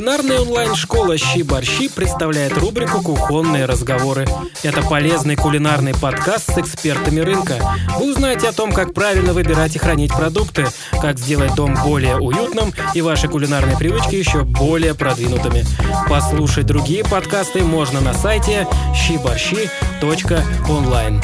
Кулинарная 0.00 0.40
онлайн-школа 0.40 1.18
«Щи-борщи» 1.18 1.90
представляет 1.90 2.56
рубрику 2.56 3.02
«Кухонные 3.02 3.66
разговоры». 3.66 4.26
Это 4.62 4.80
полезный 4.80 5.36
кулинарный 5.36 5.92
подкаст 5.92 6.54
с 6.54 6.56
экспертами 6.56 7.20
рынка. 7.20 7.56
Вы 7.98 8.12
узнаете 8.12 8.48
о 8.48 8.52
том, 8.52 8.72
как 8.72 8.94
правильно 8.94 9.34
выбирать 9.34 9.76
и 9.76 9.78
хранить 9.78 10.10
продукты, 10.10 10.64
как 11.02 11.18
сделать 11.18 11.54
дом 11.54 11.74
более 11.84 12.16
уютным 12.16 12.72
и 12.94 13.02
ваши 13.02 13.28
кулинарные 13.28 13.76
привычки 13.76 14.14
еще 14.14 14.44
более 14.44 14.94
продвинутыми. 14.94 15.64
Послушать 16.08 16.64
другие 16.64 17.04
подкасты 17.04 17.62
можно 17.62 18.00
на 18.00 18.14
сайте 18.14 18.66
щиборщи.онлайн. 18.94 21.20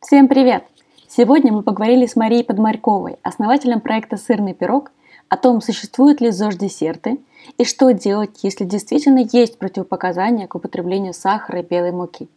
Всем 0.00 0.28
привет! 0.28 0.62
Сегодня 1.08 1.52
мы 1.52 1.64
поговорили 1.64 2.06
с 2.06 2.14
Марией 2.14 2.44
Подмарьковой, 2.44 3.16
основателем 3.24 3.80
проекта 3.80 4.16
«Сырный 4.16 4.54
пирог», 4.54 4.92
о 5.32 5.38
том, 5.38 5.62
существуют 5.62 6.20
ли 6.20 6.30
ЗОЖ-десерты 6.30 7.18
и 7.56 7.64
что 7.64 7.90
делать, 7.94 8.40
если 8.42 8.66
действительно 8.66 9.26
есть 9.32 9.56
противопоказания 9.56 10.46
к 10.46 10.54
употреблению 10.54 11.14
сахара 11.14 11.60
и 11.60 11.66
белой 11.66 11.90
муки. 11.90 12.28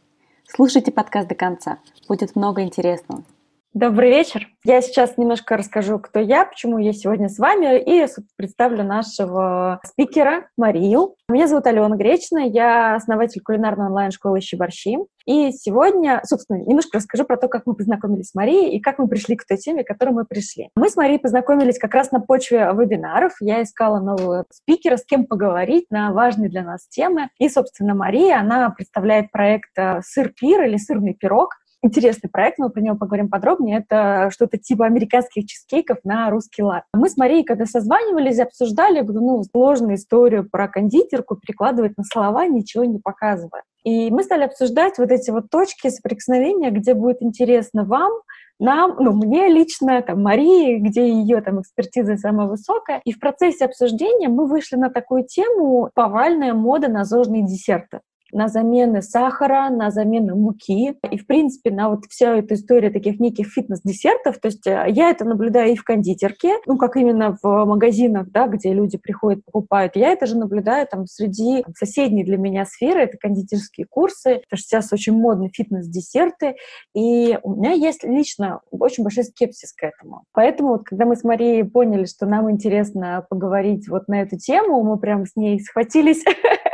Слушайте 0.48 0.94
подкаст 0.94 1.28
до 1.28 1.36
конца, 1.36 1.80
будет 2.08 2.38
много 2.38 2.62
интересного. 2.62 3.26
Добрый 3.76 4.10
вечер. 4.10 4.48
Я 4.64 4.80
сейчас 4.80 5.18
немножко 5.18 5.58
расскажу, 5.58 6.00
кто 6.00 6.22
я, 6.22 6.46
почему 6.46 6.78
я 6.78 6.94
сегодня 6.94 7.28
с 7.28 7.38
вами, 7.38 7.78
и 7.78 8.08
представлю 8.38 8.86
нашего 8.86 9.82
спикера 9.84 10.48
Марию. 10.56 11.16
Меня 11.28 11.46
зовут 11.48 11.68
Алена 11.68 11.98
Гречина, 11.98 12.48
я 12.48 12.96
основатель 12.96 13.42
кулинарной 13.42 13.88
онлайн-школы 13.88 14.40
«Щи-борщи». 14.40 14.96
И 15.26 15.52
сегодня, 15.52 16.22
собственно, 16.24 16.60
немножко 16.60 17.00
расскажу 17.00 17.26
про 17.26 17.36
то, 17.36 17.50
как 17.50 17.64
мы 17.66 17.76
познакомились 17.76 18.30
с 18.30 18.34
Марией 18.34 18.78
и 18.78 18.80
как 18.80 18.98
мы 18.98 19.10
пришли 19.10 19.36
к 19.36 19.46
той 19.46 19.58
теме, 19.58 19.84
к 19.84 19.88
которой 19.88 20.12
мы 20.12 20.24
пришли. 20.24 20.70
Мы 20.78 20.90
с 20.90 20.96
Марией 20.96 21.20
познакомились 21.20 21.78
как 21.78 21.94
раз 21.96 22.14
на 22.14 22.22
почве 22.22 22.72
вебинаров. 22.74 23.34
Я 23.42 23.62
искала 23.62 24.00
нового 24.00 24.46
спикера, 24.54 24.96
с 24.96 25.04
кем 25.04 25.26
поговорить 25.26 25.88
на 25.90 26.14
важные 26.14 26.50
для 26.50 26.64
нас 26.64 26.88
темы. 26.88 27.28
И, 27.40 27.50
собственно, 27.50 27.94
Мария, 27.94 28.40
она 28.40 28.70
представляет 28.70 29.32
проект 29.32 29.78
э, 29.78 30.00
«Сыр-пир» 30.02 30.64
или 30.64 30.78
«Сырный 30.78 31.14
пирог», 31.14 31.50
интересный 31.86 32.30
проект, 32.30 32.58
мы 32.58 32.70
про 32.70 32.82
него 32.82 32.98
поговорим 32.98 33.30
подробнее. 33.30 33.80
Это 33.80 34.30
что-то 34.32 34.58
типа 34.58 34.86
американских 34.86 35.46
чизкейков 35.46 36.00
на 36.04 36.30
русский 36.30 36.64
лад. 36.64 36.84
Мы 36.94 37.10
с 37.10 37.18
Марией, 37.18 37.44
когда 37.44 37.66
созванивались, 37.66 38.40
обсуждали 38.40 39.02
ну, 39.02 39.44
сложную 39.44 39.96
историю 39.96 40.50
про 40.50 40.68
кондитерку, 40.68 41.36
перекладывать 41.36 41.98
на 41.98 42.04
слова, 42.04 42.48
ничего 42.48 42.84
не 42.84 43.00
показывая. 43.00 43.64
И 43.84 44.10
мы 44.10 44.24
стали 44.24 44.44
обсуждать 44.44 44.98
вот 44.98 45.12
эти 45.12 45.30
вот 45.30 45.50
точки 45.52 45.90
соприкосновения, 45.90 46.72
где 46.72 46.96
будет 46.96 47.22
интересно 47.22 47.86
вам, 47.86 48.12
нам, 48.60 48.96
ну, 49.00 49.12
мне 49.12 49.50
лично, 49.50 50.02
там, 50.02 50.24
Марии, 50.24 50.78
где 50.78 51.10
ее 51.10 51.42
там 51.42 51.62
экспертиза 51.62 52.18
самая 52.18 52.48
высокая. 52.48 53.02
И 53.04 53.12
в 53.12 53.20
процессе 53.20 53.66
обсуждения 53.66 54.30
мы 54.30 54.48
вышли 54.48 54.78
на 54.78 54.90
такую 54.90 55.26
тему 55.26 55.90
повальная 55.94 56.54
мода 56.54 56.88
на 56.88 57.04
зожные 57.04 57.46
десерты 57.46 58.00
на 58.36 58.50
замены 58.50 59.02
сахара, 59.02 59.70
на 59.70 59.92
замену 59.92 60.36
муки 60.36 60.94
и, 61.10 61.18
в 61.18 61.26
принципе, 61.26 61.72
на 61.72 61.90
вот 61.90 62.04
вся 62.10 62.36
эта 62.36 62.56
история 62.56 62.90
таких 62.90 63.20
неких 63.20 63.48
фитнес-десертов. 63.48 64.40
То 64.40 64.48
есть 64.50 64.68
э, 64.68 64.86
я 64.90 65.10
это 65.10 65.24
наблюдаю 65.24 65.72
и 65.72 65.78
в 65.78 65.84
кондитерке, 65.86 66.58
ну, 66.66 66.78
как 66.78 66.98
именно 66.98 67.38
в 67.42 67.66
магазинах, 67.66 68.30
да, 68.32 68.48
где 68.48 68.74
люди 68.74 68.98
приходят, 68.98 69.44
покупают. 69.46 69.96
Я 69.96 70.12
это 70.12 70.26
же 70.26 70.38
наблюдаю 70.38 70.86
там 70.86 71.08
среди 71.08 71.64
соседней 71.78 72.26
для 72.26 72.38
меня 72.38 72.66
сферы, 72.66 73.04
это 73.04 73.18
кондитерские 73.18 73.88
курсы, 73.90 74.42
потому 74.42 74.58
что 74.58 74.68
сейчас 74.68 74.92
очень 74.92 75.14
модны 75.14 75.50
фитнес-десерты, 75.54 76.56
и 76.94 77.40
у 77.42 77.56
меня 77.56 77.72
есть 77.72 78.04
лично 78.04 78.60
очень 78.70 79.04
большой 79.04 79.24
скепсис 79.24 79.72
к 79.72 79.84
этому. 79.84 80.24
Поэтому 80.34 80.74
вот, 80.74 80.84
когда 80.84 81.06
мы 81.06 81.16
с 81.16 81.24
Марией 81.24 81.64
поняли, 81.64 82.04
что 82.04 82.26
нам 82.26 82.52
интересно 82.52 83.26
поговорить 83.30 83.88
вот 83.88 84.10
на 84.10 84.22
эту 84.22 84.38
тему, 84.38 84.84
мы 84.84 84.98
прям 84.98 85.26
с 85.26 85.38
ней 85.38 85.62
схватились 85.62 86.24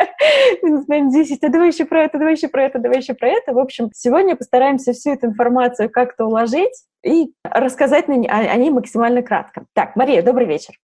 минус, 0.62 0.88
минус 0.88 1.14
10, 1.14 1.44
а 1.44 1.50
давай 1.50 1.68
еще 1.68 1.86
про 1.86 2.04
это, 2.04 2.18
давай 2.18 2.34
еще 2.34 2.48
про 2.48 2.64
это, 2.64 2.80
давай 2.80 2.98
еще 3.00 3.14
про 3.14 3.30
это. 3.30 3.54
В 3.54 3.60
общем, 3.60 3.90
сегодня 3.94 4.36
постараемся 4.36 4.94
всю 4.94 5.12
эту 5.12 5.28
информацию 5.28 5.90
как-то 5.90 6.26
уложить 6.26 6.86
и 7.04 7.34
рассказать 7.44 8.08
о 8.08 8.56
ней 8.56 8.70
максимально 8.70 9.22
кратко. 9.24 9.66
Так, 9.74 9.96
Мария, 9.96 10.22
добрый 10.22 10.48
вечер. 10.48 10.76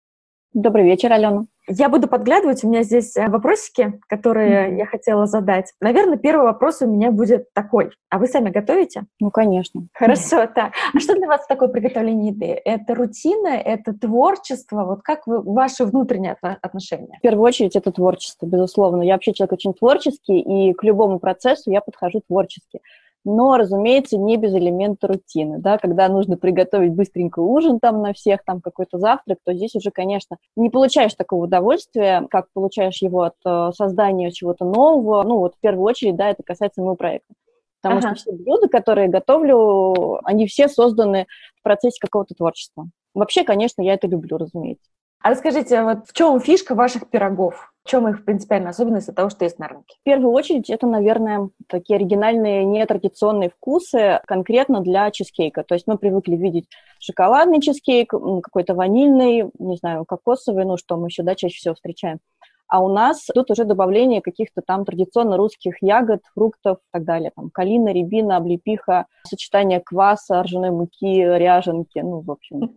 Добрый 0.54 0.86
вечер, 0.86 1.12
Алена. 1.12 1.46
Я 1.70 1.90
буду 1.90 2.08
подглядывать, 2.08 2.64
у 2.64 2.70
меня 2.70 2.84
здесь 2.84 3.16
э, 3.18 3.28
вопросики, 3.28 4.00
которые 4.08 4.70
mm-hmm. 4.70 4.78
я 4.78 4.86
хотела 4.86 5.26
задать. 5.26 5.74
Наверное, 5.82 6.18
первый 6.18 6.44
вопрос 6.44 6.82
у 6.82 6.88
меня 6.88 7.12
будет 7.12 7.54
такой. 7.54 7.92
А 8.10 8.20
вы 8.20 8.28
сами 8.28 8.50
готовите? 8.50 9.06
Ну, 9.20 9.32
конечно. 9.32 9.88
Хорошо, 9.94 10.44
mm-hmm. 10.44 10.54
так. 10.54 10.74
А 10.94 11.00
что 11.00 11.16
для 11.16 11.28
вас 11.28 11.46
такое 11.46 11.68
приготовление 11.68 12.32
еды? 12.32 12.62
Это 12.64 12.96
рутина, 12.96 13.50
это 13.50 13.94
творчество? 13.94 14.86
Вот 14.86 15.02
как 15.02 15.28
вы, 15.28 15.42
ваши 15.42 15.84
внутренние 15.84 16.38
отношения? 16.62 17.18
В 17.20 17.22
первую 17.22 17.44
очередь 17.44 17.76
это 17.76 17.92
творчество, 17.92 18.46
безусловно. 18.46 19.02
Я 19.02 19.14
вообще 19.14 19.34
человек 19.34 19.54
очень 19.54 19.74
творческий, 19.74 20.40
и 20.40 20.74
к 20.74 20.84
любому 20.84 21.20
процессу 21.20 21.70
я 21.70 21.82
подхожу 21.82 22.22
творчески 22.28 22.80
но, 23.28 23.58
разумеется, 23.58 24.18
не 24.18 24.38
без 24.38 24.54
элемента 24.54 25.06
рутины, 25.08 25.60
да, 25.60 25.78
когда 25.78 26.08
нужно 26.08 26.38
приготовить 26.38 26.94
быстренько 26.94 27.40
ужин 27.40 27.78
там 27.82 28.02
на 28.02 28.14
всех, 28.14 28.46
там 28.46 28.62
какой-то 28.62 29.00
завтрак, 29.00 29.40
то 29.44 29.54
здесь 29.54 29.76
уже, 29.76 29.92
конечно, 29.92 30.38
не 30.56 30.70
получаешь 30.70 31.14
такого 31.14 31.44
удовольствия, 31.44 32.26
как 32.30 32.46
получаешь 32.54 33.02
его 33.02 33.24
от 33.24 33.36
э, 33.46 33.72
создания 33.76 34.32
чего-то 34.32 34.64
нового, 34.64 35.24
ну, 35.24 35.40
вот 35.40 35.56
в 35.56 35.60
первую 35.60 35.84
очередь, 35.84 36.16
да, 36.16 36.30
это 36.30 36.42
касается 36.42 36.82
моего 36.82 36.96
проекта. 36.96 37.34
Потому 37.82 38.00
ага. 38.00 38.16
что 38.16 38.32
все 38.32 38.32
блюда, 38.32 38.70
которые 38.70 39.10
готовлю, 39.10 40.20
они 40.24 40.48
все 40.48 40.70
созданы 40.70 41.28
в 41.60 41.64
процессе 41.64 41.98
какого-то 42.00 42.34
творчества. 42.34 42.88
Вообще, 43.14 43.44
конечно, 43.44 43.82
я 43.82 43.96
это 43.96 44.08
люблю, 44.08 44.38
разумеется. 44.38 44.90
А 45.22 45.32
расскажите, 45.32 45.84
вот 45.84 46.08
в 46.08 46.14
чем 46.14 46.40
фишка 46.40 46.76
ваших 46.76 47.10
пирогов? 47.10 47.74
Чем 47.88 48.06
их 48.10 48.26
принципиальная 48.26 48.72
особенность 48.72 49.08
от 49.08 49.16
того, 49.16 49.30
что 49.30 49.46
есть 49.46 49.60
на 49.60 49.70
рынке? 49.70 49.96
В 50.02 50.04
первую 50.04 50.32
очередь, 50.32 50.70
это, 50.70 50.88
наверное, 50.88 51.50
такие 51.68 51.96
оригинальные, 51.96 52.66
нетрадиционные 52.66 53.50
вкусы 53.50 54.20
конкретно 54.28 54.82
для 54.82 55.10
чизкейка. 55.10 55.64
То 55.64 55.74
есть 55.74 55.88
мы 55.88 55.98
привыкли 55.98 56.36
видеть 56.36 56.68
шоколадный 57.00 57.62
чизкейк, 57.62 58.10
какой-то 58.10 58.74
ванильный, 58.74 59.50
не 59.58 59.78
знаю, 59.78 60.04
кокосовый, 60.06 60.66
ну 60.66 60.76
что 60.76 60.98
мы 60.98 61.08
еще, 61.08 61.24
да, 61.24 61.36
чаще 61.36 61.56
всего 61.56 61.76
встречаем 61.76 62.20
а 62.68 62.84
у 62.84 62.90
нас 62.90 63.26
тут 63.34 63.52
уже 63.52 63.66
добавление 63.66 64.22
каких-то 64.22 64.62
там 64.62 64.86
традиционно 64.86 65.38
русских 65.38 65.76
ягод, 65.82 66.22
фруктов 66.34 66.78
и 66.78 66.90
так 66.92 67.04
далее. 67.06 67.32
Там 67.36 67.50
калина, 67.50 67.94
рябина, 67.94 68.38
облепиха, 68.38 69.06
сочетание 69.28 69.80
кваса, 69.80 70.44
ржаной 70.44 70.72
муки, 70.72 71.24
ряженки, 71.24 72.00
ну, 72.00 72.22
в 72.22 72.32
общем. 72.32 72.60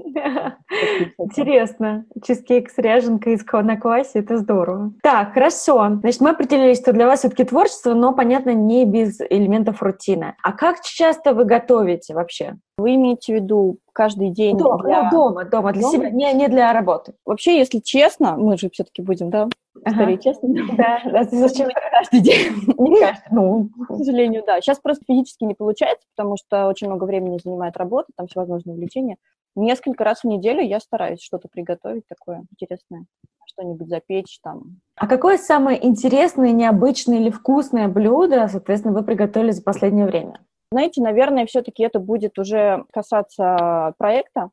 Интересно. 1.19 2.05
Чизкейк 2.25 2.71
с 2.71 2.79
ряженкой 2.79 3.39
на 3.62 3.77
квасе, 3.77 4.21
это 4.21 4.39
здорово. 4.39 4.93
Так, 5.03 5.34
хорошо. 5.34 5.99
Значит, 6.00 6.21
мы 6.21 6.31
определились, 6.31 6.81
что 6.81 6.93
для 6.93 7.06
вас 7.06 7.21
все-таки 7.21 7.45
творчество, 7.45 7.95
но, 7.95 8.15
понятно, 8.15 8.50
не 8.50 8.84
без 8.84 9.21
элементов 9.21 9.83
рутины. 9.83 10.34
А 10.43 10.53
как 10.53 10.81
часто 10.81 11.34
вы 11.34 11.45
готовите 11.45 12.15
вообще? 12.15 12.56
Вы 12.81 12.95
имеете 12.95 13.33
в 13.33 13.37
виду 13.37 13.79
каждый 13.93 14.31
день? 14.31 14.57
Дома, 14.57 14.83
для... 14.83 15.03
ну, 15.05 15.11
дома, 15.11 15.45
дома, 15.45 15.73
для 15.73 15.83
дома? 15.83 15.93
себя, 15.93 16.11
не, 16.11 16.33
не 16.33 16.49
для 16.49 16.73
работы. 16.73 17.15
Вообще, 17.25 17.59
если 17.59 17.79
честно, 17.79 18.37
мы 18.37 18.57
же 18.57 18.71
все-таки 18.71 19.03
будем, 19.03 19.31
да, 19.31 19.49
ага. 19.85 20.17
честно. 20.17 20.49
Да, 20.77 21.01
да, 21.05 21.25
зачем 21.25 21.69
каждый 21.93 22.21
день? 22.21 22.53
Не 22.79 23.01
каждый, 23.01 23.29
ну, 23.31 23.69
к 23.89 23.97
сожалению, 23.97 24.43
да. 24.47 24.61
Сейчас 24.61 24.79
просто 24.79 25.05
физически 25.07 25.45
не 25.45 25.55
получается, 25.55 26.07
потому 26.17 26.37
что 26.37 26.67
очень 26.67 26.87
много 26.87 27.05
времени 27.05 27.39
занимает 27.43 27.77
работа, 27.77 28.09
там 28.17 28.27
всевозможные 28.27 28.75
увлечения. 28.75 29.17
Несколько 29.57 30.05
раз 30.05 30.21
в 30.21 30.25
неделю 30.25 30.62
я 30.62 30.81
стараюсь 30.81 31.21
что-то 31.21 31.49
приготовить 31.49 32.05
такое 32.09 32.45
интересное, 32.53 33.05
что-нибудь 33.47 33.89
запечь 33.89 34.39
там. 34.43 34.81
А 34.95 35.07
какое 35.07 35.39
самое 35.39 35.85
интересное, 35.85 36.53
необычное 36.53 37.19
или 37.19 37.31
вкусное 37.31 37.89
блюдо, 37.89 38.49
соответственно, 38.49 38.95
вы 38.95 39.05
приготовили 39.05 39.51
за 39.51 39.62
последнее 39.62 40.07
время? 40.07 40.41
Знаете, 40.72 41.03
наверное, 41.03 41.47
все-таки 41.47 41.82
это 41.82 41.98
будет 41.98 42.38
уже 42.38 42.84
касаться 42.92 43.94
проекта. 43.98 44.50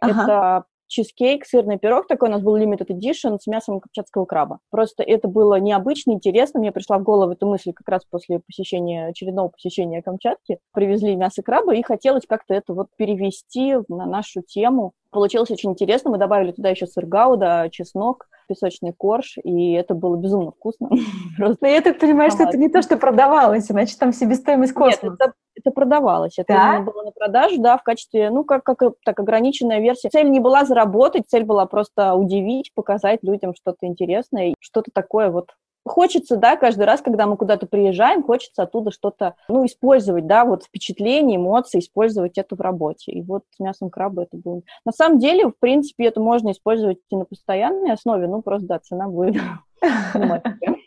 Ага. 0.00 0.22
Это 0.22 0.64
чизкейк, 0.90 1.46
сырный 1.46 1.78
пирог 1.78 2.08
такой, 2.08 2.28
у 2.28 2.32
нас 2.32 2.42
был 2.42 2.56
limited 2.56 2.88
edition 2.88 3.38
с 3.40 3.46
мясом 3.46 3.80
камчатского 3.80 4.24
краба. 4.24 4.58
Просто 4.70 5.04
это 5.04 5.28
было 5.28 5.60
необычно, 5.60 6.10
интересно. 6.10 6.58
Мне 6.58 6.72
пришла 6.72 6.98
в 6.98 7.04
голову 7.04 7.32
эта 7.32 7.46
мысль 7.46 7.72
как 7.72 7.88
раз 7.88 8.04
после 8.04 8.40
посещения, 8.40 9.06
очередного 9.06 9.48
посещения 9.48 10.02
Камчатки. 10.02 10.58
Привезли 10.72 11.14
мясо 11.14 11.42
краба, 11.42 11.74
и 11.74 11.82
хотелось 11.82 12.26
как-то 12.26 12.52
это 12.54 12.74
вот 12.74 12.88
перевести 12.96 13.76
на 13.88 14.06
нашу 14.06 14.42
тему. 14.42 14.92
Получилось 15.10 15.50
очень 15.50 15.70
интересно. 15.70 16.10
Мы 16.10 16.18
добавили 16.18 16.50
туда 16.50 16.70
еще 16.70 16.86
сыр 16.86 17.06
гауда, 17.06 17.68
чеснок, 17.70 18.26
песочный 18.50 18.92
корж, 18.92 19.38
и 19.44 19.72
это 19.74 19.94
было 19.94 20.16
безумно 20.16 20.50
вкусно. 20.50 20.90
Просто 21.36 21.68
я 21.68 21.80
так 21.80 22.00
понимаю, 22.00 22.32
что 22.32 22.42
это 22.42 22.56
не 22.56 22.68
то, 22.68 22.82
что 22.82 22.96
продавалось, 22.96 23.70
иначе 23.70 23.94
там 23.96 24.12
себестоимость 24.12 24.72
космос. 24.72 25.02
Нет, 25.02 25.12
это, 25.20 25.32
это 25.54 25.70
продавалось. 25.70 26.36
Это 26.36 26.52
да? 26.52 26.80
было 26.80 27.04
на 27.04 27.12
продажу, 27.12 27.60
да, 27.60 27.78
в 27.78 27.84
качестве, 27.84 28.30
ну, 28.30 28.42
как, 28.42 28.64
как 28.64 28.82
так, 29.04 29.20
ограниченная 29.20 29.78
версия. 29.78 30.08
Цель 30.08 30.30
не 30.30 30.40
была 30.40 30.64
заработать, 30.64 31.28
цель 31.28 31.44
была 31.44 31.66
просто 31.66 32.14
удивить, 32.14 32.72
показать 32.74 33.20
людям 33.22 33.54
что-то 33.54 33.86
интересное, 33.86 34.54
что-то 34.58 34.90
такое 34.92 35.30
вот 35.30 35.50
хочется, 35.84 36.36
да, 36.36 36.56
каждый 36.56 36.84
раз, 36.84 37.00
когда 37.00 37.26
мы 37.26 37.36
куда-то 37.36 37.66
приезжаем, 37.66 38.22
хочется 38.22 38.62
оттуда 38.62 38.90
что-то, 38.90 39.34
ну, 39.48 39.64
использовать, 39.66 40.26
да, 40.26 40.44
вот 40.44 40.64
впечатления, 40.64 41.36
эмоции, 41.36 41.80
использовать 41.80 42.38
это 42.38 42.56
в 42.56 42.60
работе. 42.60 43.12
И 43.12 43.22
вот 43.22 43.44
с 43.56 43.60
мясом 43.60 43.90
краба 43.90 44.22
это 44.22 44.36
было. 44.36 44.62
На 44.84 44.92
самом 44.92 45.18
деле, 45.18 45.48
в 45.48 45.54
принципе, 45.58 46.06
это 46.06 46.20
можно 46.20 46.50
использовать 46.50 46.98
и 47.10 47.16
на 47.16 47.24
постоянной 47.24 47.92
основе, 47.92 48.26
ну, 48.26 48.42
просто, 48.42 48.66
да, 48.66 48.78
цена 48.78 49.08
будет 49.08 49.40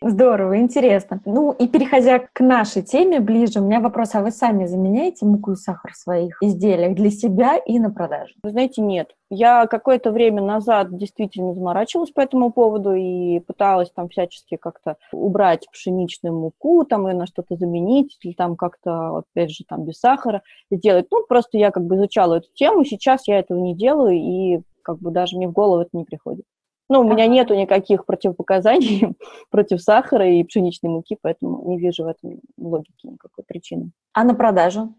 Здорово, 0.02 0.60
интересно. 0.60 1.22
Ну 1.26 1.52
и 1.52 1.68
переходя 1.68 2.20
к 2.20 2.40
нашей 2.42 2.82
теме 2.82 3.20
ближе, 3.20 3.60
у 3.60 3.64
меня 3.64 3.80
вопрос, 3.80 4.16
а 4.16 4.22
вы 4.22 4.32
сами 4.32 4.66
заменяете 4.66 5.26
муку 5.26 5.54
и 5.54 5.56
сахар 5.56 5.94
в 5.94 5.98
своих 5.98 6.38
изделиях 6.42 6.94
для 6.96 7.10
себя 7.10 7.58
и 7.58 7.80
на 7.80 7.90
продажу? 7.90 8.34
Вы 8.44 8.52
знаете, 8.52 8.82
нет. 8.82 9.16
Я 9.30 9.66
какое-то 9.66 10.12
время 10.12 10.42
назад 10.42 10.96
действительно 10.96 11.54
заморачивалась 11.54 12.12
по 12.12 12.20
этому 12.20 12.52
поводу 12.52 12.94
и 12.94 13.40
пыталась 13.40 13.92
там 13.92 14.10
всячески 14.10 14.58
как-то 14.58 14.98
убрать 15.12 15.68
пшеничную 15.72 16.38
муку, 16.38 16.84
там 16.86 17.08
ее 17.08 17.16
на 17.16 17.26
что-то 17.26 17.56
заменить, 17.56 18.18
или 18.22 18.34
там 18.34 18.56
как-то, 18.56 19.20
опять 19.20 19.52
же, 19.52 19.64
там 19.68 19.86
без 19.86 20.00
сахара 20.00 20.44
сделать. 20.70 21.08
Ну, 21.12 21.26
просто 21.28 21.58
я 21.58 21.72
как 21.72 21.86
бы 21.86 21.96
изучала 21.96 22.36
эту 22.36 22.50
тему, 22.54 22.84
сейчас 22.84 23.28
я 23.28 23.40
этого 23.40 23.58
не 23.58 23.76
делаю, 23.76 24.16
и 24.16 24.62
как 24.84 25.00
бы 25.00 25.12
даже 25.12 25.38
мне 25.38 25.48
в 25.48 25.54
голову 25.54 25.82
это 25.82 25.92
не 25.94 26.04
приходит. 26.04 26.46
Ну, 26.90 27.00
у 27.00 27.04
меня 27.04 27.28
нету 27.28 27.56
никаких 27.56 28.06
противопоказаний 28.06 29.16
против 29.50 29.82
сахара 29.82 30.28
и 30.30 30.44
пшеничной 30.44 30.90
муки, 30.90 31.18
поэтому 31.22 31.64
не 31.70 31.78
вижу 31.78 32.04
в 32.04 32.08
этом 32.08 32.40
логики 32.58 33.08
никакой 33.08 33.44
причины. 33.46 33.92
А 34.14 34.24
на 34.24 34.36
продажу? 34.36 34.94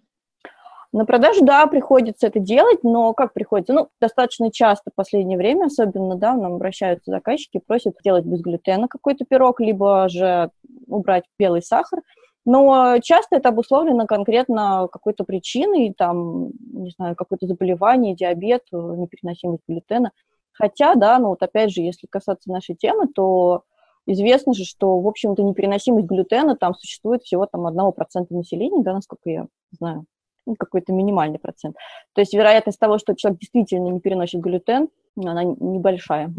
На 0.92 1.04
продажу, 1.04 1.44
да, 1.44 1.66
приходится 1.66 2.28
это 2.28 2.38
делать, 2.38 2.84
но 2.84 3.12
как 3.14 3.32
приходится? 3.32 3.72
Ну, 3.72 3.88
достаточно 4.00 4.52
часто 4.52 4.90
в 4.90 4.94
последнее 4.94 5.36
время, 5.36 5.66
особенно, 5.66 6.14
да, 6.14 6.34
нам 6.34 6.54
обращаются 6.54 7.10
заказчики, 7.10 7.60
просят 7.64 7.96
делать 8.04 8.24
без 8.24 8.40
глютена 8.40 8.86
какой-то 8.86 9.24
пирог, 9.24 9.60
либо 9.60 10.08
же 10.08 10.50
убрать 10.86 11.24
белый 11.36 11.62
сахар. 11.62 12.00
Но 12.46 12.98
часто 13.02 13.36
это 13.36 13.48
обусловлено 13.48 14.06
конкретно 14.06 14.88
какой-то 14.92 15.24
причиной, 15.24 15.92
там, 15.96 16.50
не 16.72 16.90
знаю, 16.90 17.16
какое-то 17.16 17.46
заболевание, 17.46 18.14
диабет, 18.14 18.62
непереносимость 18.70 19.64
глютена– 19.66 20.12
Хотя, 20.54 20.94
да, 20.94 21.18
ну 21.18 21.28
вот 21.28 21.42
опять 21.42 21.70
же, 21.70 21.82
если 21.82 22.06
касаться 22.06 22.50
нашей 22.50 22.74
темы, 22.74 23.08
то 23.08 23.62
известно 24.06 24.54
же, 24.54 24.64
что, 24.64 24.98
в 25.00 25.06
общем-то, 25.06 25.42
непереносимость 25.42 26.06
глютена 26.06 26.56
там 26.56 26.74
существует 26.74 27.22
всего 27.22 27.46
там 27.46 27.66
1% 27.66 28.26
населения, 28.30 28.82
да, 28.82 28.94
насколько 28.94 29.28
я 29.28 29.46
знаю, 29.72 30.06
ну, 30.46 30.54
какой-то 30.58 30.92
минимальный 30.92 31.38
процент. 31.38 31.76
То 32.14 32.20
есть 32.20 32.34
вероятность 32.34 32.78
того, 32.78 32.98
что 32.98 33.14
человек 33.14 33.40
действительно 33.40 33.88
не 33.88 34.00
переносит 34.00 34.40
глютен, 34.40 34.88
она 35.16 35.42
небольшая. 35.44 36.32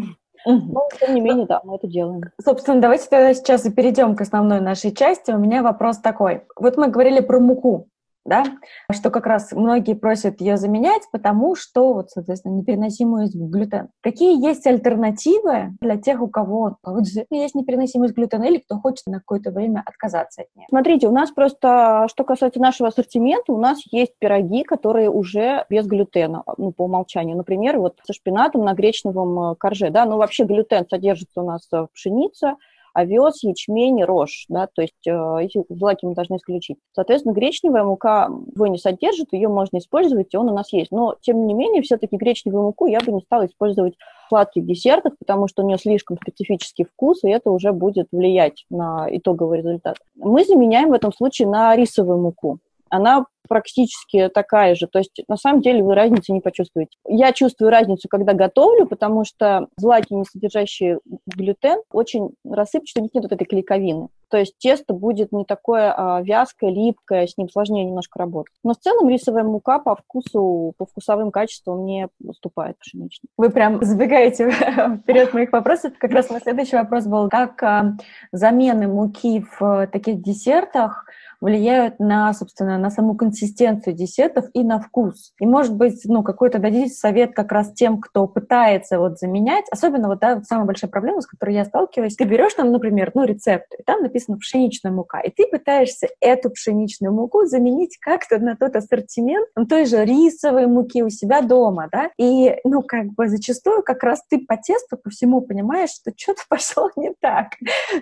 Но, 0.46 0.88
тем 1.00 1.16
не 1.16 1.22
менее, 1.22 1.48
да, 1.48 1.62
мы 1.64 1.76
это 1.76 1.88
делаем. 1.88 2.22
Собственно, 2.40 2.80
давайте 2.80 3.10
тогда 3.10 3.34
сейчас 3.34 3.66
и 3.66 3.72
перейдем 3.72 4.16
к 4.16 4.22
основной 4.22 4.62
нашей 4.62 4.94
части. 4.94 5.32
У 5.32 5.40
меня 5.40 5.64
вопрос 5.64 5.98
такой. 5.98 6.44
Вот 6.56 6.78
мы 6.78 6.88
говорили 6.88 7.20
про 7.22 7.40
муку 7.40 7.88
да, 8.26 8.44
что 8.92 9.12
как 9.12 9.26
раз 9.26 9.52
многие 9.52 9.94
просят 9.94 10.42
ее 10.42 10.58
заменять, 10.58 11.04
потому 11.12 11.56
что, 11.56 11.94
вот, 11.94 12.10
соответственно, 12.10 12.54
непереносимость 12.54 13.36
глютена. 13.36 13.90
Какие 14.02 14.44
есть 14.44 14.66
альтернативы 14.66 15.74
для 15.80 15.98
тех, 15.98 16.22
у 16.22 16.28
кого 16.28 16.78
вот, 16.84 17.06
есть 17.30 17.56
непереносимость 17.56 18.16
глютена 18.16 18.46
или 18.46 18.58
кто 18.58 18.80
хочет 18.80 19.06
на 19.08 19.20
какое-то 19.20 19.52
время 19.52 19.84
отказаться 19.86 20.42
от 20.42 20.48
нее? 20.56 20.68
Смотрите, 20.70 21.08
у 21.08 21.12
нас 21.12 21.32
просто, 21.32 22.08
что 22.10 22.24
касается 22.24 22.60
нашего 22.60 22.90
ассортимента, 22.90 23.54
у 23.54 23.60
нас 23.60 23.80
есть 23.92 24.14
пироги, 24.20 24.64
которые 24.64 25.10
уже 25.10 25.66
без 25.70 25.86
глютена, 25.86 26.44
ну, 26.58 26.72
по 26.72 26.86
умолчанию. 26.86 27.38
Например, 27.38 27.78
вот 27.78 28.00
со 28.04 28.14
шпинатом 28.14 28.66
на 28.66 28.74
гречневом 28.74 29.52
э, 29.52 29.56
корже, 29.56 29.90
да, 29.92 30.06
ну, 30.06 30.18
вообще 30.18 30.46
глютен 30.46 30.86
содержится 30.90 31.42
у 31.42 31.46
нас 31.46 31.68
в 31.72 31.88
пшенице, 31.94 32.56
овес, 32.96 33.44
ячмень, 33.44 34.04
рожь, 34.04 34.46
да, 34.48 34.68
то 34.74 34.82
есть 34.82 35.06
э, 35.06 35.38
эти 35.42 35.64
злаки 35.70 36.06
мы 36.06 36.16
должны 36.16 36.38
исключить. 36.38 36.78
Соответственно, 36.94 37.34
гречневая 37.34 37.84
мука 37.84 38.30
его 38.56 38.68
не 38.68 38.78
содержит, 38.78 39.34
ее 39.34 39.50
можно 39.50 39.78
использовать, 39.78 40.34
и 40.34 40.38
он 40.38 40.50
у 40.50 40.56
нас 40.56 40.72
есть. 40.72 40.92
Но, 40.92 41.16
тем 41.20 41.46
не 41.46 41.54
менее, 41.54 41.82
все-таки 41.82 42.16
гречневую 42.16 42.64
муку 42.64 42.88
я 42.88 43.00
бы 43.02 43.12
не 43.12 43.20
стала 43.20 43.46
использовать 43.46 43.96
в 44.26 44.30
сладких 44.30 44.66
десертах, 44.66 45.14
потому 45.20 45.50
что 45.50 45.62
у 45.62 45.68
нее 45.68 45.78
слишком 45.78 46.18
специфический 46.18 46.86
вкус, 46.86 47.24
и 47.26 47.30
это 47.30 47.52
уже 47.52 47.74
будет 47.74 48.08
влиять 48.14 48.66
на 48.70 49.08
итоговый 49.12 49.60
результат. 49.60 49.98
Мы 50.16 50.46
заменяем 50.46 50.90
в 50.90 50.94
этом 50.94 51.12
случае 51.12 51.50
на 51.50 51.76
рисовую 51.76 52.20
муку 52.20 52.60
она 52.96 53.26
практически 53.48 54.30
такая 54.30 54.76
же. 54.76 54.88
То 54.88 55.00
есть, 55.00 55.24
на 55.28 55.38
самом 55.38 55.62
деле, 55.62 55.84
вы 55.84 55.96
разницы 55.96 56.32
не 56.32 56.42
почувствуете. 56.42 56.92
Я 57.08 57.32
чувствую 57.32 57.72
разницу, 57.72 58.08
когда 58.10 58.34
готовлю, 58.34 58.88
потому 58.88 59.24
что 59.24 59.68
злаки, 59.78 60.14
не 60.14 60.26
содержащие 60.26 61.00
глютен, 61.28 61.80
очень 61.92 62.32
рассыпчатые, 62.44 63.02
у 63.02 63.06
них 63.06 63.14
нет 63.14 63.24
вот 63.24 63.34
этой 63.34 63.46
клейковины. 63.46 64.10
То 64.30 64.38
есть 64.38 64.56
тесто 64.58 64.94
будет 64.94 65.32
не 65.32 65.46
такое 65.46 65.94
а, 65.96 66.22
вязкое, 66.22 66.72
липкое, 66.72 67.28
с 67.28 67.38
ним 67.38 67.48
сложнее 67.50 67.86
немножко 67.86 68.20
работать. 68.20 68.54
Но 68.64 68.74
в 68.74 68.78
целом 68.78 69.08
рисовая 69.08 69.44
мука 69.44 69.80
по 69.80 69.96
вкусу, 69.96 70.74
по 70.78 70.86
вкусовым 70.86 71.32
качествам 71.32 71.86
не 71.86 72.08
уступает 72.24 72.78
пшеничной. 72.80 73.30
Вы 73.38 73.50
прям 73.50 73.84
забегаете 73.84 74.50
вперед 75.04 75.34
моих 75.34 75.52
вопросов. 75.52 75.94
Как 76.00 76.12
раз 76.12 76.30
мой 76.30 76.42
следующий 76.42 76.76
вопрос 76.76 77.06
был, 77.06 77.30
как 77.30 77.62
а, 77.62 77.94
замены 78.32 78.88
муки 78.88 79.46
в 79.60 79.88
таких 79.88 80.22
десертах 80.22 81.06
влияют 81.42 82.00
на, 82.00 82.34
собственно, 82.34 82.78
на 82.78 82.90
саму 82.90 83.16
консистенцию 83.16 83.96
десертов 83.96 84.46
и 84.54 84.64
на 84.64 84.80
вкус. 84.80 85.34
И, 85.40 85.46
может 85.46 85.76
быть, 85.76 86.02
ну, 86.06 86.24
какой-то 86.24 86.60
дадите 86.60 86.94
совет 86.94 87.34
как 87.34 87.52
раз 87.52 87.74
тем, 87.74 88.00
кто 88.00 88.28
пытается 88.28 89.00
вот 89.00 89.20
заменять, 89.20 89.66
особенно 89.72 90.08
вот, 90.08 90.20
да, 90.20 90.36
вот 90.36 90.46
самая 90.46 90.66
большая 90.66 90.90
проблема, 90.90 91.22
с 91.22 91.28
которой 91.28 91.56
я 91.56 91.66
сталкиваюсь, 91.66 92.16
ты 92.16 92.26
берешь 92.26 92.54
там, 92.54 92.72
например, 92.72 93.12
ну, 93.14 93.24
рецепт, 93.24 93.68
и 93.78 93.84
там 93.84 94.02
написано 94.02 94.38
пшеничная 94.38 94.92
мука, 94.92 95.20
и 95.20 95.30
ты 95.30 95.48
пытаешься 95.48 96.08
эту 96.20 96.50
пшеничную 96.50 97.14
муку 97.14 97.46
заменить 97.46 97.98
как-то 97.98 98.40
на 98.40 98.56
тот 98.56 98.76
ассортимент 98.76 99.48
ну, 99.56 99.66
той 99.66 99.86
же 99.86 100.04
рисовой 100.04 100.68
муки 100.68 101.04
у 101.04 101.10
себя 101.10 101.42
дома, 101.42 101.90
да, 101.92 102.10
и, 102.18 102.56
ну, 102.64 102.82
как 102.82 103.08
бы 103.14 103.28
зачастую 103.28 103.84
как 103.84 104.04
раз 104.04 104.24
ты 104.30 104.40
по 104.40 104.58
тесту, 104.58 104.98
по 104.98 105.10
всему 105.10 105.42
понимаешь, 105.42 105.90
что 105.90 106.12
что-то 106.16 106.42
пошло 106.50 106.90
не 106.96 107.14
так. 107.20 107.54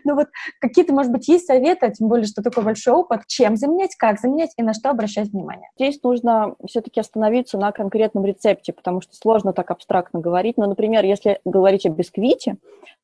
Ну, 0.04 0.16
вот 0.16 0.28
какие-то, 0.60 0.94
может 0.94 1.12
быть, 1.12 1.28
есть 1.28 1.48
советы, 1.48 1.86
а 1.86 1.92
тем 1.92 2.08
более, 2.08 2.26
что 2.26 2.42
такой 2.42 2.64
большой 2.64 2.94
опыт, 2.94 3.23
чем 3.28 3.56
заменять, 3.56 3.96
как 3.96 4.20
заменять 4.20 4.52
и 4.58 4.64
на 4.64 4.74
что 4.74 4.90
обращать 4.90 5.30
внимание. 5.30 5.70
Здесь 5.76 6.02
нужно 6.04 6.56
все-таки 6.68 7.00
остановиться 7.00 7.58
на 7.58 7.72
конкретном 7.72 8.26
рецепте, 8.26 8.74
потому 8.74 9.02
что 9.02 9.16
сложно 9.16 9.54
так 9.54 9.72
абстрактно 9.72 10.20
говорить. 10.20 10.58
Но, 10.58 10.68
например, 10.68 11.06
если 11.06 11.40
говорить 11.46 11.86
о 11.86 11.90
бисквите, 11.90 12.58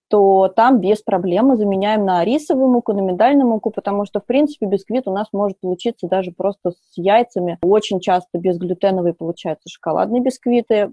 то 0.10 0.48
там 0.48 0.80
без 0.80 1.02
проблем 1.04 1.48
мы 1.48 1.58
заменяем 1.58 2.04
на 2.04 2.26
рисовую 2.26 2.70
муку, 2.70 2.94
на 2.94 3.02
миндальную 3.02 3.48
муку, 3.48 3.70
потому 3.70 4.06
что, 4.06 4.20
в 4.20 4.26
принципе, 4.26 4.66
бисквит 4.66 5.08
у 5.08 5.14
нас 5.14 5.28
может 5.32 5.60
получиться 5.60 6.08
даже 6.08 6.32
просто 6.32 6.72
с 6.72 6.98
яйцами. 6.98 7.60
Очень 7.62 8.00
часто 8.00 8.40
безглютеновые 8.40 9.14
получаются 9.14 9.70
шоколадные 9.70 10.22
бисквиты. 10.22 10.90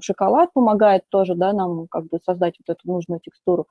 Шоколад 0.00 0.52
помогает 0.54 1.02
тоже, 1.10 1.34
да, 1.34 1.52
нам 1.52 1.86
как 1.88 2.06
бы 2.06 2.18
создать 2.24 2.54
вот 2.66 2.74
эту 2.74 2.90
нужную 2.90 3.20
текстуру. 3.20 3.66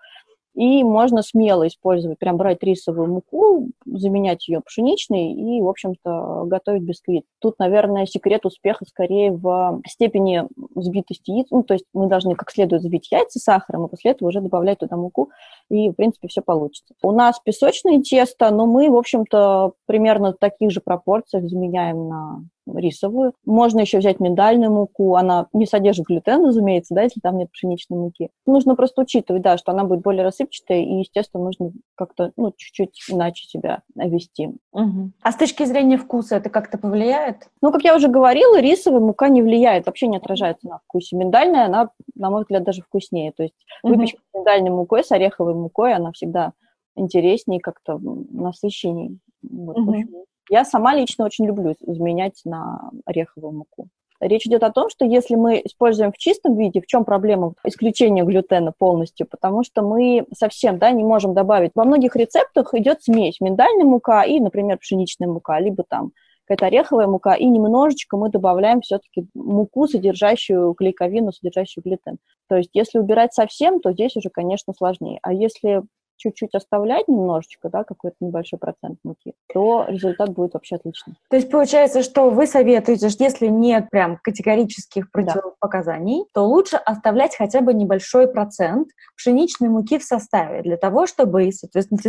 И 0.55 0.83
можно 0.83 1.23
смело 1.23 1.67
использовать, 1.67 2.19
прям 2.19 2.37
брать 2.37 2.61
рисовую 2.61 3.11
муку, 3.11 3.69
заменять 3.85 4.47
ее 4.47 4.61
пшеничной 4.61 5.33
и, 5.33 5.61
в 5.61 5.67
общем-то, 5.67 6.43
готовить 6.45 6.83
бисквит. 6.83 7.25
Тут, 7.39 7.57
наверное, 7.57 8.05
секрет 8.05 8.45
успеха 8.45 8.85
скорее 8.85 9.31
в 9.31 9.81
степени 9.87 10.43
взбитости 10.75 11.31
яиц. 11.31 11.47
Ну, 11.49 11.63
то 11.63 11.73
есть 11.73 11.85
мы 11.93 12.07
должны 12.07 12.35
как 12.35 12.51
следует 12.51 12.83
взбить 12.83 13.11
яйца 13.11 13.39
сахаром, 13.39 13.85
а 13.85 13.87
после 13.87 14.11
этого 14.11 14.29
уже 14.29 14.41
добавлять 14.41 14.79
туда 14.79 14.95
муку, 14.95 15.31
и, 15.69 15.89
в 15.89 15.93
принципе, 15.93 16.27
все 16.27 16.41
получится. 16.41 16.93
У 17.01 17.11
нас 17.11 17.39
песочное 17.43 18.01
тесто, 18.01 18.51
но 18.51 18.67
мы, 18.67 18.91
в 18.91 18.95
общем-то, 18.95 19.73
примерно 19.87 20.33
в 20.33 20.37
таких 20.37 20.69
же 20.69 20.81
пропорциях 20.81 21.49
заменяем 21.49 22.07
на 22.07 22.43
рисовую. 22.67 23.33
Можно 23.45 23.81
еще 23.81 23.99
взять 23.99 24.19
миндальную 24.19 24.71
муку, 24.71 25.15
она 25.15 25.47
не 25.53 25.65
содержит 25.65 26.05
глютен, 26.05 26.45
разумеется, 26.45 26.93
да, 26.95 27.03
если 27.03 27.19
там 27.19 27.37
нет 27.37 27.51
пшеничной 27.51 27.97
муки. 27.97 28.29
Нужно 28.45 28.75
просто 28.75 29.01
учитывать, 29.01 29.41
да, 29.41 29.57
что 29.57 29.71
она 29.71 29.83
будет 29.83 30.01
более 30.01 30.23
рассыпчатая, 30.23 30.79
и, 30.79 30.99
естественно, 30.99 31.43
нужно 31.43 31.71
как-то, 31.95 32.31
ну, 32.37 32.53
чуть-чуть 32.55 32.99
иначе 33.09 33.45
себя 33.47 33.81
вести. 33.95 34.47
Угу. 34.71 35.11
А 35.21 35.31
с 35.31 35.35
точки 35.35 35.63
зрения 35.65 35.97
вкуса 35.97 36.37
это 36.37 36.49
как-то 36.49 36.77
повлияет? 36.77 37.49
Ну, 37.61 37.71
как 37.71 37.83
я 37.83 37.95
уже 37.95 38.07
говорила, 38.07 38.59
рисовая 38.59 39.01
мука 39.01 39.29
не 39.29 39.41
влияет, 39.41 39.85
вообще 39.85 40.07
не 40.07 40.17
отражается 40.17 40.67
на 40.67 40.79
вкусе. 40.79 41.15
Миндальная, 41.15 41.65
она, 41.65 41.89
на 42.15 42.29
мой 42.29 42.41
взгляд, 42.41 42.63
даже 42.63 42.81
вкуснее. 42.81 43.31
То 43.31 43.43
есть 43.43 43.55
угу. 43.83 43.93
выпечка 43.93 44.19
с 44.19 44.37
миндальной 44.37 44.71
мукой, 44.71 45.03
с 45.03 45.11
ореховой 45.11 45.55
мукой, 45.55 45.93
она 45.93 46.11
всегда 46.11 46.53
интереснее, 46.95 47.59
как-то 47.59 47.99
насыщеннее. 47.99 49.17
Вот, 49.41 49.77
угу. 49.77 50.25
Я 50.49 50.65
сама 50.65 50.95
лично 50.95 51.25
очень 51.25 51.45
люблю 51.45 51.75
заменять 51.79 52.41
на 52.45 52.91
ореховую 53.05 53.53
муку. 53.53 53.89
Речь 54.19 54.45
идет 54.45 54.63
о 54.63 54.71
том, 54.71 54.89
что 54.89 55.05
если 55.05 55.35
мы 55.35 55.61
используем 55.65 56.11
в 56.11 56.17
чистом 56.17 56.55
виде, 56.55 56.81
в 56.81 56.85
чем 56.85 57.03
проблема 57.03 57.53
исключения 57.65 58.23
глютена 58.23 58.71
полностью, 58.71 59.27
потому 59.29 59.63
что 59.63 59.81
мы 59.81 60.25
совсем 60.33 60.79
да, 60.79 60.91
не 60.91 61.03
можем 61.03 61.33
добавить. 61.33 61.71
Во 61.75 61.83
многих 61.83 62.15
рецептах 62.15 62.73
идет 62.73 63.03
смесь 63.03 63.41
миндальная 63.41 63.85
мука 63.85 64.23
и, 64.23 64.39
например, 64.39 64.77
пшеничная 64.77 65.27
мука, 65.27 65.59
либо 65.59 65.83
там 65.83 66.11
какая-то 66.45 66.67
ореховая 66.67 67.07
мука, 67.07 67.33
и 67.33 67.45
немножечко 67.45 68.17
мы 68.17 68.29
добавляем 68.29 68.81
все-таки 68.81 69.27
муку, 69.33 69.87
содержащую 69.87 70.73
клейковину, 70.73 71.31
содержащую 71.31 71.83
глютен. 71.83 72.17
То 72.47 72.57
есть 72.57 72.69
если 72.73 72.99
убирать 72.99 73.33
совсем, 73.33 73.79
то 73.79 73.91
здесь 73.93 74.15
уже, 74.15 74.29
конечно, 74.29 74.73
сложнее. 74.73 75.19
А 75.21 75.33
если 75.33 75.83
чуть-чуть 76.17 76.55
оставлять 76.55 77.07
немножечко, 77.07 77.69
да, 77.69 77.83
какой-то 77.83 78.17
небольшой 78.21 78.59
процент 78.59 78.99
муки, 79.03 79.33
то 79.53 79.85
результат 79.87 80.29
будет 80.29 80.53
вообще 80.53 80.75
отличный. 80.75 81.15
То 81.29 81.35
есть 81.35 81.49
получается, 81.49 82.03
что 82.03 82.29
вы 82.29 82.47
советуете, 82.47 83.09
что 83.09 83.23
если 83.23 83.47
нет 83.47 83.89
прям 83.89 84.17
категорических 84.21 85.11
противопоказаний, 85.11 86.19
да. 86.19 86.25
то 86.33 86.47
лучше 86.47 86.77
оставлять 86.77 87.35
хотя 87.35 87.61
бы 87.61 87.73
небольшой 87.73 88.27
процент 88.27 88.89
пшеничной 89.17 89.69
муки 89.69 89.97
в 89.97 90.03
составе 90.03 90.61
для 90.61 90.77
того, 90.77 91.05
чтобы, 91.05 91.51
соответственно, 91.51 91.99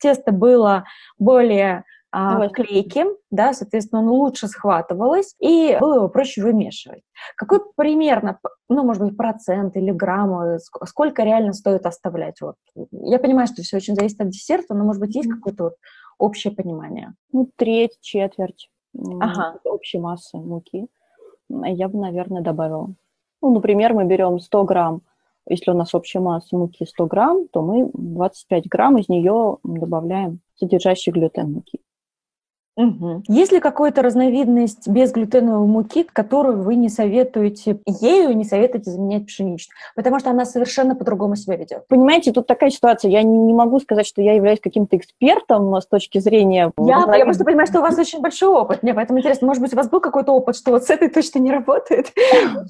тесто 0.00 0.32
было 0.32 0.84
более 1.18 1.84
а, 2.10 2.48
клейким, 2.48 3.16
да, 3.30 3.52
соответственно, 3.52 4.02
он 4.02 4.08
лучше 4.08 4.48
схватывалось, 4.48 5.34
и 5.40 5.76
было 5.78 5.96
его 5.96 6.08
проще 6.08 6.42
вымешивать. 6.42 7.02
Какой 7.36 7.60
примерно, 7.76 8.38
ну, 8.68 8.84
может 8.84 9.02
быть, 9.02 9.16
процент 9.16 9.76
или 9.76 9.90
граммы, 9.90 10.58
сколько 10.86 11.22
реально 11.22 11.52
стоит 11.52 11.84
оставлять? 11.84 12.40
Вот. 12.40 12.56
Я 12.92 13.18
понимаю, 13.18 13.46
что 13.46 13.62
все 13.62 13.76
очень 13.76 13.94
зависит 13.94 14.20
от 14.20 14.30
десерта, 14.30 14.74
но, 14.74 14.84
может 14.84 15.00
быть, 15.00 15.14
есть 15.14 15.28
какое-то 15.28 15.64
вот 15.64 15.74
общее 16.18 16.52
понимание? 16.52 17.14
Ну, 17.32 17.50
треть, 17.56 17.98
четверть 18.00 18.70
ага. 19.20 19.58
общей 19.64 19.98
массы 19.98 20.38
муки 20.38 20.86
я 21.50 21.88
бы, 21.88 21.98
наверное, 21.98 22.42
добавила. 22.42 22.94
Ну, 23.40 23.54
например, 23.54 23.94
мы 23.94 24.04
берем 24.04 24.38
100 24.38 24.64
грамм 24.64 25.02
если 25.48 25.70
у 25.70 25.74
нас 25.74 25.94
общая 25.94 26.20
масса 26.20 26.56
муки 26.56 26.84
100 26.84 27.06
грамм, 27.06 27.48
то 27.48 27.62
мы 27.62 27.90
25 27.94 28.68
грамм 28.68 28.98
из 28.98 29.08
нее 29.08 29.56
добавляем 29.64 30.40
содержащий 30.56 31.12
глютен 31.12 31.52
муки. 31.52 31.77
Угу. 32.78 33.24
Есть 33.26 33.50
ли 33.50 33.58
какая-то 33.58 34.02
разновидность 34.02 34.86
безглютеновой 34.86 35.66
муки, 35.66 36.06
которую 36.12 36.62
вы 36.62 36.76
не 36.76 36.88
советуете, 36.88 37.80
ею 37.86 38.36
не 38.36 38.44
советуете 38.44 38.92
заменять 38.92 39.26
пшеничной? 39.26 39.74
Потому 39.96 40.20
что 40.20 40.30
она 40.30 40.44
совершенно 40.44 40.94
по-другому 40.94 41.34
себя 41.34 41.56
ведет. 41.56 41.88
Понимаете, 41.88 42.30
тут 42.30 42.46
такая 42.46 42.70
ситуация. 42.70 43.10
Я 43.10 43.24
не 43.24 43.52
могу 43.52 43.80
сказать, 43.80 44.06
что 44.06 44.22
я 44.22 44.34
являюсь 44.34 44.60
каким-то 44.60 44.96
экспертом 44.96 45.74
с 45.74 45.86
точки 45.86 46.18
зрения... 46.18 46.72
Я, 46.78 47.16
я 47.16 47.24
просто 47.24 47.44
понимаю, 47.44 47.66
что 47.66 47.80
у 47.80 47.82
вас 47.82 47.98
очень 47.98 48.20
большой 48.20 48.50
опыт. 48.50 48.84
Мне 48.84 48.94
поэтому 48.94 49.18
интересно, 49.18 49.48
может 49.48 49.60
быть, 49.60 49.72
у 49.72 49.76
вас 49.76 49.90
был 49.90 49.98
какой-то 50.00 50.30
опыт, 50.30 50.54
что 50.54 50.70
вот 50.70 50.84
с 50.84 50.90
этой 50.90 51.08
точно 51.08 51.40
не 51.40 51.50
работает? 51.50 52.12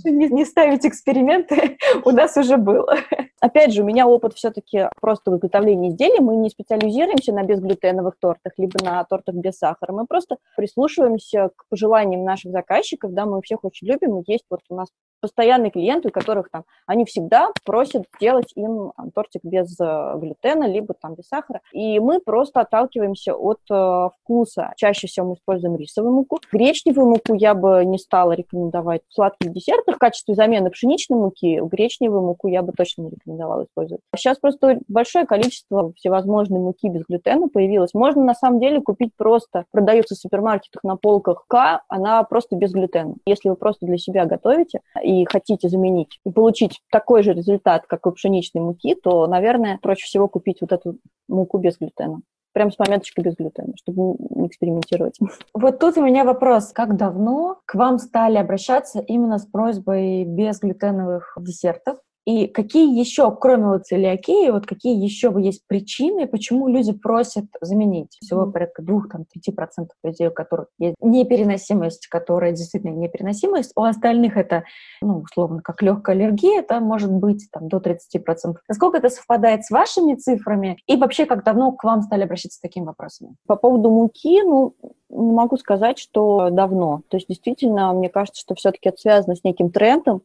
Не, 0.05 0.29
не 0.29 0.47
ставить 0.47 0.87
эксперименты. 0.87 1.77
У 2.05 2.13
нас 2.13 2.35
уже 2.39 2.57
было. 2.57 2.97
Опять 3.41 3.73
же, 3.73 3.83
у 3.83 3.85
меня 3.85 4.07
опыт 4.07 4.35
все-таки 4.35 4.89
просто 5.01 5.31
выготовления 5.31 5.91
изделий. 5.91 6.21
Мы 6.21 6.37
не 6.37 6.51
специализируемся 6.51 7.33
на 7.33 7.45
безглютеновых 7.45 8.15
тортах, 8.19 8.55
либо 8.57 8.83
на 8.83 9.05
тортах 9.05 9.35
без 9.35 9.59
сахара 9.59 9.98
мы 9.99 10.07
просто 10.07 10.37
прислушиваемся 10.57 11.51
к 11.57 11.67
пожеланиям 11.69 12.25
наших 12.25 12.53
заказчиков, 12.53 13.13
да, 13.13 13.27
мы 13.27 13.43
всех 13.43 13.65
очень 13.65 13.89
любим, 13.89 14.23
есть 14.27 14.45
вот 14.49 14.61
у 14.69 14.77
нас 14.77 14.89
постоянные 15.21 15.71
клиенты, 15.71 16.09
у 16.09 16.13
которых 16.13 16.51
там, 16.51 16.65
они 16.87 17.05
всегда 17.05 17.51
просят 17.65 18.05
сделать 18.17 18.53
им 18.55 18.93
тортик 19.15 19.43
без 19.45 19.79
э, 19.81 20.15
глютена, 20.17 20.65
либо 20.65 20.95
там 20.95 21.15
без 21.15 21.29
сахара, 21.29 21.61
и 21.73 21.99
мы 22.01 22.21
просто 22.21 22.61
отталкиваемся 22.61 23.35
от 23.35 23.61
э, 23.71 24.09
вкуса. 24.21 24.73
Чаще 24.77 25.07
всего 25.07 25.29
мы 25.29 25.35
используем 25.35 25.77
рисовую 25.77 26.15
муку. 26.15 26.41
Гречневую 26.53 27.09
муку 27.09 27.35
я 27.35 27.55
бы 27.55 27.85
не 27.85 27.99
стала 27.99 28.33
рекомендовать 28.33 29.03
в 29.09 29.15
сладких 29.15 29.53
десертах 29.53 29.97
в 29.97 29.99
качестве 29.99 30.35
замены 30.35 30.71
пшеничной 30.71 31.17
муки. 31.17 31.61
Гречневую 31.63 32.23
муку 32.23 32.49
я 32.49 32.63
бы 32.63 32.73
точно 32.73 33.03
не 33.03 33.11
рекомендовала 33.11 33.65
использовать. 33.65 34.03
Сейчас 34.17 34.39
просто 34.39 34.81
большое 34.89 35.27
количество 35.27 35.93
всевозможной 35.95 36.61
муки 36.61 36.89
без 36.89 37.03
глютена 37.09 37.49
появилось. 37.49 37.95
Можно 37.95 38.25
на 38.25 38.35
самом 38.35 38.61
деле 38.61 38.81
купить 38.81 39.13
просто 39.17 39.65
продается 39.71 40.15
в 40.15 40.19
супермаркетах 40.19 40.83
на 40.85 40.97
полках 40.97 41.45
К, 41.49 41.83
она 41.89 42.23
просто 42.25 42.57
без 42.57 42.73
глютена. 42.73 43.15
Если 43.27 43.49
вы 43.49 43.57
просто 43.57 43.87
для 43.87 43.99
себя 43.99 44.25
готовите 44.25 44.81
и 45.09 45.25
хотите 45.25 45.69
заменить 45.71 46.21
и 46.25 46.31
получить 46.31 46.83
такой 46.91 47.23
же 47.23 47.33
результат, 47.33 47.87
как 47.87 48.07
у 48.07 48.13
пшеничной 48.13 48.61
муки, 48.61 48.95
то, 48.95 49.27
наверное, 49.27 49.79
проще 49.81 50.05
всего 50.05 50.29
купить 50.29 50.59
вот 50.61 50.73
эту 50.73 50.99
муку 51.29 51.59
без 51.59 51.79
глютена 51.79 52.21
прям 52.53 52.73
с 52.73 52.77
пометочкой 52.77 53.23
без 53.23 53.37
глютена, 53.37 53.73
чтобы 53.77 54.17
не 54.31 54.49
экспериментировать. 54.49 55.17
Вот 55.55 55.79
тут 55.79 55.97
у 55.97 56.05
меня 56.05 56.25
вопрос. 56.25 56.73
Как 56.73 56.97
давно 56.97 57.61
к 57.67 57.77
вам 57.77 57.99
стали 57.99 58.37
обращаться 58.37 58.99
именно 58.99 59.39
с 59.39 59.47
просьбой 59.47 60.25
без 60.25 60.59
глютеновых 60.59 61.37
десертов? 61.41 61.99
И 62.29 62.47
какие 62.47 62.95
еще, 62.95 63.35
кроме 63.35 63.69
вот 63.69 63.87
целиакии, 63.87 64.51
вот 64.51 64.67
какие 64.67 65.03
еще 65.03 65.35
есть 65.39 65.67
причины, 65.67 66.27
почему 66.27 66.69
люди 66.69 66.93
просят 66.93 67.47
заменить? 67.63 68.19
Всего 68.21 68.47
порядка 68.47 68.83
2-5% 68.83 69.87
людей, 70.05 70.29
у 70.29 70.31
которых 70.31 70.67
есть 70.79 70.97
непереносимость, 71.01 72.07
которая 72.09 72.53
действительно 72.53 72.91
непереносимость. 72.91 73.73
У 73.77 73.83
остальных 73.83 74.37
это, 74.37 74.65
ну, 75.01 75.21
условно, 75.21 75.63
как 75.63 75.81
легкая 75.81 76.17
аллергия, 76.17 76.59
это 76.59 76.81
может 76.81 77.11
быть 77.11 77.49
там, 77.51 77.69
до 77.69 77.79
30%. 77.79 78.57
Насколько 78.69 78.99
это 78.99 79.09
совпадает 79.09 79.65
с 79.65 79.71
вашими 79.71 80.15
цифрами? 80.15 80.77
И 80.87 80.97
вообще, 80.97 81.25
как 81.25 81.45
давно 81.45 81.73
к 81.73 81.83
вам 81.83 82.03
стали 82.03 82.25
обращаться 82.25 82.59
с 82.59 82.61
такими 82.61 82.85
вопросами? 82.85 83.37
По 83.47 83.57
поводу 83.57 83.89
муки, 83.89 84.43
ну, 84.43 84.75
не 85.09 85.33
могу 85.33 85.57
сказать, 85.57 85.99
что 85.99 86.51
давно. 86.51 87.01
То 87.09 87.17
есть, 87.17 87.29
действительно, 87.29 87.91
мне 87.95 88.11
кажется, 88.11 88.43
что 88.43 88.55
все-таки 88.55 88.91
это 88.91 88.99
связано 88.99 89.35
с 89.35 89.45
неким 89.45 89.71
трендом, 89.71 90.21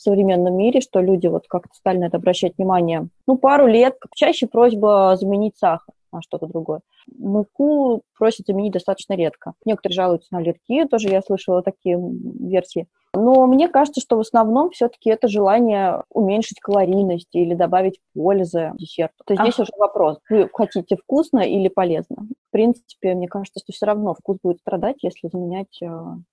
в 0.00 0.02
современном 0.02 0.56
мире, 0.56 0.80
что 0.80 1.00
люди 1.00 1.26
вот 1.26 1.44
как-то 1.46 1.74
стали 1.74 1.98
на 1.98 2.04
это 2.06 2.16
обращать 2.16 2.56
внимание. 2.56 3.08
Ну, 3.26 3.36
пару 3.36 3.66
лет, 3.66 3.96
чаще 4.14 4.46
просьба 4.46 5.14
заменить 5.20 5.58
сахар 5.58 5.94
на 6.12 6.22
что-то 6.22 6.46
другое. 6.46 6.80
Муку 7.16 8.02
просят 8.16 8.46
заменить 8.46 8.72
достаточно 8.72 9.14
редко. 9.14 9.54
Некоторые 9.64 9.94
жалуются 9.94 10.28
на 10.32 10.38
аллергию, 10.38 10.88
тоже 10.88 11.08
я 11.08 11.22
слышала 11.22 11.62
такие 11.62 11.98
версии. 11.98 12.86
Но 13.12 13.46
мне 13.46 13.68
кажется, 13.68 14.00
что 14.00 14.16
в 14.16 14.20
основном 14.20 14.70
все-таки 14.70 15.10
это 15.10 15.26
желание 15.26 16.02
уменьшить 16.10 16.60
калорийность 16.60 17.28
или 17.32 17.54
добавить 17.54 17.98
пользы 18.14 18.72
десерту. 18.74 19.24
То 19.26 19.32
есть 19.32 19.40
ага. 19.40 19.50
здесь 19.50 19.58
уже 19.58 19.72
вопрос, 19.78 20.18
вы 20.28 20.48
хотите 20.52 20.96
вкусно 20.96 21.40
или 21.40 21.68
полезно. 21.68 22.16
В 22.48 22.52
принципе, 22.52 23.14
мне 23.14 23.28
кажется, 23.28 23.60
что 23.60 23.72
все 23.72 23.86
равно 23.86 24.14
вкус 24.14 24.38
будет 24.42 24.58
страдать, 24.58 24.96
если 25.02 25.28
заменять 25.28 25.80
э, 25.82 25.88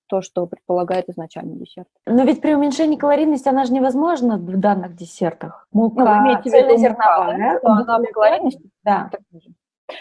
то, 0.08 0.22
что 0.22 0.46
предполагает 0.46 1.08
изначально 1.08 1.56
десерт. 1.56 1.88
Но 2.06 2.24
ведь 2.24 2.40
при 2.40 2.54
уменьшении 2.54 2.96
калорийности 2.96 3.48
она 3.48 3.64
же 3.64 3.72
невозможна 3.72 4.36
в 4.36 4.58
данных 4.58 4.94
десертах. 4.94 5.66
Мука, 5.72 6.04
ну, 6.04 6.10
вы 6.10 6.18
имеете 6.18 6.42
в 6.42 6.46
виду 6.46 6.58
цельнозерновая, 6.58 7.60
да, 7.62 7.72
она 7.72 7.98
по 7.98 8.12
калорийности 8.12 8.70
да. 8.84 9.10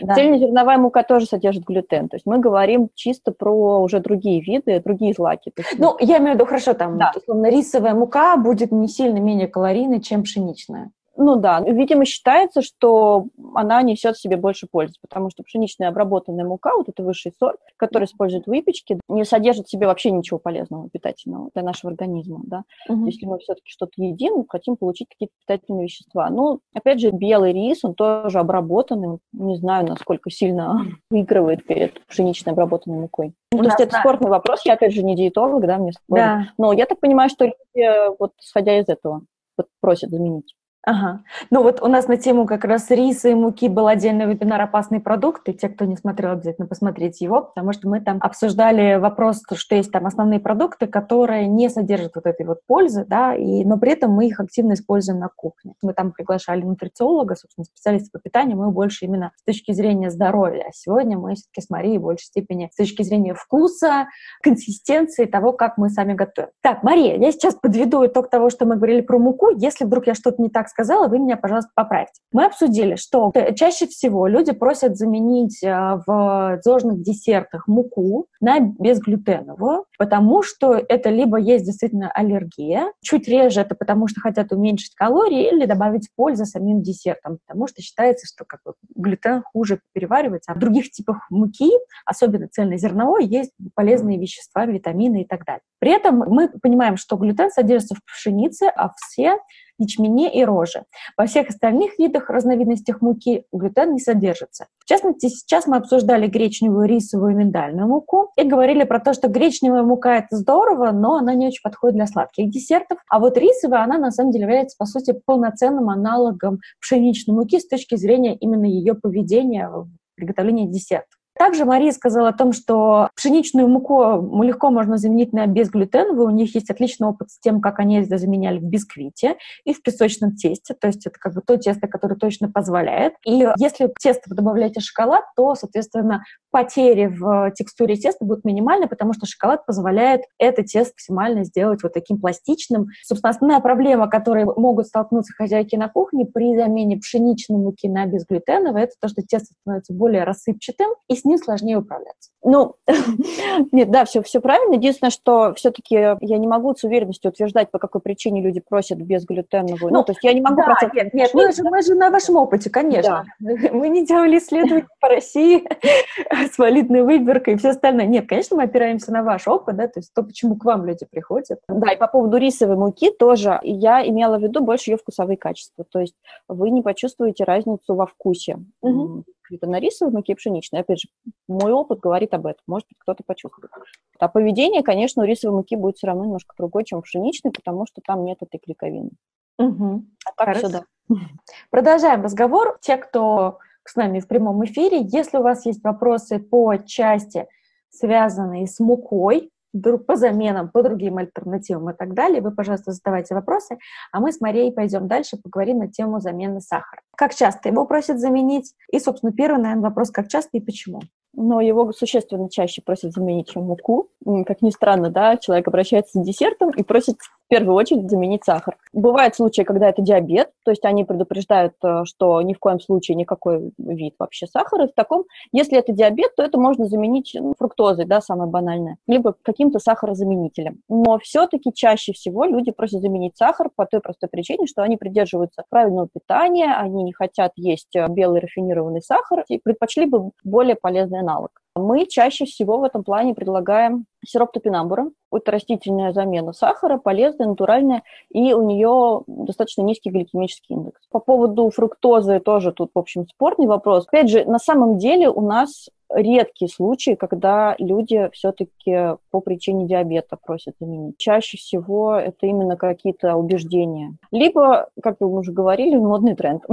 Да. 0.01 0.15
Цельнозерновая 0.15 0.77
мука 0.77 1.03
тоже 1.03 1.25
содержит 1.25 1.63
глютен. 1.63 2.09
То 2.09 2.15
есть 2.15 2.25
мы 2.25 2.39
говорим 2.39 2.89
чисто 2.95 3.31
про 3.31 3.81
уже 3.81 3.99
другие 3.99 4.41
виды, 4.41 4.81
другие 4.83 5.13
злаки. 5.13 5.51
ну, 5.77 5.95
я 5.99 6.17
имею 6.17 6.31
в 6.31 6.35
виду, 6.35 6.45
хорошо, 6.45 6.73
там, 6.73 6.97
да. 6.97 7.11
условно, 7.15 7.49
рисовая 7.49 7.93
мука 7.93 8.37
будет 8.37 8.71
не 8.71 8.87
сильно 8.87 9.17
менее 9.17 9.47
калорийной, 9.47 10.01
чем 10.01 10.23
пшеничная. 10.23 10.91
Ну 11.17 11.35
да, 11.35 11.61
видимо, 11.61 12.05
считается, 12.05 12.61
что 12.61 13.25
она 13.55 13.81
несет 13.81 14.15
в 14.15 14.21
себе 14.21 14.37
больше 14.37 14.67
пользы, 14.71 14.93
потому 15.01 15.31
что 15.31 15.43
пшеничная 15.43 15.89
обработанная 15.89 16.45
мука, 16.45 16.75
вот 16.77 16.89
это 16.89 17.01
высший 17.01 17.33
сорт, 17.39 17.59
который 17.75 18.05
используют 18.05 18.45
в 18.45 18.49
выпечке, 18.49 18.99
не 19.09 19.25
содержит 19.25 19.65
в 19.65 19.69
себе 19.71 19.87
вообще 19.87 20.11
ничего 20.11 20.37
полезного, 20.37 20.89
питательного 20.89 21.49
для 21.55 21.63
нашего 21.63 21.91
организма, 21.91 22.41
да. 22.43 22.63
Угу. 22.87 23.07
Если 23.07 23.25
мы 23.25 23.39
все-таки 23.39 23.67
что-то 23.67 23.93
едим, 23.97 24.45
хотим 24.47 24.77
получить 24.77 25.07
какие-то 25.09 25.33
питательные 25.39 25.85
вещества. 25.85 26.29
Но, 26.29 26.59
опять 26.73 26.99
же, 26.99 27.09
белый 27.09 27.51
рис, 27.51 27.83
он 27.83 27.95
тоже 27.95 28.37
обработанный, 28.37 29.17
не 29.33 29.57
знаю, 29.57 29.87
насколько 29.87 30.29
сильно 30.29 30.85
выигрывает 31.09 31.65
перед 31.65 32.05
пшеничной 32.05 32.53
обработанной 32.53 32.99
мукой. 32.99 33.33
Ну, 33.51 33.59
то 33.59 33.65
есть 33.65 33.79
это 33.79 33.93
да. 33.93 33.99
спорный 34.01 34.29
вопрос, 34.29 34.61
я, 34.65 34.73
опять 34.73 34.93
же, 34.93 35.01
не 35.01 35.15
диетолог, 35.15 35.65
да, 35.65 35.77
мне 35.77 35.93
сложно. 36.05 36.25
Да. 36.25 36.53
Но 36.59 36.73
я 36.73 36.85
так 36.85 36.99
понимаю, 36.99 37.29
что 37.29 37.45
люди, 37.45 38.17
вот, 38.19 38.33
исходя 38.39 38.77
из 38.79 38.87
этого, 38.87 39.21
вот, 39.57 39.67
просят 39.81 40.11
заменить. 40.11 40.53
Ага. 40.87 41.21
Ну 41.51 41.63
вот 41.63 41.81
у 41.81 41.87
нас 41.87 42.07
на 42.07 42.15
тему 42.15 42.45
как 42.45 42.63
раз 42.63 42.89
риса 42.91 43.27
и 43.27 43.33
муки 43.33 43.67
был 43.67 43.87
отдельный 43.87 44.25
вебинар 44.25 44.61
«Опасные 44.61 45.01
продукты». 45.01 45.51
Те, 45.51 45.67
кто 45.67 45.83
не 45.83 45.97
смотрел, 45.97 46.31
обязательно 46.31 46.65
посмотрите 46.65 47.25
его, 47.25 47.41
потому 47.41 47.73
что 47.73 47.89
мы 47.89 47.99
там 47.99 48.19
обсуждали 48.21 48.95
вопрос, 48.95 49.43
что 49.53 49.75
есть 49.75 49.91
там 49.91 50.05
основные 50.05 50.39
продукты, 50.39 50.87
которые 50.87 51.45
не 51.47 51.67
содержат 51.67 52.15
вот 52.15 52.25
этой 52.25 52.45
вот 52.45 52.59
пользы, 52.65 53.03
да, 53.05 53.35
и, 53.35 53.65
но 53.65 53.77
при 53.77 53.91
этом 53.91 54.11
мы 54.11 54.27
их 54.27 54.39
активно 54.39 54.75
используем 54.75 55.19
на 55.19 55.27
кухне. 55.27 55.73
Мы 55.81 55.91
там 55.91 56.13
приглашали 56.13 56.61
нутрициолога, 56.61 57.35
собственно, 57.35 57.65
специалиста 57.65 58.09
по 58.13 58.19
питанию, 58.19 58.55
мы 58.55 58.71
больше 58.71 59.03
именно 59.03 59.33
с 59.35 59.43
точки 59.43 59.73
зрения 59.73 60.09
здоровья. 60.09 60.67
А 60.69 60.71
сегодня 60.71 61.17
мы 61.17 61.35
все-таки 61.35 61.59
с 61.59 61.69
Марией 61.69 61.97
в 61.97 62.03
большей 62.03 62.27
степени 62.27 62.69
с 62.71 62.77
точки 62.77 63.03
зрения 63.03 63.33
вкуса, 63.33 64.07
консистенции 64.41 65.25
того, 65.25 65.51
как 65.51 65.77
мы 65.77 65.89
сами 65.89 66.13
готовим. 66.13 66.51
Так, 66.61 66.83
Мария, 66.83 67.17
я 67.17 67.33
сейчас 67.33 67.55
подведу 67.55 68.05
итог 68.05 68.29
того, 68.29 68.49
что 68.49 68.65
мы 68.65 68.77
говорили 68.77 69.01
про 69.01 69.19
муку. 69.19 69.49
Если 69.49 69.83
вдруг 69.83 70.07
я 70.07 70.13
что-то 70.13 70.41
не 70.41 70.47
так 70.47 70.69
сказала, 70.77 71.07
вы 71.07 71.17
меня, 71.17 71.37
пожалуйста, 71.37 71.71
поправьте. 71.73 72.21
Мы 72.31 72.45
обсудили, 72.45 72.95
что 72.95 73.33
чаще 73.55 73.87
всего 73.87 74.27
люди 74.27 74.51
просят 74.51 74.95
заменить 74.95 75.63
э, 75.63 75.99
в 76.05 76.59
зожных 76.63 77.01
десертах 77.01 77.67
муку 77.67 78.27
на 78.39 78.59
безглютеновую, 78.59 79.85
потому 79.97 80.43
что 80.43 80.73
это 80.75 81.09
либо 81.09 81.37
есть 81.37 81.65
действительно 81.65 82.11
аллергия, 82.11 82.91
чуть 83.01 83.27
реже 83.27 83.61
это 83.61 83.73
потому, 83.73 84.07
что 84.07 84.21
хотят 84.21 84.51
уменьшить 84.51 84.93
калории 84.93 85.51
или 85.51 85.65
добавить 85.65 86.09
пользы 86.15 86.45
самим 86.45 86.83
десертам, 86.83 87.39
потому 87.47 87.65
что 87.65 87.81
считается, 87.81 88.27
что 88.27 88.45
как 88.45 88.59
бы, 88.63 88.73
глютен 88.95 89.41
хуже 89.41 89.79
переваривается, 89.93 90.51
а 90.51 90.55
в 90.55 90.59
других 90.59 90.91
типах 90.91 91.25
муки, 91.31 91.71
особенно 92.05 92.49
цельнозерновой, 92.49 93.25
есть 93.25 93.51
полезные 93.73 94.19
вещества, 94.19 94.67
витамины 94.67 95.23
и 95.23 95.25
так 95.25 95.43
далее. 95.43 95.61
При 95.79 95.91
этом 95.91 96.17
мы 96.17 96.49
понимаем, 96.49 96.97
что 96.97 97.17
глютен 97.17 97.49
содержится 97.49 97.95
в 97.95 98.03
пшенице, 98.03 98.71
а 98.75 98.91
все 98.95 99.37
ячмене 99.77 100.33
и 100.33 100.43
роже. 100.43 100.83
Во 101.17 101.25
всех 101.25 101.49
остальных 101.49 101.97
видах 101.99 102.29
разновидностях 102.29 103.01
муки 103.01 103.45
глютен 103.51 103.93
не 103.93 103.99
содержится. 103.99 104.67
В 104.79 104.85
частности, 104.85 105.27
сейчас 105.27 105.67
мы 105.67 105.77
обсуждали 105.77 106.27
гречневую, 106.27 106.87
рисовую 106.87 107.31
и 107.31 107.35
миндальную 107.35 107.87
муку 107.87 108.31
и 108.37 108.43
говорили 108.43 108.83
про 108.83 108.99
то, 108.99 109.13
что 109.13 109.27
гречневая 109.27 109.83
мука– 109.83 110.17
это 110.17 110.37
здорово, 110.37 110.91
но 110.91 111.15
она 111.15 111.33
не 111.33 111.47
очень 111.47 111.61
подходит 111.61 111.95
для 111.95 112.07
сладких 112.07 112.49
десертов. 112.49 112.97
А 113.09 113.19
вот 113.19 113.37
рисовая, 113.37 113.83
она 113.83 113.97
на 113.97 114.11
самом 114.11 114.31
деле 114.31 114.43
является, 114.43 114.77
по 114.77 114.85
сути, 114.85 115.13
полноценным 115.25 115.89
аналогом 115.89 116.59
пшеничной 116.79 117.35
муки 117.35 117.59
с 117.59 117.67
точки 117.67 117.95
зрения 117.95 118.35
именно 118.35 118.65
ее 118.65 118.95
поведения 118.95 119.69
в 119.69 119.89
приготовлении 120.15 120.67
десерта. 120.67 121.16
Также 121.37 121.65
Мария 121.65 121.91
сказала 121.91 122.29
о 122.29 122.33
том, 122.33 122.53
что 122.53 123.09
пшеничную 123.15 123.67
муку 123.67 124.41
легко 124.43 124.69
можно 124.69 124.97
заменить 124.97 125.33
на 125.33 125.47
безглютеновую. 125.47 126.27
У 126.27 126.31
них 126.31 126.55
есть 126.55 126.69
отличный 126.69 127.07
опыт 127.07 127.31
с 127.31 127.39
тем, 127.39 127.61
как 127.61 127.79
они 127.79 128.01
это 128.01 128.17
заменяли 128.17 128.59
в 128.59 128.63
бисквите 128.63 129.37
и 129.63 129.73
в 129.73 129.81
песочном 129.81 130.35
тесте. 130.35 130.73
То 130.73 130.87
есть 130.87 131.05
это 131.05 131.17
как 131.19 131.33
бы 131.33 131.41
то 131.41 131.57
тесто, 131.57 131.87
которое 131.87 132.15
точно 132.15 132.51
позволяет. 132.51 133.13
И 133.25 133.45
если 133.57 133.87
в 133.87 133.99
тесто 133.99 134.23
вы 134.27 134.35
добавляете 134.35 134.79
шоколад, 134.79 135.23
то, 135.35 135.55
соответственно, 135.55 136.23
потери 136.51 137.07
в 137.07 137.51
текстуре 137.51 137.95
теста 137.95 138.25
будут 138.25 138.45
минимальны, 138.45 138.87
потому 138.87 139.13
что 139.13 139.25
шоколад 139.25 139.65
позволяет 139.65 140.21
это 140.37 140.63
тесто 140.63 140.93
максимально 141.07 141.43
сделать 141.43 141.83
вот 141.83 141.93
таким 141.93 142.19
пластичным. 142.19 142.87
Собственно, 143.03 143.31
основная 143.31 143.59
проблема, 143.59 144.09
которой 144.09 144.45
могут 144.45 144.87
столкнуться 144.87 145.33
хозяйки 145.33 145.75
на 145.75 145.89
кухне 145.89 146.25
при 146.25 146.55
замене 146.55 146.97
пшеничной 146.97 147.57
муки 147.57 147.87
на 147.87 148.05
безглютеновое, 148.05 148.83
это 148.83 148.93
то, 148.99 149.07
что 149.07 149.21
тесто 149.21 149.53
становится 149.61 149.93
более 149.93 150.23
рассыпчатым 150.23 150.89
и 151.07 151.15
с 151.15 151.23
ним 151.27 151.37
сложнее 151.37 151.77
управляться. 151.77 152.31
Ну, 152.43 152.75
нет, 153.71 153.91
да, 153.91 154.05
все, 154.05 154.21
все 154.21 154.39
правильно. 154.39 154.75
Единственное, 154.75 155.11
что 155.11 155.53
все-таки 155.55 155.95
я 155.95 156.37
не 156.37 156.47
могу 156.47 156.73
с 156.75 156.83
уверенностью 156.83 157.29
утверждать, 157.31 157.71
по 157.71 157.79
какой 157.79 157.99
причине 157.99 158.41
люди 158.41 158.61
просят 158.61 158.99
безглютеновую. 158.99 159.91
Ну, 159.91 159.99
ну 159.99 160.03
то 160.03 160.13
есть 160.13 160.23
я 160.23 160.33
не 160.33 160.41
могу... 160.41 160.55
Да, 160.55 160.63
процент... 160.63 160.93
нет, 160.93 161.13
нет 161.13 161.33
мы, 161.33 161.51
же, 161.51 161.63
мы 161.63 161.81
же 161.81 161.95
на 161.95 162.09
вашем 162.09 162.37
опыте, 162.37 162.69
конечно. 162.69 163.25
Да. 163.39 163.53
Мы 163.73 163.89
не 163.89 164.05
делали 164.05 164.37
исследования 164.37 164.87
по 165.01 165.09
России 165.09 165.67
с 166.53 166.57
валидной 166.57 167.03
выборкой 167.03 167.55
и 167.55 167.57
все 167.57 167.69
остальное. 167.69 168.05
Нет, 168.05 168.29
конечно, 168.29 168.55
мы 168.55 168.63
опираемся 168.63 169.11
на 169.11 169.23
ваш 169.23 169.47
опыт, 169.47 169.75
да, 169.75 169.87
то 169.87 169.99
есть 169.99 170.13
то, 170.13 170.23
почему 170.23 170.55
к 170.55 170.63
вам 170.63 170.85
люди 170.85 171.05
приходят. 171.09 171.59
Да, 171.67 171.91
и 171.91 171.97
по 171.97 172.07
поводу 172.07 172.37
рисовой 172.37 172.77
муки 172.77 173.11
тоже 173.11 173.59
я 173.63 174.07
имела 174.07 174.37
в 174.37 174.41
виду 174.41 174.63
больше 174.63 174.91
ее 174.91 174.97
вкусовые 174.97 175.37
качества. 175.37 175.85
То 175.91 175.99
есть 175.99 176.15
вы 176.47 176.69
не 176.69 176.81
почувствуете 176.81 177.43
разницу 177.43 177.95
во 177.95 178.05
вкусе. 178.05 178.59
Угу 178.81 179.25
какие-то 179.47 179.67
на 179.67 179.79
рисовой 179.79 180.13
муке 180.13 180.33
и 180.33 180.35
пшеничной. 180.35 180.81
Опять 180.81 181.01
же, 181.01 181.09
мой 181.47 181.71
опыт 181.71 181.99
говорит 181.99 182.33
об 182.33 182.45
этом. 182.45 182.61
Может 182.67 182.87
быть, 182.89 182.97
кто-то 182.99 183.23
почувствует. 183.23 183.71
А 184.19 184.27
поведение, 184.27 184.83
конечно, 184.83 185.23
у 185.23 185.25
рисовой 185.25 185.57
муки 185.57 185.75
будет 185.75 185.97
все 185.97 186.07
равно 186.07 186.25
немножко 186.25 186.53
другое, 186.57 186.83
чем 186.83 186.99
у 186.99 187.01
пшеничной, 187.01 187.51
потому 187.51 187.85
что 187.87 188.01
там 188.05 188.25
нет 188.25 188.39
этой 188.41 188.59
клейковины. 188.59 189.11
Угу. 189.57 190.03
А 190.25 190.31
так 190.35 190.47
Хорошо. 190.47 190.67
все, 190.67 190.69
да. 190.69 191.15
Продолжаем 191.69 192.23
разговор. 192.23 192.77
Те, 192.81 192.97
кто 192.97 193.59
с 193.85 193.95
нами 193.95 194.19
в 194.19 194.27
прямом 194.27 194.63
эфире, 194.65 195.01
если 195.01 195.37
у 195.37 195.43
вас 195.43 195.65
есть 195.65 195.83
вопросы 195.83 196.39
по 196.39 196.75
части, 196.77 197.47
связанные 197.89 198.67
с 198.67 198.79
мукой, 198.79 199.51
по 199.81 200.15
заменам, 200.15 200.69
по 200.69 200.83
другим 200.83 201.17
альтернативам 201.17 201.89
и 201.89 201.93
так 201.93 202.13
далее, 202.13 202.41
вы, 202.41 202.51
пожалуйста, 202.51 202.91
задавайте 202.91 203.35
вопросы, 203.35 203.77
а 204.11 204.19
мы 204.19 204.31
с 204.31 204.41
Марией 204.41 204.71
пойдем 204.71 205.07
дальше, 205.07 205.37
поговорим 205.37 205.79
на 205.79 205.87
тему 205.87 206.19
замены 206.19 206.61
сахара. 206.61 207.01
Как 207.15 207.33
часто 207.33 207.69
его 207.69 207.85
просят 207.85 208.19
заменить? 208.19 208.73
И, 208.91 208.99
собственно, 208.99 209.31
первый, 209.31 209.61
наверное, 209.61 209.89
вопрос, 209.89 210.11
как 210.11 210.27
часто 210.27 210.57
и 210.57 210.59
почему? 210.59 211.01
Но 211.37 211.61
его 211.61 211.93
существенно 211.93 212.49
чаще 212.49 212.81
просят 212.81 213.13
заменить, 213.13 213.49
чем 213.49 213.63
муку. 213.63 214.09
Как 214.45 214.61
ни 214.61 214.71
странно, 214.71 215.09
да, 215.11 215.37
человек 215.37 215.67
обращается 215.67 216.19
с 216.19 216.25
десертом 216.25 216.71
и 216.71 216.83
просит 216.83 217.17
в 217.47 217.49
первую 217.49 217.75
очередь 217.75 218.09
заменить 218.09 218.43
сахар. 218.43 218.75
Бывают 218.91 219.35
случаи, 219.35 219.61
когда 219.61 219.87
это 219.87 220.01
диабет, 220.01 220.51
то 220.65 220.71
есть 220.71 220.83
они 220.83 221.05
предупреждают, 221.05 221.75
э, 221.81 222.03
что 222.03 222.41
ни 222.41 222.53
в 222.53 222.59
коем 222.59 222.79
случае 222.81 223.15
никакой 223.15 223.71
вид 223.77 224.15
вообще 224.19 224.47
сахара. 224.47 224.87
В 224.87 224.93
таком, 224.93 225.23
если 225.53 225.77
это 225.77 225.93
диабет, 225.93 226.35
то 226.35 226.43
это 226.43 226.59
можно 226.59 226.87
заменить 226.87 227.31
ну, 227.39 227.53
фруктозой, 227.57 228.05
да, 228.05 228.19
самое 228.19 228.49
банальное, 228.49 228.97
либо 229.07 229.33
каким-то 229.43 229.79
сахарозаменителем. 229.79 230.81
Но 230.89 231.19
все-таки 231.19 231.71
чаще 231.73 232.11
всего 232.11 232.43
люди 232.43 232.71
просят 232.71 233.01
заменить 233.01 233.37
сахар 233.37 233.69
по 233.73 233.85
той 233.85 234.01
простой 234.01 234.27
причине, 234.27 234.67
что 234.67 234.81
они 234.83 234.97
придерживаются 234.97 235.63
правильного 235.69 236.09
питания, 236.13 236.75
они 236.75 237.03
не 237.03 237.13
хотят 237.13 237.53
есть 237.55 237.95
э, 237.95 238.07
белый 238.09 238.41
рафинированный 238.41 239.01
сахар 239.01 239.45
и 239.47 239.57
предпочли 239.57 240.05
бы 240.05 240.31
более 240.43 240.75
полезный 240.75 241.21
аналог. 241.27 241.51
Мы 241.75 242.07
чаще 242.07 242.45
всего 242.45 242.79
в 242.79 242.83
этом 242.83 243.03
плане 243.03 243.35
предлагаем 243.35 244.05
сироп 244.25 244.51
топинамбура. 244.51 245.11
Это 245.31 245.51
растительная 245.51 246.11
замена 246.11 246.53
сахара, 246.53 246.97
полезная, 246.97 247.47
натуральная, 247.47 248.01
и 248.31 248.53
у 248.53 248.63
нее 248.63 249.21
достаточно 249.27 249.83
низкий 249.83 250.09
гликемический 250.09 250.75
индекс. 250.75 251.01
По 251.11 251.19
поводу 251.19 251.69
фруктозы 251.69 252.39
тоже 252.39 252.71
тут, 252.71 252.91
в 252.95 252.99
общем, 252.99 253.27
спорный 253.27 253.67
вопрос. 253.67 254.07
Опять 254.07 254.29
же, 254.29 254.45
на 254.45 254.57
самом 254.57 254.97
деле 254.97 255.29
у 255.29 255.41
нас 255.41 255.89
редкие 256.09 256.69
случаи, 256.69 257.15
когда 257.15 257.75
люди 257.77 258.29
все-таки 258.33 259.17
по 259.29 259.41
причине 259.41 259.85
диабета 259.85 260.37
просят 260.41 260.75
заменить. 260.79 261.17
Чаще 261.17 261.57
всего 261.57 262.15
это 262.15 262.47
именно 262.47 262.77
какие-то 262.77 263.35
убеждения. 263.35 264.15
Либо, 264.31 264.89
как 265.03 265.17
вы 265.19 265.27
уже 265.27 265.51
говорили, 265.51 265.97
модный 265.97 266.35
тренд 266.35 266.63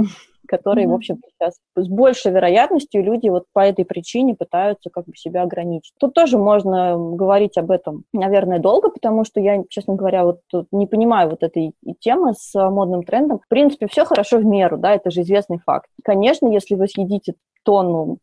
который, 0.47 0.85
mm-hmm. 0.85 0.89
в 0.89 0.93
общем 0.93 1.21
сейчас 1.29 1.55
с 1.75 1.87
большей 1.87 2.31
вероятностью 2.31 3.03
люди 3.03 3.29
вот 3.29 3.45
по 3.53 3.59
этой 3.59 3.85
причине 3.85 4.35
пытаются 4.35 4.89
как 4.89 5.05
бы 5.05 5.15
себя 5.15 5.43
ограничить. 5.43 5.93
Тут 5.99 6.13
тоже 6.13 6.37
можно 6.37 6.97
говорить 6.97 7.57
об 7.57 7.71
этом, 7.71 8.03
наверное, 8.13 8.59
долго, 8.59 8.89
потому 8.89 9.25
что 9.25 9.39
я, 9.39 9.63
честно 9.69 9.95
говоря, 9.95 10.25
вот 10.25 10.39
не 10.71 10.87
понимаю 10.87 11.29
вот 11.29 11.43
этой 11.43 11.73
темы 11.99 12.33
с 12.37 12.53
модным 12.53 13.03
трендом. 13.03 13.39
В 13.39 13.47
принципе, 13.47 13.87
все 13.87 14.05
хорошо 14.05 14.37
в 14.37 14.45
меру, 14.45 14.77
да, 14.77 14.93
это 14.93 15.11
же 15.11 15.21
известный 15.21 15.59
факт. 15.59 15.89
Конечно, 16.03 16.47
если 16.47 16.75
вы 16.75 16.87
съедите 16.87 17.35
тонну 17.63 18.19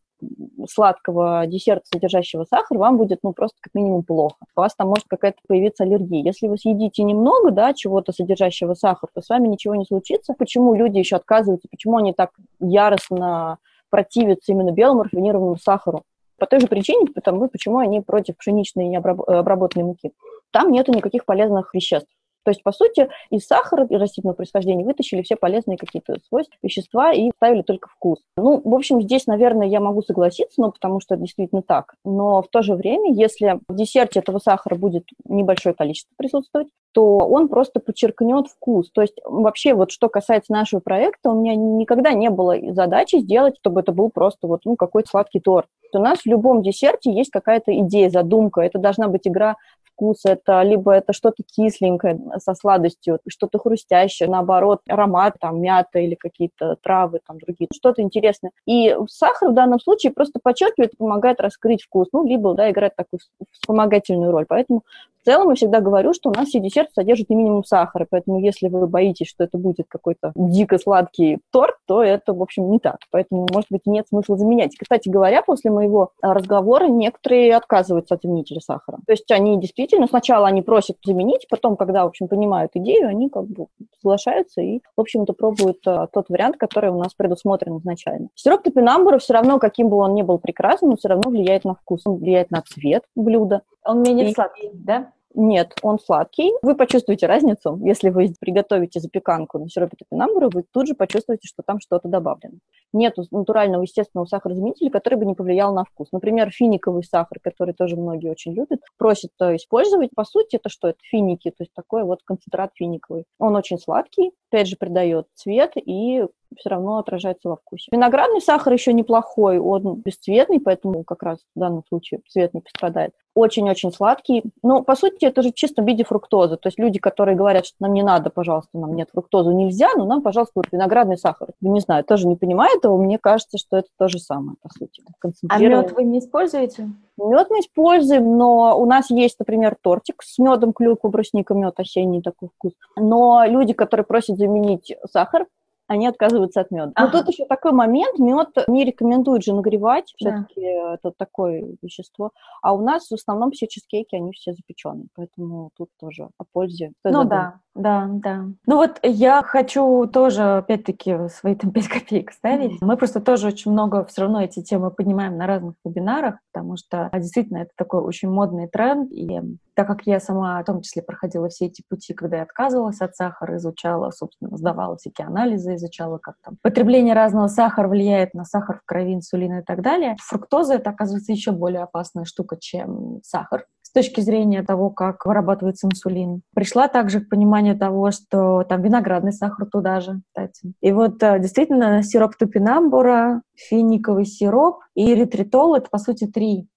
сладкого 0.69 1.45
десерта, 1.47 1.83
содержащего 1.91 2.45
сахар, 2.45 2.77
вам 2.77 2.97
будет, 2.97 3.19
ну, 3.23 3.33
просто 3.33 3.57
как 3.61 3.73
минимум 3.73 4.03
плохо. 4.03 4.35
У 4.55 4.61
вас 4.61 4.75
там 4.75 4.87
может 4.89 5.05
какая-то 5.07 5.39
появиться 5.47 5.83
аллергия. 5.83 6.23
Если 6.23 6.47
вы 6.47 6.57
съедите 6.57 7.03
немного, 7.03 7.51
да, 7.51 7.73
чего-то 7.73 8.11
содержащего 8.11 8.73
сахар, 8.73 9.09
то 9.13 9.21
с 9.21 9.29
вами 9.29 9.47
ничего 9.47 9.75
не 9.75 9.85
случится. 9.85 10.33
Почему 10.33 10.73
люди 10.73 10.97
еще 10.97 11.15
отказываются, 11.15 11.67
почему 11.69 11.97
они 11.97 12.13
так 12.13 12.31
яростно 12.59 13.57
противятся 13.89 14.51
именно 14.51 14.71
белому 14.71 15.03
рафинированному 15.03 15.57
сахару? 15.57 16.03
По 16.37 16.47
той 16.47 16.59
же 16.59 16.67
причине, 16.67 17.07
потому, 17.13 17.47
почему 17.47 17.77
они 17.77 18.01
против 18.01 18.37
пшеничной 18.37 18.87
необработанной 18.87 19.85
муки. 19.85 20.11
Там 20.51 20.71
нету 20.71 20.91
никаких 20.91 21.25
полезных 21.25 21.73
веществ. 21.73 22.09
То 22.43 22.51
есть, 22.51 22.63
по 22.63 22.71
сути, 22.71 23.09
из 23.29 23.45
сахара 23.45 23.85
и 23.85 23.95
растительного 23.95 24.35
происхождения 24.35 24.83
вытащили 24.83 25.21
все 25.21 25.35
полезные 25.35 25.77
какие-то 25.77 26.17
свойства, 26.27 26.55
вещества 26.61 27.11
и 27.13 27.31
ставили 27.35 27.61
только 27.61 27.89
вкус. 27.89 28.19
Ну, 28.37 28.61
в 28.63 28.73
общем, 28.73 29.01
здесь, 29.01 29.27
наверное, 29.27 29.67
я 29.67 29.79
могу 29.79 30.01
согласиться, 30.01 30.61
ну, 30.61 30.71
потому 30.71 30.99
что 30.99 31.15
это 31.15 31.23
действительно 31.23 31.61
так. 31.61 31.95
Но 32.03 32.41
в 32.41 32.47
то 32.47 32.61
же 32.61 32.75
время, 32.75 33.13
если 33.13 33.59
в 33.67 33.75
десерте 33.75 34.19
этого 34.19 34.39
сахара 34.39 34.75
будет 34.75 35.05
небольшое 35.25 35.75
количество 35.75 36.13
присутствовать, 36.17 36.67
то 36.93 37.17
он 37.17 37.49
просто 37.49 37.79
подчеркнет 37.79 38.47
вкус. 38.47 38.91
То 38.91 39.01
есть 39.01 39.19
вообще 39.25 39.73
вот 39.73 39.91
что 39.91 40.09
касается 40.09 40.53
нашего 40.53 40.79
проекта, 40.79 41.31
у 41.31 41.41
меня 41.41 41.55
никогда 41.55 42.13
не 42.13 42.29
было 42.29 42.55
задачи 42.73 43.17
сделать, 43.17 43.55
чтобы 43.59 43.81
это 43.81 43.91
был 43.91 44.09
просто 44.09 44.47
вот 44.47 44.61
ну, 44.65 44.75
какой-то 44.75 45.09
сладкий 45.09 45.39
торт. 45.39 45.67
У 45.95 45.99
нас 45.99 46.19
в 46.19 46.25
любом 46.25 46.61
десерте 46.61 47.11
есть 47.11 47.29
какая-то 47.29 47.77
идея, 47.79 48.09
задумка. 48.09 48.61
Это 48.61 48.79
должна 48.79 49.07
быть 49.07 49.27
игра 49.27 49.57
вкус, 49.93 50.25
это 50.25 50.61
либо 50.63 50.91
это 50.91 51.13
что-то 51.13 51.43
кисленькое 51.43 52.19
со 52.37 52.53
сладостью, 52.53 53.19
что-то 53.27 53.59
хрустящее, 53.59 54.29
наоборот, 54.29 54.81
аромат, 54.87 55.35
там, 55.39 55.61
мята 55.61 55.99
или 55.99 56.15
какие-то 56.15 56.75
травы, 56.81 57.19
там, 57.25 57.37
другие, 57.39 57.67
что-то 57.73 58.01
интересное. 58.01 58.51
И 58.65 58.95
сахар 59.07 59.49
в 59.49 59.53
данном 59.53 59.79
случае 59.79 60.11
просто 60.11 60.39
подчеркивает, 60.41 60.97
помогает 60.97 61.39
раскрыть 61.39 61.83
вкус, 61.83 62.07
ну, 62.11 62.25
либо, 62.25 62.53
да, 62.53 62.69
играть 62.69 62.95
такую 62.95 63.19
вспомогательную 63.51 64.31
роль. 64.31 64.45
Поэтому 64.47 64.83
в 65.23 65.25
целом 65.25 65.49
я 65.49 65.55
всегда 65.55 65.79
говорю, 65.79 66.13
что 66.13 66.29
у 66.29 66.33
нас 66.33 66.49
все 66.49 66.59
десерты 66.59 66.91
содержат 66.93 67.29
минимум 67.29 67.63
сахара, 67.63 68.05
поэтому 68.09 68.39
если 68.39 68.67
вы 68.67 68.87
боитесь, 68.87 69.27
что 69.27 69.45
это 69.45 69.57
будет 69.57 69.85
какой-то 69.87 70.33
дико 70.35 70.77
сладкий 70.77 71.39
торт, 71.49 71.75
то 71.85 72.03
это, 72.03 72.33
в 72.33 72.41
общем, 72.41 72.69
не 72.69 72.79
так. 72.79 72.97
Поэтому, 73.09 73.47
может 73.53 73.67
быть, 73.69 73.85
нет 73.85 74.05
смысла 74.09 74.35
заменять. 74.35 74.75
Кстати 74.77 75.07
говоря, 75.07 75.41
после 75.41 75.71
моего 75.71 76.11
разговора 76.21 76.87
некоторые 76.87 77.55
отказываются 77.55 78.15
от 78.15 78.21
заменителя 78.23 78.59
сахара. 78.59 78.97
То 79.07 79.13
есть 79.13 79.31
они 79.31 79.57
действительно, 79.57 79.82
сначала 80.07 80.47
они 80.47 80.61
просят 80.61 80.97
заменить, 81.03 81.47
потом, 81.49 81.75
когда, 81.75 82.03
в 82.03 82.07
общем, 82.07 82.27
понимают 82.27 82.71
идею, 82.75 83.09
они 83.09 83.29
как 83.29 83.47
бы 83.47 83.67
соглашаются 84.01 84.61
и, 84.61 84.81
в 84.95 85.01
общем-то, 85.01 85.33
пробуют 85.33 85.79
а, 85.85 86.07
тот 86.07 86.29
вариант, 86.29 86.57
который 86.57 86.91
у 86.91 86.97
нас 86.97 87.13
предусмотрен 87.13 87.77
изначально. 87.77 88.29
Сироп 88.35 88.63
топинамбура 88.63 89.17
все 89.17 89.33
равно, 89.33 89.59
каким 89.59 89.89
бы 89.89 89.97
он 89.97 90.13
ни 90.13 90.21
был 90.21 90.37
прекрасным, 90.37 90.91
он 90.91 90.97
все 90.97 91.09
равно 91.09 91.29
влияет 91.29 91.65
на 91.65 91.75
вкус, 91.75 92.01
он 92.05 92.17
влияет 92.17 92.51
на 92.51 92.61
цвет 92.61 93.03
блюда. 93.15 93.61
Он 93.85 94.01
менее 94.01 94.29
и... 94.29 94.33
сладкий, 94.33 94.69
да? 94.73 95.11
Нет, 95.35 95.73
он 95.81 95.99
сладкий. 95.99 96.51
Вы 96.61 96.75
почувствуете 96.75 97.25
разницу. 97.25 97.79
Если 97.83 98.09
вы 98.09 98.33
приготовите 98.39 98.99
запеканку 98.99 99.57
на 99.57 99.67
сиропе 99.67 99.97
топинамбура, 99.97 100.49
вы 100.53 100.63
тут 100.71 100.87
же 100.87 100.93
почувствуете, 100.93 101.47
что 101.47 101.63
там 101.65 101.79
что-то 101.79 102.07
добавлено. 102.07 102.59
Нет 102.93 103.15
натурального 103.31 103.81
естественного 103.81 104.25
сахарозаменителя, 104.25 104.91
который 104.91 105.15
бы 105.15 105.25
не 105.25 105.33
повлиял 105.33 105.73
на 105.73 105.85
вкус. 105.85 106.09
Например, 106.11 106.51
финиковый 106.51 107.03
сахар, 107.03 107.39
который 107.41 107.73
тоже 107.73 107.95
многие 107.95 108.29
очень 108.29 108.53
любят, 108.53 108.81
просят 108.97 109.31
использовать. 109.39 110.11
По 110.15 110.23
сути, 110.23 110.57
это 110.57 110.69
что? 110.69 110.89
Это 110.89 110.99
финики, 111.01 111.49
то 111.49 111.63
есть 111.63 111.73
такой 111.73 112.03
вот 112.03 112.19
концентрат 112.23 112.71
финиковый. 112.75 113.25
Он 113.39 113.55
очень 113.55 113.79
сладкий, 113.79 114.31
опять 114.51 114.67
же, 114.67 114.75
придает 114.77 115.25
цвет 115.33 115.71
и 115.75 116.25
все 116.57 116.69
равно 116.69 116.97
отражается 116.97 117.49
во 117.49 117.57
вкусе. 117.57 117.89
Виноградный 117.91 118.41
сахар 118.41 118.73
еще 118.73 118.93
неплохой, 118.93 119.59
он 119.59 119.95
бесцветный, 119.95 120.59
поэтому 120.59 121.03
как 121.03 121.23
раз 121.23 121.39
в 121.55 121.59
данном 121.59 121.83
случае 121.87 122.21
цвет 122.27 122.53
не 122.53 122.61
пострадает. 122.61 123.13
Очень-очень 123.35 123.91
сладкий. 123.91 124.43
Ну, 124.61 124.83
по 124.83 124.95
сути, 124.95 125.25
это 125.25 125.41
же 125.41 125.51
чисто 125.51 125.81
в 125.81 125.87
виде 125.87 126.03
фруктозы. 126.03 126.55
То 126.57 126.67
есть 126.67 126.77
люди, 126.77 126.99
которые 126.99 127.35
говорят, 127.35 127.65
что 127.65 127.77
нам 127.79 127.93
не 127.93 128.03
надо, 128.03 128.29
пожалуйста, 128.29 128.77
нам 128.77 128.95
нет 128.95 129.09
фруктозы, 129.11 129.53
нельзя, 129.53 129.89
но 129.95 130.05
нам, 130.05 130.21
пожалуйста, 130.21 130.53
вот 130.55 130.67
виноградный 130.71 131.17
сахар. 131.17 131.49
Не 131.61 131.79
знаю, 131.79 132.03
тоже 132.03 132.27
не 132.27 132.35
понимаю 132.35 132.77
этого, 132.77 132.95
мне 132.97 133.17
кажется, 133.17 133.57
что 133.57 133.77
это 133.77 133.87
то 133.97 134.07
же 134.07 134.19
самое, 134.19 134.55
по 134.61 134.69
сути. 134.69 135.01
А 135.49 135.59
мед 135.59 135.93
вы 135.93 136.03
не 136.03 136.19
используете? 136.19 136.89
Мед 137.17 137.47
мы 137.49 137.59
используем, 137.59 138.37
но 138.37 138.79
у 138.79 138.85
нас 138.85 139.09
есть, 139.09 139.39
например, 139.39 139.77
тортик 139.81 140.21
с 140.23 140.37
медом, 140.37 140.73
клюква, 140.73 141.09
брусника, 141.09 141.53
мед, 141.53 141.79
осенний 141.79 142.21
такой 142.21 142.49
вкус. 142.55 142.73
Но 142.95 143.43
люди, 143.45 143.73
которые 143.73 144.05
просят 144.05 144.37
заменить 144.37 144.95
сахар, 145.11 145.47
они 145.87 146.07
отказываются 146.07 146.61
от 146.61 146.71
меда. 146.71 146.91
Ага. 146.95 147.11
Но 147.11 147.19
тут 147.19 147.29
еще 147.29 147.45
такой 147.45 147.71
момент, 147.71 148.19
мед 148.19 148.49
не 148.67 148.85
рекомендуют 148.85 149.43
же 149.43 149.53
нагревать, 149.53 150.13
все-таки 150.15 150.61
да. 150.61 150.93
это 150.95 151.11
такое 151.17 151.75
вещество. 151.81 152.31
А 152.61 152.73
у 152.73 152.81
нас 152.81 153.09
в 153.09 153.13
основном 153.13 153.51
все 153.51 153.67
чизкейки, 153.67 154.15
они 154.15 154.31
все 154.31 154.53
запеченные, 154.53 155.07
поэтому 155.15 155.71
тут 155.77 155.89
тоже 155.99 156.29
о 156.37 156.43
пользе. 156.51 156.93
ну 157.03 157.23
да, 157.23 157.59
да, 157.75 158.07
да. 158.07 158.45
Ну 158.65 158.75
вот 158.75 158.99
я 159.01 159.41
хочу 159.41 160.07
тоже, 160.07 160.57
опять-таки, 160.57 161.27
свои 161.29 161.55
там 161.55 161.71
5 161.71 161.87
копеек 161.87 162.31
ставить. 162.31 162.73
Mm-hmm. 162.73 162.85
Мы 162.85 162.97
просто 162.97 163.19
тоже 163.19 163.47
очень 163.47 163.71
много 163.71 164.05
все 164.05 164.21
равно 164.21 164.41
эти 164.41 164.61
темы 164.61 164.91
поднимаем 164.91 165.37
на 165.37 165.47
разных 165.47 165.75
вебинарах, 165.83 166.35
потому 166.51 166.77
что 166.77 167.09
а, 167.11 167.19
действительно 167.19 167.57
это 167.57 167.71
такой 167.75 168.01
очень 168.01 168.29
модный 168.29 168.67
тренд, 168.67 169.11
и 169.11 169.41
так 169.73 169.87
как 169.87 170.05
я 170.05 170.19
сама 170.19 170.61
в 170.61 170.65
том 170.65 170.81
числе 170.81 171.01
проходила 171.01 171.49
все 171.49 171.65
эти 171.65 171.83
пути, 171.87 172.13
когда 172.13 172.37
я 172.37 172.43
отказывалась 172.43 173.01
от 173.01 173.15
сахара, 173.15 173.57
изучала, 173.57 174.11
собственно, 174.11 174.55
сдавала 174.55 174.97
всякие 174.97 175.27
анализы, 175.27 175.72
изучала, 175.75 176.17
как 176.17 176.35
там 176.43 176.57
потребление 176.61 177.13
разного 177.13 177.47
сахара 177.47 177.87
влияет 177.87 178.33
на 178.33 178.45
сахар 178.45 178.79
в 178.79 178.85
крови, 178.85 179.13
инсулина 179.13 179.59
и 179.59 179.63
так 179.63 179.81
далее. 179.81 180.15
Фруктоза— 180.21 180.73
это, 180.75 180.89
оказывается, 180.89 181.31
еще 181.31 181.51
более 181.51 181.83
опасная 181.83 182.25
штука, 182.25 182.57
чем 182.59 183.19
сахар 183.23 183.65
с 183.81 183.91
точки 183.91 184.21
зрения 184.21 184.63
того, 184.63 184.89
как 184.89 185.25
вырабатывается 185.25 185.87
инсулин. 185.87 186.41
Пришла 186.55 186.87
также 186.87 187.21
к 187.21 187.29
пониманию 187.29 187.77
того, 187.77 188.11
что 188.11 188.63
там 188.63 188.81
виноградный 188.81 189.33
сахар 189.33 189.67
туда 189.67 189.99
же, 189.99 190.21
кстати. 190.27 190.73
И 190.81 190.91
вот 190.91 191.21
э, 191.21 191.39
действительно 191.39 192.01
сироп 192.01 192.35
тупинамбура, 192.35 193.41
финиковый 193.55 194.25
сироп 194.25 194.79
и 194.95 195.13
эритритол— 195.13 195.75
это, 195.75 195.89
по 195.89 195.99
сути, 195.99 196.25
три 196.25 196.67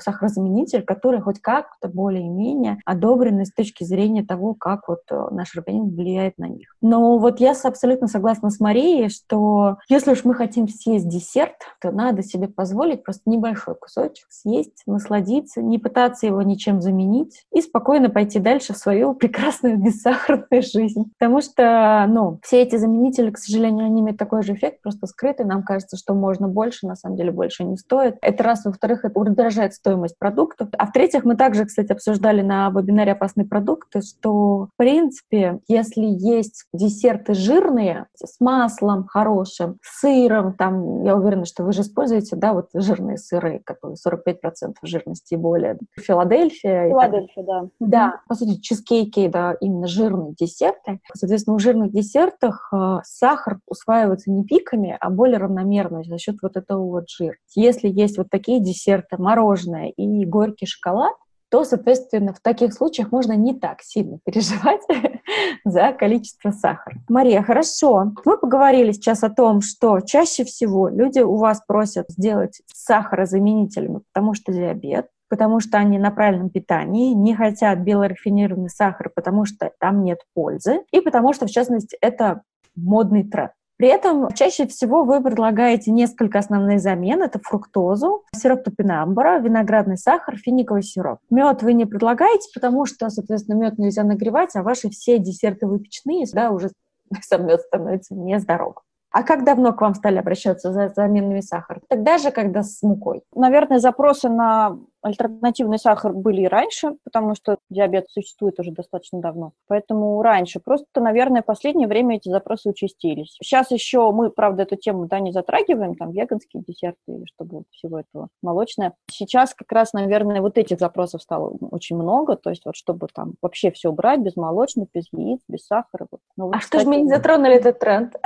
сахарозаменитель, 0.00 0.82
которые 0.82 1.20
хоть 1.20 1.40
как-то 1.40 1.88
более-менее 1.88 2.78
одобрены 2.84 3.44
с 3.44 3.52
точки 3.52 3.84
зрения 3.84 4.24
того, 4.24 4.54
как 4.54 4.88
вот 4.88 5.00
э, 5.10 5.28
наш 5.30 5.56
организм 5.56 5.94
влияет 5.94 6.38
на 6.38 6.48
них. 6.48 6.76
Но 6.80 7.18
вот 7.18 7.40
я 7.40 7.54
абсолютно 7.62 8.06
согласна 8.06 8.50
с 8.50 8.60
Марией, 8.60 9.08
что 9.08 9.78
если 9.88 10.12
уж 10.12 10.24
мы 10.24 10.34
хотим 10.34 10.68
съесть 10.68 11.08
десерт, 11.08 11.56
то 11.80 11.90
надо 11.90 12.22
себе 12.22 12.48
позволить 12.48 13.04
просто 13.04 13.22
небольшой 13.26 13.74
кусочек 13.74 14.26
съесть, 14.30 14.82
насладиться, 14.86 15.62
не 15.62 15.78
пытаться 15.78 16.26
его 16.26 16.42
ничем 16.42 16.80
заменить 16.80 17.44
и 17.52 17.60
спокойно 17.60 18.10
пойти 18.10 18.38
дальше 18.38 18.72
в 18.72 18.76
свою 18.76 19.14
прекрасную 19.20 19.78
бессахарную 19.78 20.62
жизнь. 20.62 21.12
Потому 21.18 21.40
что, 21.40 22.06
ну, 22.08 22.38
все 22.42 22.62
эти 22.62 22.76
заменители, 22.76 23.30
к 23.30 23.38
сожалению, 23.38 23.86
они 23.86 24.00
имеют 24.00 24.18
такой 24.18 24.42
же 24.42 24.54
эффект, 24.54 24.82
просто 24.82 25.06
скрытый. 25.06 25.46
Нам 25.46 25.62
кажется, 25.62 25.96
что 25.96 26.14
можно 26.14 26.48
больше, 26.48 26.86
на 26.86 26.96
самом 26.96 27.16
деле 27.16 27.32
больше 27.32 27.64
не 27.64 27.76
стоит. 27.76 28.16
Это 28.22 28.42
раз. 28.42 28.64
Во-вторых, 28.64 29.04
это 29.04 29.18
удорожает 29.40 29.74
стоимость 29.74 30.18
продуктов. 30.18 30.68
А 30.76 30.86
в-третьих, 30.86 31.24
мы 31.24 31.34
также, 31.36 31.64
кстати, 31.64 31.92
обсуждали 31.92 32.42
на 32.42 32.68
вебинаре 32.70 33.12
«Опасные 33.12 33.46
продукты», 33.46 34.02
что, 34.02 34.66
в 34.66 34.70
принципе, 34.76 35.60
если 35.66 36.04
есть 36.04 36.66
десерты 36.74 37.34
жирные, 37.34 38.06
с 38.14 38.38
маслом 38.40 39.06
хорошим, 39.06 39.78
сыром, 39.82 40.54
там, 40.54 41.02
я 41.04 41.16
уверена, 41.16 41.46
что 41.46 41.64
вы 41.64 41.72
же 41.72 41.80
используете, 41.80 42.36
да, 42.36 42.52
вот 42.52 42.68
жирные 42.74 43.16
сыры, 43.16 43.60
которые 43.64 43.96
45% 43.96 44.74
жирности 44.82 45.34
и 45.34 45.36
более. 45.36 45.78
Филадельфия. 45.98 46.88
Филадельфия, 46.88 47.44
да. 47.44 47.62
Да, 47.80 48.20
по 48.28 48.34
сути, 48.34 48.60
чизкейки, 48.60 49.28
да, 49.28 49.54
именно 49.60 49.86
жирные 49.86 50.34
десерты. 50.38 51.00
Соответственно, 51.14 51.56
в 51.56 51.60
жирных 51.60 51.92
десертах 51.92 52.68
э, 52.72 52.98
сахар 53.04 53.60
усваивается 53.66 54.30
не 54.30 54.44
пиками, 54.44 54.96
а 55.00 55.10
более 55.10 55.38
равномерно 55.38 56.02
за 56.04 56.18
счет 56.18 56.36
вот 56.42 56.56
этого 56.56 56.84
вот 56.84 57.08
жира. 57.08 57.36
Если 57.54 57.88
есть 57.88 58.18
вот 58.18 58.28
такие 58.30 58.60
десерты, 58.60 59.16
мороженое 59.30 59.88
и 59.90 60.24
горький 60.24 60.66
шоколад, 60.66 61.14
то, 61.50 61.64
соответственно, 61.64 62.32
в 62.32 62.40
таких 62.40 62.72
случаях 62.72 63.10
можно 63.10 63.32
не 63.32 63.54
так 63.54 63.82
сильно 63.82 64.18
переживать 64.24 64.82
за 65.64 65.92
количество 65.92 66.50
сахара. 66.50 66.96
Мария, 67.08 67.42
хорошо. 67.42 68.12
Мы 68.24 68.38
поговорили 68.38 68.92
сейчас 68.92 69.24
о 69.24 69.30
том, 69.30 69.60
что 69.60 70.00
чаще 70.00 70.44
всего 70.44 70.88
люди 70.88 71.20
у 71.20 71.36
вас 71.36 71.60
просят 71.66 72.06
сделать 72.08 72.60
сахарозаменителями, 72.72 74.00
потому 74.12 74.34
что 74.34 74.52
диабет, 74.52 75.08
потому 75.28 75.58
что 75.58 75.78
они 75.78 75.98
на 75.98 76.12
правильном 76.12 76.50
питании, 76.50 77.14
не 77.14 77.34
хотят 77.34 77.80
белорафинированный 77.80 78.70
сахар, 78.70 79.10
потому 79.14 79.44
что 79.44 79.72
там 79.80 80.04
нет 80.04 80.20
пользы, 80.34 80.82
и 80.92 81.00
потому 81.00 81.32
что, 81.32 81.46
в 81.46 81.50
частности, 81.50 81.96
это 82.00 82.42
модный 82.76 83.24
тренд. 83.24 83.52
При 83.80 83.88
этом 83.88 84.30
чаще 84.34 84.66
всего 84.66 85.04
вы 85.04 85.22
предлагаете 85.22 85.90
несколько 85.90 86.38
основных 86.38 86.80
замен. 86.80 87.22
Это 87.22 87.38
фруктозу, 87.38 88.24
сироп 88.36 88.64
топинамбура, 88.64 89.38
виноградный 89.38 89.96
сахар, 89.96 90.36
финиковый 90.36 90.82
сироп. 90.82 91.20
Мед 91.30 91.62
вы 91.62 91.72
не 91.72 91.86
предлагаете, 91.86 92.50
потому 92.52 92.84
что, 92.84 93.08
соответственно, 93.08 93.56
мед 93.56 93.78
нельзя 93.78 94.04
нагревать, 94.04 94.54
а 94.54 94.62
ваши 94.62 94.90
все 94.90 95.18
десерты 95.18 95.66
выпечные, 95.66 96.26
да, 96.30 96.50
уже 96.50 96.72
сам 97.22 97.46
мед 97.46 97.62
становится 97.62 98.14
нездоровым. 98.14 98.82
А 99.12 99.22
как 99.24 99.44
давно 99.44 99.72
к 99.72 99.80
вам 99.80 99.94
стали 99.94 100.18
обращаться 100.18 100.72
за 100.72 100.88
заменами 100.88 101.40
сахара? 101.40 101.80
Тогда 101.88 102.18
же, 102.18 102.30
когда 102.30 102.62
с 102.62 102.82
мукой? 102.82 103.22
Наверное, 103.34 103.78
запросы 103.78 104.28
на 104.28 104.78
альтернативный 105.02 105.78
сахар 105.78 106.12
были 106.12 106.42
и 106.42 106.48
раньше, 106.48 106.96
потому 107.04 107.34
что 107.34 107.58
диабет 107.70 108.10
существует 108.10 108.58
уже 108.60 108.70
достаточно 108.70 109.20
давно. 109.20 109.52
Поэтому 109.66 110.20
раньше. 110.22 110.60
Просто, 110.60 111.00
наверное, 111.00 111.42
в 111.42 111.46
последнее 111.46 111.88
время 111.88 112.16
эти 112.16 112.28
запросы 112.28 112.68
участились. 112.68 113.36
Сейчас 113.42 113.70
еще 113.70 114.10
мы, 114.12 114.30
правда, 114.30 114.64
эту 114.64 114.76
тему 114.76 115.06
да, 115.06 115.20
не 115.20 115.32
затрагиваем, 115.32 115.94
там 115.94 116.10
веганские 116.10 116.62
десерты, 116.66 117.24
чтобы 117.26 117.58
вот 117.58 117.64
всего 117.70 118.00
этого 118.00 118.28
молочное. 118.42 118.94
Сейчас 119.10 119.54
как 119.54 119.72
раз, 119.72 119.92
наверное, 119.92 120.40
вот 120.40 120.58
этих 120.58 120.78
запросов 120.78 121.22
стало 121.22 121.56
очень 121.70 121.96
много, 121.96 122.36
то 122.36 122.50
есть 122.50 122.64
вот 122.64 122.76
чтобы 122.76 123.08
там 123.12 123.34
вообще 123.42 123.70
все 123.70 123.88
убрать 123.88 124.20
без 124.20 124.36
молочных, 124.36 124.88
без 124.92 125.06
яиц, 125.12 125.40
без 125.48 125.66
сахара. 125.66 126.06
Вот. 126.10 126.20
Ну, 126.36 126.46
вот, 126.46 126.56
а 126.56 126.58
кстати, 126.58 126.82
что 126.82 126.90
же 126.90 126.96
мы 126.96 127.02
не 127.02 127.08
затронули 127.08 127.54
этот 127.54 127.78
тренд? 127.78 128.16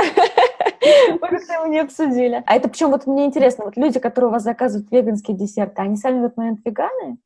Мы 1.10 1.18
как-то 1.18 1.52
его 1.52 1.66
не 1.66 1.80
обсудили. 1.80 2.42
А 2.46 2.56
это 2.56 2.68
причем 2.68 2.90
вот 2.90 3.06
мне 3.06 3.26
интересно, 3.26 3.64
вот 3.64 3.76
люди, 3.76 3.98
которые 3.98 4.28
у 4.28 4.32
вас 4.32 4.42
заказывают 4.42 4.90
веганские 4.90 5.36
десерты, 5.36 5.82
они 5.82 5.96
сами 5.96 6.20
в 6.20 6.24
этот 6.24 6.36
момент 6.36 6.60
веганы? 6.64 7.18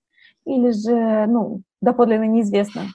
Или 0.44 0.70
же, 0.70 1.26
ну, 1.26 1.62
доподлинно 1.80 2.24
неизвестно? 2.24 2.86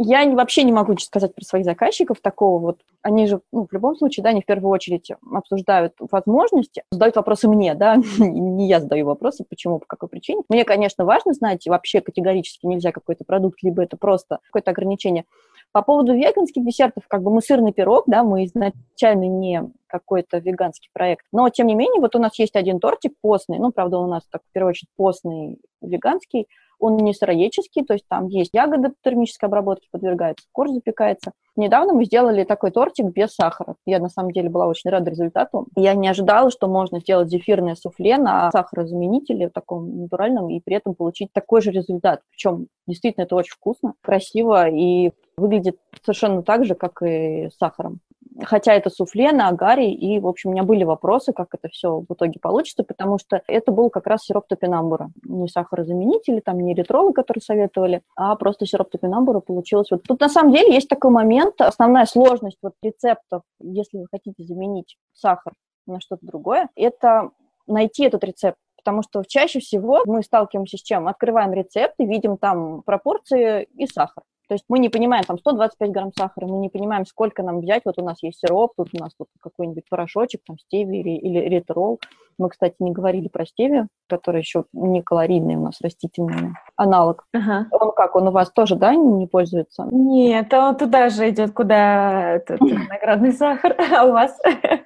Я 0.00 0.24
вообще 0.30 0.62
не 0.62 0.70
могу 0.70 0.96
сказать 0.98 1.34
про 1.34 1.44
своих 1.44 1.64
заказчиков 1.64 2.20
такого 2.20 2.60
вот. 2.60 2.80
Они 3.02 3.26
же, 3.26 3.40
ну, 3.52 3.66
в 3.68 3.72
любом 3.72 3.96
случае, 3.96 4.22
да, 4.22 4.30
они 4.30 4.42
в 4.42 4.46
первую 4.46 4.70
очередь 4.70 5.10
обсуждают 5.32 5.94
возможности, 5.98 6.84
задают 6.92 7.16
вопросы 7.16 7.48
мне, 7.48 7.74
да, 7.74 7.96
не 8.18 8.68
я 8.68 8.80
задаю 8.80 9.06
вопросы, 9.06 9.44
почему, 9.48 9.80
по 9.80 9.86
какой 9.86 10.08
причине. 10.08 10.42
Мне, 10.48 10.64
конечно, 10.64 11.04
важно 11.04 11.32
знать, 11.32 11.66
вообще 11.66 12.00
категорически 12.00 12.66
нельзя 12.66 12.92
какой-то 12.92 13.24
продукт, 13.24 13.60
либо 13.62 13.82
это 13.82 13.96
просто 13.96 14.38
какое-то 14.46 14.70
ограничение. 14.70 15.24
По 15.72 15.82
поводу 15.82 16.14
веганских 16.14 16.64
десертов, 16.64 17.04
как 17.08 17.22
бы 17.22 17.30
мы 17.30 17.42
сырный 17.42 17.72
пирог, 17.72 18.04
да, 18.06 18.24
мы 18.24 18.44
изначально 18.44 19.24
не 19.24 19.70
какой-то 19.86 20.38
веганский 20.38 20.90
проект. 20.92 21.26
Но, 21.32 21.48
тем 21.50 21.66
не 21.66 21.74
менее, 21.74 22.00
вот 22.00 22.16
у 22.16 22.18
нас 22.18 22.38
есть 22.38 22.56
один 22.56 22.80
тортик 22.80 23.14
постный, 23.20 23.58
ну, 23.58 23.70
правда, 23.70 23.98
у 23.98 24.06
нас, 24.06 24.22
так, 24.30 24.42
в 24.42 24.52
первую 24.52 24.70
очередь, 24.70 24.90
постный 24.96 25.58
веганский, 25.80 26.46
он 26.78 26.96
не 26.96 27.12
сыроедческий, 27.12 27.84
то 27.84 27.94
есть 27.94 28.06
там 28.08 28.28
есть 28.28 28.54
ягоды 28.54 28.92
термической 29.02 29.48
обработки, 29.48 29.88
подвергается, 29.90 30.46
корж 30.52 30.70
запекается. 30.70 31.32
Недавно 31.56 31.92
мы 31.92 32.04
сделали 32.04 32.44
такой 32.44 32.70
тортик 32.70 33.06
без 33.06 33.34
сахара. 33.34 33.74
Я, 33.84 33.98
на 33.98 34.08
самом 34.08 34.30
деле, 34.30 34.48
была 34.48 34.68
очень 34.68 34.90
рада 34.90 35.10
результату. 35.10 35.66
Я 35.74 35.94
не 35.94 36.06
ожидала, 36.06 36.50
что 36.50 36.68
можно 36.68 37.00
сделать 37.00 37.30
зефирное 37.30 37.74
суфле 37.74 38.16
на 38.16 38.50
сахарозаменителе, 38.52 39.48
таком 39.48 40.02
натуральном, 40.02 40.50
и 40.50 40.60
при 40.60 40.76
этом 40.76 40.94
получить 40.94 41.32
такой 41.32 41.60
же 41.60 41.72
результат. 41.72 42.20
Причем, 42.30 42.68
действительно, 42.86 43.24
это 43.24 43.34
очень 43.34 43.54
вкусно, 43.54 43.94
красиво 44.00 44.68
и 44.68 45.10
выглядит 45.38 45.78
совершенно 46.02 46.42
так 46.42 46.64
же, 46.64 46.74
как 46.74 47.02
и 47.02 47.48
с 47.48 47.56
сахаром. 47.56 48.00
хотя 48.44 48.74
это 48.74 48.90
суфле 48.90 49.32
на 49.32 49.48
агаре, 49.48 49.92
и, 49.92 50.20
в 50.20 50.26
общем, 50.26 50.50
у 50.50 50.52
меня 50.52 50.62
были 50.62 50.84
вопросы, 50.84 51.32
как 51.32 51.48
это 51.54 51.68
все 51.68 52.04
в 52.08 52.12
итоге 52.12 52.38
получится, 52.40 52.84
потому 52.84 53.18
что 53.18 53.42
это 53.48 53.72
был 53.72 53.90
как 53.90 54.06
раз 54.06 54.22
сироп 54.22 54.46
топинамбура, 54.48 55.10
не 55.24 55.48
сахарозаменители, 55.48 56.40
там 56.40 56.60
не 56.60 56.72
эритролы, 56.72 57.12
которые 57.12 57.42
советовали, 57.42 58.02
а 58.16 58.36
просто 58.36 58.66
сироп 58.66 58.90
топинамбура 58.90 59.40
получилось. 59.40 59.90
Вот 59.90 60.02
тут 60.04 60.20
на 60.20 60.28
самом 60.28 60.52
деле 60.52 60.72
есть 60.72 60.88
такой 60.88 61.10
момент, 61.10 61.60
основная 61.60 62.06
сложность 62.06 62.58
вот 62.62 62.74
рецептов, 62.82 63.42
если 63.60 63.98
вы 63.98 64.06
хотите 64.10 64.44
заменить 64.44 64.96
сахар 65.14 65.54
на 65.86 66.00
что-то 66.00 66.24
другое, 66.26 66.68
это 66.76 67.30
найти 67.66 68.04
этот 68.04 68.24
рецепт 68.24 68.58
потому 68.88 69.02
что 69.02 69.22
чаще 69.26 69.60
всего 69.60 70.00
мы 70.06 70.22
сталкиваемся 70.22 70.78
с 70.78 70.82
чем? 70.82 71.08
Открываем 71.08 71.52
рецепт 71.52 71.96
и 71.98 72.06
видим 72.06 72.38
там 72.38 72.82
пропорции 72.82 73.68
и 73.76 73.86
сахар. 73.86 74.22
То 74.48 74.54
есть 74.54 74.64
мы 74.68 74.78
не 74.78 74.88
понимаем, 74.88 75.24
там 75.24 75.38
125 75.38 75.90
грамм 75.90 76.12
сахара, 76.16 76.46
мы 76.46 76.58
не 76.58 76.70
понимаем, 76.70 77.04
сколько 77.04 77.42
нам 77.42 77.60
взять. 77.60 77.82
Вот 77.84 77.98
у 77.98 78.04
нас 78.04 78.22
есть 78.22 78.38
сироп, 78.40 78.72
тут 78.76 78.88
у 78.94 78.98
нас 78.98 79.12
вот 79.18 79.28
какой-нибудь 79.40 79.84
порошочек, 79.88 80.40
там 80.46 80.58
стевия 80.58 81.00
или, 81.00 81.10
или 81.10 81.38
ритерол. 81.48 82.00
Мы, 82.38 82.48
кстати, 82.50 82.76
не 82.78 82.92
говорили 82.92 83.26
про 83.28 83.44
стевию, 83.44 83.88
который 84.08 84.40
еще 84.40 84.64
не 84.72 85.02
калорийный 85.02 85.56
у 85.56 85.60
нас 85.60 85.80
растительный 85.80 86.54
аналог. 86.76 87.26
Ага. 87.34 87.66
Он 87.72 87.92
как, 87.92 88.14
он 88.14 88.28
у 88.28 88.30
вас 88.30 88.50
тоже, 88.52 88.76
да, 88.76 88.94
не 88.94 89.26
пользуется? 89.26 89.88
Нет, 89.90 90.54
он 90.54 90.76
туда 90.76 91.08
же 91.08 91.28
идет, 91.30 91.52
куда 91.52 92.36
этот 92.36 92.60
наградный 92.88 93.32
сахар, 93.32 93.76
а 93.96 94.04
у 94.04 94.12
вас? 94.12 94.38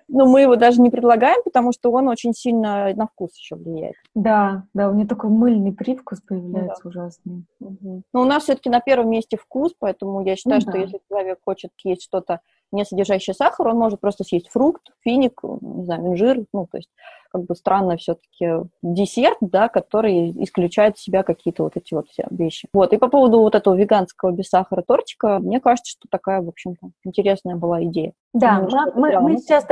Ну, 0.09 0.27
мы 0.27 0.43
его 0.43 0.57
даже 0.57 0.81
не 0.81 0.91
предлагаем, 0.91 1.43
потому 1.45 1.73
что 1.73 1.91
он 1.93 2.09
очень 2.09 2.33
сильно 2.33 2.95
на 2.95 3.07
вкус 3.07 3.37
еще 3.37 3.57
влияет. 3.57 3.97
Да, 4.15 4.65
да, 4.73 4.89
у 4.89 4.95
него 4.95 5.09
такой 5.09 5.31
мыльный 5.31 5.73
привкус 5.73 6.21
появляется 6.21 6.83
да. 6.85 6.89
ужасный. 6.89 7.45
Угу. 7.61 8.03
Но 8.13 8.21
у 8.23 8.25
нас 8.25 8.45
все-таки 8.45 8.71
на 8.71 8.81
первом 8.81 9.11
месте 9.11 9.37
вкус, 9.37 9.52
поэтому 9.79 10.25
я 10.25 10.37
считаю, 10.37 10.61
ну, 10.65 10.71
что 10.71 10.79
если 10.79 11.01
человек 11.09 11.39
хочет 11.45 11.71
есть 11.85 12.03
что-то 12.03 12.41
не 12.73 12.85
содержащее 12.85 13.35
сахар, 13.35 13.69
он 13.69 13.77
может 13.77 14.01
просто 14.01 14.25
съесть 14.25 14.49
фрукт, 14.49 14.91
финик, 15.05 15.41
не 15.43 15.85
знаю, 15.85 16.07
инжир, 16.09 16.45
ну, 16.53 16.67
то 16.71 16.79
есть 16.79 16.89
как 17.31 17.45
бы 17.45 17.55
странно 17.55 17.97
все-таки 17.97 18.69
десерт, 18.83 19.39
да, 19.41 19.69
который 19.69 20.31
исключает 20.43 20.97
в 20.97 21.03
себя 21.03 21.23
какие-то 21.23 21.65
вот 21.65 21.77
эти 21.77 21.95
вот 21.95 22.09
все 22.09 22.27
вещи. 22.31 22.69
Вот, 22.73 22.93
и 22.93 22.99
по 22.99 23.09
поводу 23.09 23.41
вот 23.41 23.55
этого 23.55 23.75
веганского 23.75 24.33
без 24.33 24.49
сахара 24.49 24.83
тортика, 24.83 25.39
мне 25.39 25.61
кажется, 25.61 25.93
что 25.93 26.09
такая, 26.11 26.43
в 26.43 26.49
общем-то, 26.49 26.91
интересная 27.05 27.57
была 27.57 27.83
идея. 27.85 28.13
Да, 28.33 28.61
мы, 28.61 28.93
мы, 28.95 29.21
мы 29.21 29.37
сейчас 29.39 29.67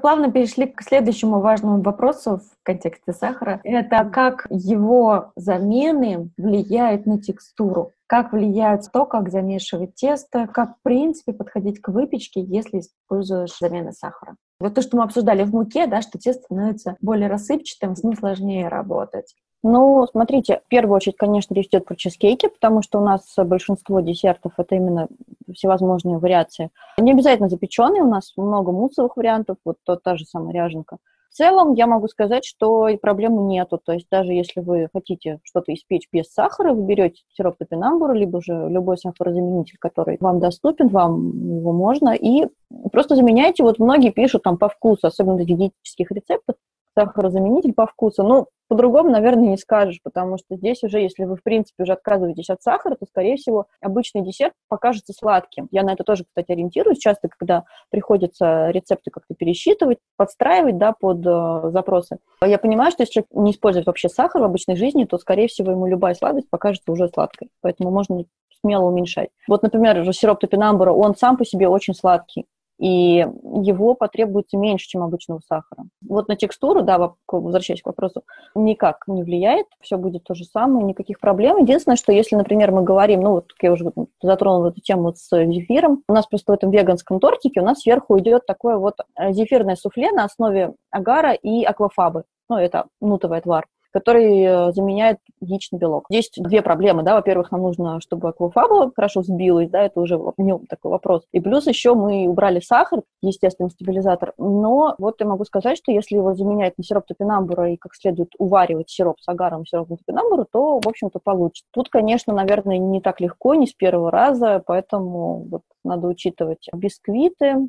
плавно 0.00 0.32
перешли 0.32 0.66
к 0.66 0.82
следующему 0.82 1.40
важному 1.40 1.82
вопросу 1.82 2.38
в 2.38 2.62
контексте 2.62 3.12
сахара. 3.12 3.60
Это 3.62 4.04
как 4.04 4.46
его 4.48 5.32
замены 5.36 6.30
влияют 6.38 7.06
на 7.06 7.20
текстуру 7.20 7.92
как 8.10 8.32
влияет 8.32 8.90
то, 8.92 9.06
как 9.06 9.30
замешивать 9.30 9.94
тесто, 9.94 10.48
как, 10.48 10.70
в 10.78 10.82
принципе, 10.82 11.32
подходить 11.32 11.80
к 11.80 11.90
выпечке, 11.90 12.40
если 12.42 12.80
используешь 12.80 13.56
замены 13.56 13.92
сахара. 13.92 14.34
Вот 14.58 14.74
то, 14.74 14.82
что 14.82 14.96
мы 14.96 15.04
обсуждали 15.04 15.44
в 15.44 15.54
муке, 15.54 15.86
да, 15.86 16.02
что 16.02 16.18
тесто 16.18 16.42
становится 16.42 16.96
более 17.00 17.28
рассыпчатым, 17.28 17.94
с 17.94 18.02
ним 18.02 18.16
сложнее 18.16 18.66
работать. 18.66 19.36
Ну, 19.62 20.06
смотрите, 20.10 20.62
в 20.64 20.68
первую 20.68 20.96
очередь, 20.96 21.16
конечно, 21.18 21.52
речь 21.52 21.66
идет 21.66 21.84
про 21.84 21.94
чизкейки, 21.94 22.48
потому 22.48 22.80
что 22.80 22.98
у 22.98 23.04
нас 23.04 23.34
большинство 23.36 24.00
десертов 24.00 24.52
это 24.56 24.74
именно 24.74 25.08
всевозможные 25.54 26.16
вариации. 26.18 26.70
Не 26.98 27.12
обязательно 27.12 27.50
запеченные, 27.50 28.02
у 28.02 28.08
нас 28.08 28.32
много 28.36 28.72
муссовых 28.72 29.16
вариантов, 29.16 29.58
вот 29.64 29.76
то, 29.84 29.96
та 29.96 30.16
же 30.16 30.24
самая 30.24 30.54
ряженка. 30.54 30.96
В 31.30 31.34
целом 31.34 31.74
я 31.74 31.86
могу 31.86 32.08
сказать, 32.08 32.44
что 32.44 32.88
и 32.88 32.96
проблемы 32.96 33.42
нету. 33.42 33.78
То 33.78 33.92
есть 33.92 34.08
даже 34.10 34.32
если 34.32 34.60
вы 34.60 34.88
хотите 34.92 35.38
что-то 35.44 35.72
испечь 35.72 36.08
без 36.10 36.32
сахара, 36.32 36.72
вы 36.72 36.82
берете 36.82 37.22
сироп 37.34 37.56
топинамбура, 37.58 38.14
либо 38.14 38.42
же 38.42 38.52
любой 38.68 38.98
сахарозаменитель, 38.98 39.76
который 39.78 40.16
вам 40.20 40.40
доступен, 40.40 40.88
вам 40.88 41.58
его 41.58 41.72
можно, 41.72 42.14
и 42.14 42.48
просто 42.90 43.14
заменяйте. 43.14 43.62
Вот 43.62 43.78
многие 43.78 44.10
пишут 44.10 44.42
там 44.42 44.58
по 44.58 44.68
вкусу, 44.68 45.06
особенно 45.06 45.36
в 45.36 45.44
диетических 45.44 46.10
рецептах, 46.10 46.56
сахарозаменитель 46.94 47.72
по 47.72 47.86
вкусу. 47.86 48.22
Ну, 48.22 48.46
по-другому, 48.70 49.10
наверное, 49.10 49.48
не 49.48 49.56
скажешь, 49.56 49.98
потому 50.00 50.38
что 50.38 50.54
здесь 50.54 50.84
уже, 50.84 51.00
если 51.00 51.24
вы, 51.24 51.34
в 51.34 51.42
принципе, 51.42 51.82
уже 51.82 51.92
отказываетесь 51.92 52.50
от 52.50 52.62
сахара, 52.62 52.94
то, 52.94 53.04
скорее 53.04 53.34
всего, 53.36 53.66
обычный 53.80 54.22
десерт 54.22 54.52
покажется 54.68 55.12
сладким. 55.12 55.66
Я 55.72 55.82
на 55.82 55.92
это 55.92 56.04
тоже, 56.04 56.24
кстати, 56.24 56.52
ориентируюсь 56.52 56.98
часто, 56.98 57.28
когда 57.28 57.64
приходится 57.90 58.70
рецепты 58.70 59.10
как-то 59.10 59.34
пересчитывать, 59.34 59.98
подстраивать, 60.16 60.78
да, 60.78 60.92
под 60.92 61.26
э, 61.26 61.70
запросы. 61.72 62.18
Я 62.44 62.58
понимаю, 62.58 62.92
что 62.92 63.02
если 63.02 63.14
человек 63.14 63.30
не 63.32 63.50
использует 63.50 63.86
вообще 63.86 64.08
сахар 64.08 64.40
в 64.40 64.44
обычной 64.44 64.76
жизни, 64.76 65.04
то, 65.04 65.18
скорее 65.18 65.48
всего, 65.48 65.72
ему 65.72 65.86
любая 65.86 66.14
сладость 66.14 66.48
покажется 66.48 66.92
уже 66.92 67.08
сладкой. 67.08 67.50
Поэтому 67.62 67.90
можно 67.90 68.24
смело 68.60 68.84
уменьшать. 68.84 69.30
Вот, 69.48 69.64
например, 69.64 70.12
сироп 70.12 70.38
топинамбура, 70.38 70.92
он 70.92 71.16
сам 71.16 71.36
по 71.36 71.44
себе 71.44 71.66
очень 71.66 71.94
сладкий 71.94 72.46
и 72.80 73.26
его 73.62 73.94
потребуется 73.94 74.56
меньше, 74.56 74.88
чем 74.88 75.02
обычного 75.02 75.40
сахара. 75.46 75.84
Вот 76.08 76.28
на 76.28 76.36
текстуру, 76.36 76.82
да, 76.82 77.12
возвращаясь 77.28 77.82
к 77.82 77.86
вопросу, 77.86 78.22
никак 78.54 79.04
не 79.06 79.22
влияет, 79.22 79.66
все 79.80 79.98
будет 79.98 80.24
то 80.24 80.34
же 80.34 80.44
самое, 80.44 80.86
никаких 80.86 81.20
проблем. 81.20 81.58
Единственное, 81.58 81.96
что 81.96 82.10
если, 82.10 82.36
например, 82.36 82.72
мы 82.72 82.82
говорим, 82.82 83.20
ну, 83.20 83.32
вот 83.32 83.52
я 83.60 83.72
уже 83.72 83.92
затронула 84.22 84.68
эту 84.68 84.80
тему 84.80 85.12
с 85.14 85.28
зефиром, 85.30 86.02
у 86.08 86.14
нас 86.14 86.26
просто 86.26 86.52
в 86.52 86.54
этом 86.54 86.70
веганском 86.70 87.20
тортике 87.20 87.60
у 87.60 87.64
нас 87.64 87.80
сверху 87.80 88.18
идет 88.18 88.46
такое 88.46 88.78
вот 88.78 88.94
э, 89.18 89.32
зефирное 89.32 89.76
суфле 89.76 90.10
на 90.12 90.24
основе 90.24 90.72
агара 90.90 91.32
и 91.34 91.64
аквафабы. 91.64 92.24
Ну, 92.48 92.56
это 92.56 92.86
нутовый 93.00 93.38
отвар 93.38 93.66
который 93.92 94.42
э, 94.42 94.72
заменяет 94.72 95.18
яичный 95.40 95.78
белок. 95.78 96.06
Здесь 96.10 96.30
две 96.36 96.62
проблемы, 96.62 97.02
да, 97.02 97.14
во-первых, 97.14 97.50
нам 97.50 97.62
нужно, 97.62 98.00
чтобы 98.00 98.28
аквафаба 98.28 98.92
хорошо 98.94 99.22
сбилась, 99.22 99.70
да, 99.70 99.82
это 99.82 100.00
уже 100.00 100.16
в 100.16 100.34
нем 100.38 100.66
такой 100.66 100.90
вопрос. 100.90 101.24
И 101.32 101.40
плюс 101.40 101.66
еще 101.66 101.94
мы 101.94 102.28
убрали 102.28 102.60
сахар, 102.60 103.02
естественный 103.22 103.70
стабилизатор, 103.70 104.32
но 104.38 104.94
вот 104.98 105.16
я 105.20 105.26
могу 105.26 105.44
сказать, 105.44 105.78
что 105.78 105.92
если 105.92 106.16
его 106.16 106.34
заменять 106.34 106.78
на 106.78 106.84
сироп 106.84 107.06
топинамбура 107.06 107.72
и 107.72 107.76
как 107.76 107.94
следует 107.94 108.30
уваривать 108.38 108.90
сироп 108.90 109.20
с 109.20 109.28
агаром, 109.28 109.66
сироп 109.66 109.88
топинамбура, 109.88 110.46
то, 110.50 110.80
в 110.80 110.88
общем-то, 110.88 111.18
получится. 111.22 111.68
Тут, 111.72 111.88
конечно, 111.88 112.34
наверное, 112.34 112.78
не 112.78 113.00
так 113.00 113.20
легко, 113.20 113.54
не 113.54 113.66
с 113.66 113.72
первого 113.72 114.10
раза, 114.10 114.62
поэтому 114.66 115.46
вот 115.50 115.62
надо 115.84 116.08
учитывать 116.08 116.68
бисквиты, 116.74 117.68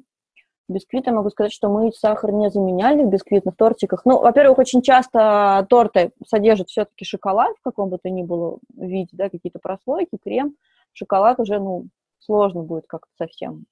Бисквиты 0.71 1.11
могу 1.11 1.29
сказать, 1.29 1.51
что 1.51 1.69
мы 1.69 1.91
сахар 1.91 2.31
не 2.31 2.49
заменяли 2.49 3.03
в 3.03 3.09
бисквитных 3.09 3.55
тортиках. 3.57 4.05
Ну, 4.05 4.19
во-первых, 4.19 4.57
очень 4.57 4.81
часто 4.81 5.65
торты 5.69 6.11
содержат 6.25 6.69
все-таки 6.69 7.03
шоколад 7.03 7.55
в 7.57 7.61
каком 7.61 7.89
бы 7.89 7.97
то 7.97 8.09
ни 8.09 8.23
было 8.23 8.57
виде, 8.75 9.09
да, 9.11 9.29
какие-то 9.29 9.59
прослойки, 9.59 10.17
крем. 10.23 10.55
Шоколад 10.93 11.39
уже, 11.39 11.59
ну, 11.59 11.87
сложно 12.19 12.63
будет 12.63 12.85
как-то 12.87 13.11
совсем 13.17 13.65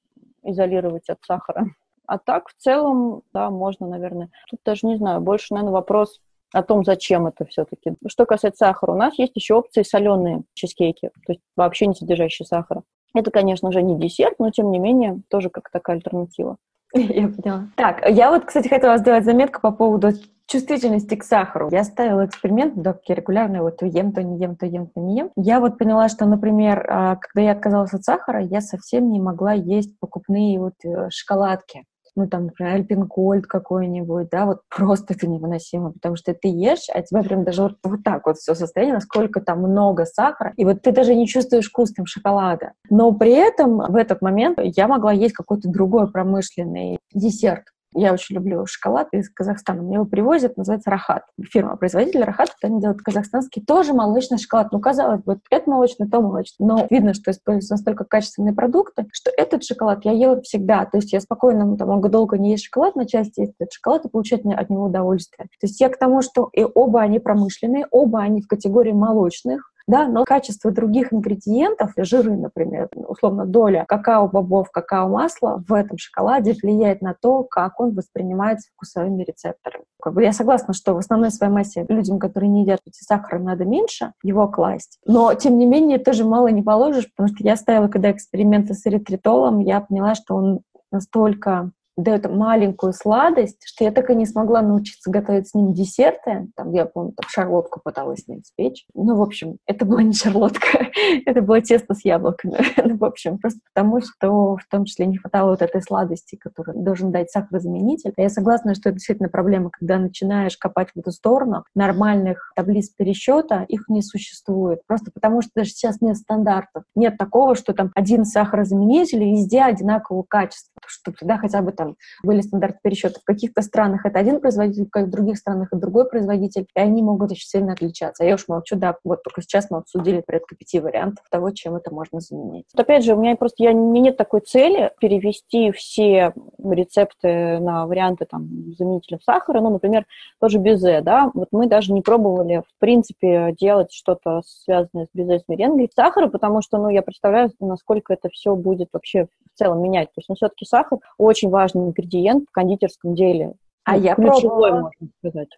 изолировать 0.43 1.09
от 1.09 1.19
сахара. 1.25 1.67
А 2.05 2.17
так, 2.17 2.49
в 2.49 2.55
целом, 2.55 3.21
да, 3.33 3.49
можно, 3.49 3.87
наверное. 3.87 4.29
Тут 4.49 4.59
даже 4.65 4.87
не 4.87 4.97
знаю, 4.97 5.21
больше, 5.21 5.53
наверное, 5.53 5.73
вопрос 5.73 6.19
о 6.51 6.63
том, 6.63 6.83
зачем 6.83 7.27
это 7.27 7.45
все-таки. 7.45 7.93
Что 8.07 8.25
касается 8.25 8.65
сахара, 8.65 8.91
у 8.91 8.97
нас 8.97 9.17
есть 9.17 9.35
еще 9.35 9.53
опции 9.53 9.83
соленые 9.83 10.43
чизкейки, 10.53 11.11
то 11.25 11.33
есть 11.33 11.41
вообще 11.55 11.87
не 11.87 11.93
содержащие 11.93 12.45
сахара. 12.45 12.83
Это, 13.13 13.31
конечно 13.31 13.71
же, 13.71 13.81
не 13.81 13.97
десерт, 13.97 14.39
но 14.39 14.49
тем 14.51 14.71
не 14.71 14.79
менее 14.79 15.21
тоже 15.29 15.49
как 15.49 15.69
такая 15.69 15.97
альтернатива. 15.97 16.57
Я 16.93 17.27
поняла. 17.27 17.67
Так, 17.75 18.09
я 18.09 18.31
вот, 18.31 18.45
кстати, 18.45 18.67
хотела 18.67 18.97
сделать 18.97 19.25
заметку 19.25 19.61
по 19.61 19.71
поводу 19.71 20.11
чувствительности 20.47 21.15
к 21.15 21.23
сахару. 21.23 21.69
Я 21.71 21.83
ставила 21.83 22.25
эксперимент, 22.25 22.73
да, 22.75 22.97
регулярно, 23.07 23.61
вот 23.61 23.77
то 23.77 23.85
ем, 23.85 24.11
то 24.11 24.23
не 24.23 24.39
ем, 24.39 24.55
то 24.55 24.65
ем, 24.65 24.87
то 24.87 24.99
не 24.99 25.17
ем. 25.17 25.31
Я 25.35 25.59
вот 25.59 25.77
поняла, 25.77 26.09
что, 26.09 26.25
например, 26.25 26.85
а, 26.89 27.15
когда 27.17 27.41
я 27.41 27.51
отказалась 27.51 27.93
от 27.93 28.03
сахара, 28.03 28.41
я 28.41 28.59
совсем 28.61 29.11
не 29.11 29.19
могла 29.19 29.53
есть 29.53 29.99
покупные 29.99 30.59
вот 30.59 30.73
э, 30.83 31.09
шоколадки 31.11 31.83
ну, 32.15 32.27
там, 32.27 32.45
например, 32.45 32.75
альпинкольд 32.75 33.45
какой-нибудь, 33.45 34.29
да, 34.29 34.45
вот 34.45 34.61
просто 34.69 35.13
это 35.13 35.27
невыносимо, 35.27 35.91
потому 35.91 36.15
что 36.15 36.33
ты 36.33 36.47
ешь, 36.47 36.87
а 36.93 37.01
тебя 37.01 37.23
прям 37.23 37.43
даже 37.43 37.63
вот, 37.63 37.77
вот 37.83 38.03
так 38.03 38.25
вот 38.25 38.37
все 38.37 38.55
состояние, 38.55 38.95
насколько 38.95 39.41
там 39.41 39.59
много 39.59 40.05
сахара, 40.05 40.53
и 40.57 40.65
вот 40.65 40.81
ты 40.81 40.91
даже 40.91 41.15
не 41.15 41.27
чувствуешь 41.27 41.69
вкус 41.69 41.93
там 41.93 42.05
шоколада. 42.05 42.73
Но 42.89 43.11
при 43.11 43.31
этом 43.31 43.77
в 43.77 43.95
этот 43.95 44.21
момент 44.21 44.59
я 44.61 44.87
могла 44.87 45.11
есть 45.11 45.33
какой-то 45.33 45.69
другой 45.69 46.11
промышленный 46.11 46.99
десерт, 47.13 47.65
я 47.93 48.13
очень 48.13 48.35
люблю 48.35 48.65
шоколад 48.65 49.07
из 49.11 49.29
Казахстана. 49.29 49.81
Мне 49.81 49.95
его 49.95 50.05
привозят, 50.05 50.57
называется 50.57 50.91
Рахат. 50.91 51.23
Фирма-производитель 51.41 52.23
Рахат, 52.23 52.49
они 52.61 52.79
делают 52.79 53.01
казахстанский 53.01 53.63
тоже 53.63 53.93
молочный 53.93 54.37
шоколад. 54.37 54.71
Ну, 54.71 54.79
казалось 54.79 55.23
бы, 55.23 55.39
это 55.49 55.69
молочный, 55.69 56.07
то 56.07 56.21
молочный. 56.21 56.65
Но 56.65 56.87
видно, 56.89 57.13
что 57.13 57.31
используются 57.31 57.73
настолько 57.73 58.05
качественные 58.05 58.53
продукты, 58.53 59.07
что 59.11 59.31
этот 59.35 59.63
шоколад 59.63 60.05
я 60.05 60.11
ела 60.11 60.41
всегда. 60.41 60.85
То 60.85 60.97
есть 60.97 61.11
я 61.13 61.19
спокойно, 61.19 61.65
ну, 61.65 61.77
там, 61.77 61.89
могу 61.89 62.09
долго 62.09 62.37
не 62.37 62.51
есть 62.51 62.65
шоколад, 62.65 62.95
на 62.95 63.07
части 63.07 63.41
есть 63.41 63.53
этот 63.59 63.73
шоколад 63.73 64.05
и 64.05 64.09
получать 64.09 64.45
от 64.45 64.69
него 64.69 64.85
удовольствие. 64.85 65.47
То 65.59 65.67
есть 65.67 65.79
я 65.81 65.89
к 65.89 65.97
тому, 65.97 66.21
что 66.21 66.49
и 66.53 66.63
оба 66.63 67.01
они 67.01 67.19
промышленные, 67.19 67.87
оба 67.91 68.19
они 68.19 68.41
в 68.41 68.47
категории 68.47 68.91
молочных, 68.91 69.71
да, 69.89 70.07
но 70.07 70.23
качество 70.23 70.69
других 70.69 71.11
ингредиентов, 71.11 71.93
жиры, 71.97 72.37
например, 72.37 72.89
условно 72.95 73.47
доля 73.47 73.85
какао-бобов, 73.87 74.69
какао-масла 74.71 75.63
в 75.67 75.73
этом 75.73 75.97
шоколаде 75.97 76.53
влияет 76.53 77.01
на 77.01 77.15
то, 77.19 77.43
как 77.43 77.79
он 77.79 77.95
воспринимается 77.95 78.69
вкусовыми 78.75 79.23
рецепторами. 79.23 79.83
Как 79.99 80.13
бы 80.13 80.21
я 80.21 80.31
согласна, 80.31 80.75
что 80.75 80.93
в 80.93 80.99
основной 80.99 81.31
своей 81.31 81.51
массе 81.51 81.87
людям, 81.89 82.19
которые 82.19 82.51
не 82.51 82.61
едят 82.61 82.81
эти 82.85 83.03
сахара, 83.03 83.39
надо 83.39 83.65
меньше 83.65 84.13
его 84.21 84.47
класть. 84.47 84.99
Но, 85.07 85.33
тем 85.33 85.57
не 85.57 85.65
менее, 85.65 85.97
тоже 85.97 86.23
мало 86.23 86.49
не 86.49 86.61
положишь, 86.61 87.09
потому 87.15 87.35
что 87.35 87.43
я 87.43 87.55
ставила, 87.55 87.87
когда 87.87 88.11
эксперименты 88.11 88.75
с 88.75 88.85
эритритолом, 88.85 89.59
я 89.59 89.81
поняла, 89.81 90.13
что 90.13 90.35
он 90.35 90.59
настолько 90.91 91.71
дает 92.03 92.29
маленькую 92.29 92.93
сладость, 92.93 93.61
что 93.65 93.83
я 93.83 93.91
так 93.91 94.09
и 94.09 94.15
не 94.15 94.25
смогла 94.25 94.61
научиться 94.61 95.11
готовить 95.11 95.49
с 95.49 95.53
ним 95.53 95.73
десерты. 95.73 96.47
Там, 96.55 96.71
я 96.71 96.85
помню, 96.85 97.13
там 97.13 97.29
шарлотку 97.29 97.81
пыталась 97.83 98.21
с 98.21 98.27
ним 98.27 98.43
спечь. 98.43 98.85
Ну, 98.93 99.15
в 99.15 99.21
общем, 99.21 99.57
это 99.65 99.85
была 99.85 100.03
не 100.03 100.13
шарлотка, 100.13 100.87
это 101.25 101.41
было 101.41 101.61
тесто 101.61 101.93
с 101.93 102.05
яблоками. 102.05 102.57
ну, 102.83 102.97
в 102.97 103.03
общем, 103.03 103.37
просто 103.37 103.59
потому, 103.73 104.01
что 104.01 104.57
в 104.57 104.67
том 104.69 104.85
числе 104.85 105.05
не 105.05 105.17
хватало 105.17 105.51
вот 105.51 105.61
этой 105.61 105.81
сладости, 105.81 106.35
которую 106.35 106.79
должен 106.83 107.11
дать 107.11 107.29
сахарозаменитель. 107.29 108.13
Я 108.17 108.29
согласна, 108.29 108.75
что 108.75 108.89
это 108.89 108.97
действительно 108.97 109.29
проблема, 109.29 109.69
когда 109.69 109.97
начинаешь 109.97 110.57
копать 110.57 110.89
в 110.93 110.99
эту 110.99 111.11
сторону. 111.11 111.63
Нормальных 111.75 112.51
таблиц 112.55 112.89
пересчета 112.89 113.63
их 113.67 113.85
не 113.89 114.01
существует. 114.01 114.81
Просто 114.87 115.11
потому, 115.11 115.41
что 115.41 115.51
даже 115.55 115.71
сейчас 115.71 116.01
нет 116.01 116.17
стандартов. 116.17 116.83
Нет 116.95 117.17
такого, 117.17 117.55
что 117.55 117.73
там 117.73 117.91
один 117.95 118.25
сахарозаменитель 118.25 119.23
везде 119.23 119.61
одинакового 119.61 120.23
качества. 120.27 120.69
Чтобы 120.85 121.17
тогда 121.17 121.37
хотя 121.37 121.61
бы 121.61 121.71
там 121.71 121.88
там 121.89 121.95
были 122.23 122.41
стандарты 122.41 122.79
пересчета. 122.81 123.19
В 123.19 123.23
каких-то 123.23 123.61
странах 123.61 124.05
это 124.05 124.19
один 124.19 124.39
производитель, 124.39 124.89
в 124.93 125.09
других 125.09 125.37
странах 125.37 125.69
это 125.71 125.81
другой 125.81 126.09
производитель, 126.09 126.67
и 126.75 126.79
они 126.79 127.01
могут 127.01 127.31
очень 127.31 127.47
сильно 127.47 127.73
отличаться. 127.73 128.23
А 128.23 128.25
я 128.25 128.35
уж 128.35 128.47
молчу, 128.47 128.75
да, 128.75 128.95
вот 129.03 129.23
только 129.23 129.41
сейчас 129.41 129.69
мы 129.69 129.77
обсудили 129.77 130.21
порядка 130.25 130.55
пяти 130.55 130.79
вариантов 130.79 131.25
того, 131.29 131.51
чем 131.51 131.75
это 131.75 131.93
можно 131.93 132.19
заменить. 132.19 132.65
Вот 132.73 132.81
опять 132.81 133.03
же, 133.03 133.15
у 133.15 133.19
меня 133.19 133.35
просто 133.35 133.63
я, 133.63 133.71
у 133.71 133.91
нет 133.93 134.17
такой 134.17 134.41
цели 134.41 134.91
перевести 134.99 135.71
все 135.71 136.33
рецепты 136.63 137.59
на 137.59 137.85
варианты 137.85 138.25
там 138.25 138.47
заменителя 138.77 139.19
сахара, 139.23 139.61
ну, 139.61 139.69
например, 139.69 140.05
тоже 140.39 140.57
безе, 140.59 141.01
да, 141.01 141.31
вот 141.33 141.49
мы 141.51 141.67
даже 141.67 141.93
не 141.93 142.01
пробовали, 142.01 142.63
в 142.67 142.79
принципе, 142.79 143.55
делать 143.59 143.91
что-то 143.91 144.41
связанное 144.45 145.05
с 145.05 145.09
безе, 145.13 145.39
с 145.39 145.47
меренгой 145.47 145.89
сахара, 145.93 146.27
потому 146.27 146.61
что, 146.61 146.77
ну, 146.77 146.89
я 146.89 147.01
представляю, 147.01 147.51
насколько 147.59 148.13
это 148.13 148.29
все 148.29 148.55
будет 148.55 148.89
вообще 148.93 149.25
в 149.25 149.57
целом 149.57 149.81
менять. 149.81 150.07
То 150.09 150.19
есть, 150.19 150.29
ну, 150.29 150.35
все-таки 150.35 150.65
сахар 150.65 150.99
очень 151.17 151.49
важный 151.49 151.78
ингредиент 151.87 152.45
в 152.49 152.51
кондитерском 152.51 153.15
деле. 153.15 153.53
А 153.85 153.95
ну, 153.95 154.03
я 154.03 154.15
пробовала. 154.15 154.81
можно 154.81 155.09
сказать. 155.19 155.49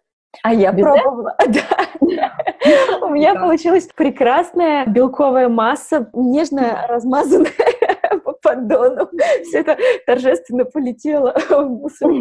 А 0.43 0.53
я 0.53 0.71
Без 0.71 0.83
пробовала, 0.83 1.35
да. 1.47 2.37
У 3.01 3.09
меня 3.09 3.35
получилась 3.35 3.87
прекрасная 3.95 4.85
белковая 4.85 5.49
масса, 5.49 6.09
нежно 6.13 6.85
размазанная 6.87 7.51
по 8.23 8.33
поддону. 8.33 9.09
Все 9.43 9.59
это 9.59 9.77
торжественно 10.05 10.65
полетело 10.65 11.35
в 11.49 11.69
мусор. 11.69 12.11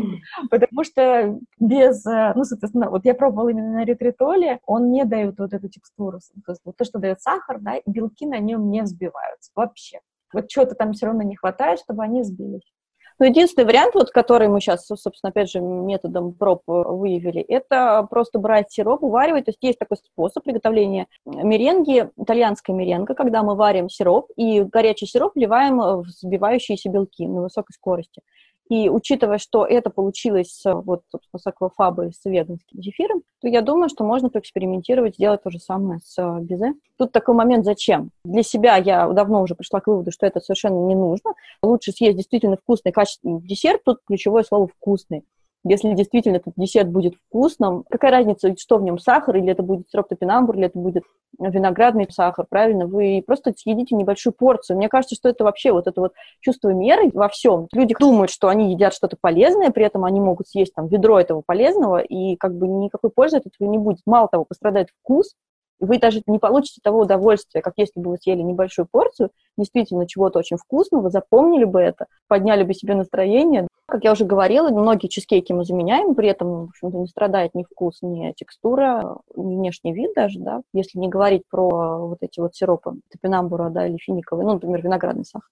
Потому 0.50 0.84
что 0.84 1.38
без, 1.58 2.04
э, 2.06 2.32
ну, 2.34 2.44
соответственно, 2.44 2.90
вот 2.90 3.04
я 3.04 3.14
пробовала 3.14 3.50
именно 3.50 3.74
на 3.74 3.84
ретритоле, 3.84 4.58
он 4.66 4.90
не 4.90 5.04
дает 5.04 5.38
вот 5.38 5.52
эту 5.52 5.68
текстуру. 5.68 6.18
То 6.44 6.52
есть 6.52 6.62
вот 6.64 6.76
то, 6.76 6.84
что 6.84 6.98
дает 6.98 7.20
сахар, 7.20 7.58
да, 7.60 7.76
белки 7.86 8.26
на 8.26 8.38
нем 8.38 8.70
не 8.70 8.82
взбиваются 8.82 9.52
вообще. 9.54 10.00
Вот 10.32 10.48
чего-то 10.48 10.74
там 10.74 10.92
все 10.92 11.06
равно 11.06 11.22
не 11.22 11.36
хватает, 11.36 11.80
чтобы 11.80 12.02
они 12.02 12.22
сбились. 12.22 12.72
Ну, 13.20 13.26
единственный 13.26 13.66
вариант, 13.66 13.94
вот, 13.94 14.10
который 14.10 14.48
мы 14.48 14.60
сейчас, 14.60 14.86
собственно, 14.86 15.28
опять 15.28 15.50
же, 15.50 15.60
методом 15.60 16.32
проб 16.32 16.62
э, 16.66 16.72
выявили, 16.72 17.42
это 17.42 18.06
просто 18.08 18.38
брать 18.38 18.72
сироп, 18.72 19.02
уваривать. 19.02 19.44
То 19.44 19.50
есть 19.50 19.58
есть 19.60 19.78
такой 19.78 19.98
способ 19.98 20.42
приготовления 20.42 21.06
меренги, 21.26 22.08
итальянская 22.16 22.74
меренга, 22.74 23.14
когда 23.14 23.42
мы 23.42 23.56
варим 23.56 23.90
сироп 23.90 24.30
и 24.36 24.62
горячий 24.62 25.04
сироп 25.04 25.34
вливаем 25.34 25.78
в 25.80 26.04
взбивающиеся 26.04 26.88
белки 26.88 27.26
на 27.26 27.42
высокой 27.42 27.74
скорости. 27.74 28.22
И 28.70 28.88
учитывая, 28.88 29.38
что 29.38 29.66
это 29.66 29.90
получилось 29.90 30.62
вот 30.64 31.02
с 31.36 31.46
аквафабой, 31.46 32.12
с 32.12 32.24
веганским 32.24 32.80
зефиром, 32.80 33.22
то 33.40 33.48
я 33.48 33.62
думаю, 33.62 33.88
что 33.88 34.04
можно 34.04 34.30
поэкспериментировать, 34.30 35.16
сделать 35.16 35.42
то 35.42 35.50
же 35.50 35.58
самое 35.58 35.98
с 36.04 36.16
э, 36.16 36.40
безе. 36.40 36.74
Тут 36.96 37.10
такой 37.10 37.34
момент, 37.34 37.64
зачем? 37.64 38.10
Для 38.24 38.44
себя 38.44 38.76
я 38.76 39.08
давно 39.08 39.42
уже 39.42 39.56
пришла 39.56 39.80
к 39.80 39.88
выводу, 39.88 40.12
что 40.12 40.24
это 40.24 40.38
совершенно 40.38 40.86
не 40.86 40.94
нужно. 40.94 41.34
Лучше 41.64 41.90
съесть 41.90 42.16
действительно 42.16 42.56
вкусный, 42.56 42.92
качественный 42.92 43.42
десерт. 43.42 43.82
Тут 43.84 43.98
ключевое 44.06 44.44
слово 44.44 44.68
«вкусный». 44.68 45.24
Если 45.62 45.92
действительно 45.92 46.36
этот 46.36 46.54
десерт 46.56 46.88
будет 46.88 47.14
вкусным, 47.16 47.84
какая 47.90 48.10
разница, 48.10 48.54
что 48.58 48.78
в 48.78 48.82
нем 48.82 48.98
сахар, 48.98 49.36
или 49.36 49.50
это 49.50 49.62
будет 49.62 49.90
сироп 49.90 50.10
или 50.12 50.64
это 50.64 50.78
будет 50.78 51.04
виноградный 51.38 52.06
сахар, 52.10 52.46
правильно? 52.48 52.86
Вы 52.86 53.22
просто 53.26 53.52
съедите 53.54 53.94
небольшую 53.94 54.32
порцию. 54.32 54.78
Мне 54.78 54.88
кажется, 54.88 55.14
что 55.14 55.28
это 55.28 55.44
вообще 55.44 55.72
вот 55.72 55.86
это 55.86 56.00
вот 56.00 56.12
чувство 56.40 56.70
меры 56.70 57.10
во 57.12 57.28
всем. 57.28 57.68
Люди 57.72 57.94
думают, 57.98 58.30
что 58.30 58.48
они 58.48 58.72
едят 58.72 58.94
что-то 58.94 59.16
полезное, 59.20 59.70
при 59.70 59.84
этом 59.84 60.04
они 60.04 60.20
могут 60.20 60.48
съесть 60.48 60.74
там 60.74 60.88
ведро 60.88 61.20
этого 61.20 61.42
полезного, 61.44 61.98
и 61.98 62.36
как 62.36 62.56
бы 62.56 62.66
никакой 62.66 63.10
пользы 63.10 63.36
от 63.36 63.46
этого 63.46 63.68
не 63.68 63.78
будет. 63.78 64.00
Мало 64.06 64.28
того, 64.28 64.46
пострадает 64.46 64.88
вкус, 65.02 65.34
вы 65.80 65.98
даже 65.98 66.22
не 66.26 66.38
получите 66.38 66.80
того 66.82 67.00
удовольствия, 67.00 67.62
как 67.62 67.74
если 67.76 67.98
бы 68.00 68.10
вы 68.10 68.18
съели 68.18 68.42
небольшую 68.42 68.86
порцию, 68.90 69.30
действительно 69.56 70.06
чего-то 70.06 70.38
очень 70.38 70.58
вкусного, 70.58 71.08
запомнили 71.10 71.64
бы 71.64 71.80
это, 71.80 72.06
подняли 72.28 72.62
бы 72.64 72.74
себе 72.74 72.94
настроение. 72.94 73.66
Как 73.90 74.04
я 74.04 74.12
уже 74.12 74.24
говорила, 74.24 74.70
многие 74.70 75.08
чизкейки 75.08 75.52
мы 75.52 75.64
заменяем, 75.64 76.14
при 76.14 76.28
этом, 76.28 76.66
в 76.66 76.68
общем-то, 76.70 76.96
не 76.96 77.06
страдает 77.08 77.54
ни 77.54 77.64
вкус, 77.64 77.98
ни 78.02 78.32
текстура, 78.36 79.16
ни 79.34 79.56
внешний 79.56 79.92
вид 79.92 80.12
даже, 80.14 80.38
да, 80.38 80.62
если 80.72 80.98
не 80.98 81.08
говорить 81.08 81.42
про 81.50 82.06
вот 82.06 82.18
эти 82.20 82.38
вот 82.38 82.54
сиропы 82.54 82.92
топинамбура, 83.10 83.68
да, 83.68 83.88
или 83.88 83.96
финиковые, 83.96 84.46
ну, 84.46 84.54
например, 84.54 84.82
виноградный 84.82 85.24
сахар. 85.24 85.48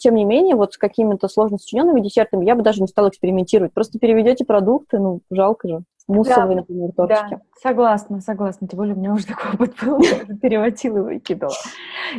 Тем 0.00 0.14
не 0.14 0.24
менее, 0.24 0.54
вот 0.54 0.74
с 0.74 0.78
какими-то 0.78 1.28
сложно 1.28 1.58
сочиненными 1.58 2.00
десертами 2.00 2.46
я 2.46 2.54
бы 2.54 2.62
даже 2.62 2.80
не 2.80 2.86
стала 2.86 3.08
экспериментировать. 3.08 3.74
Просто 3.74 3.98
переведете 3.98 4.44
продукты, 4.44 4.98
ну, 4.98 5.20
жалко 5.30 5.68
же. 5.68 5.82
Муссовые, 6.10 6.56
да, 6.56 6.60
например, 6.60 6.92
тортики. 6.92 7.30
Да, 7.30 7.40
согласна, 7.62 8.20
согласна. 8.20 8.68
Тем 8.68 8.76
более 8.76 8.94
у 8.94 8.98
меня 8.98 9.12
уже 9.12 9.26
такой 9.26 9.52
опыт 9.54 9.74
был, 9.82 10.00
я 10.00 10.36
переводила 10.36 10.98
и 10.98 11.14
выкидывала. 11.14 11.54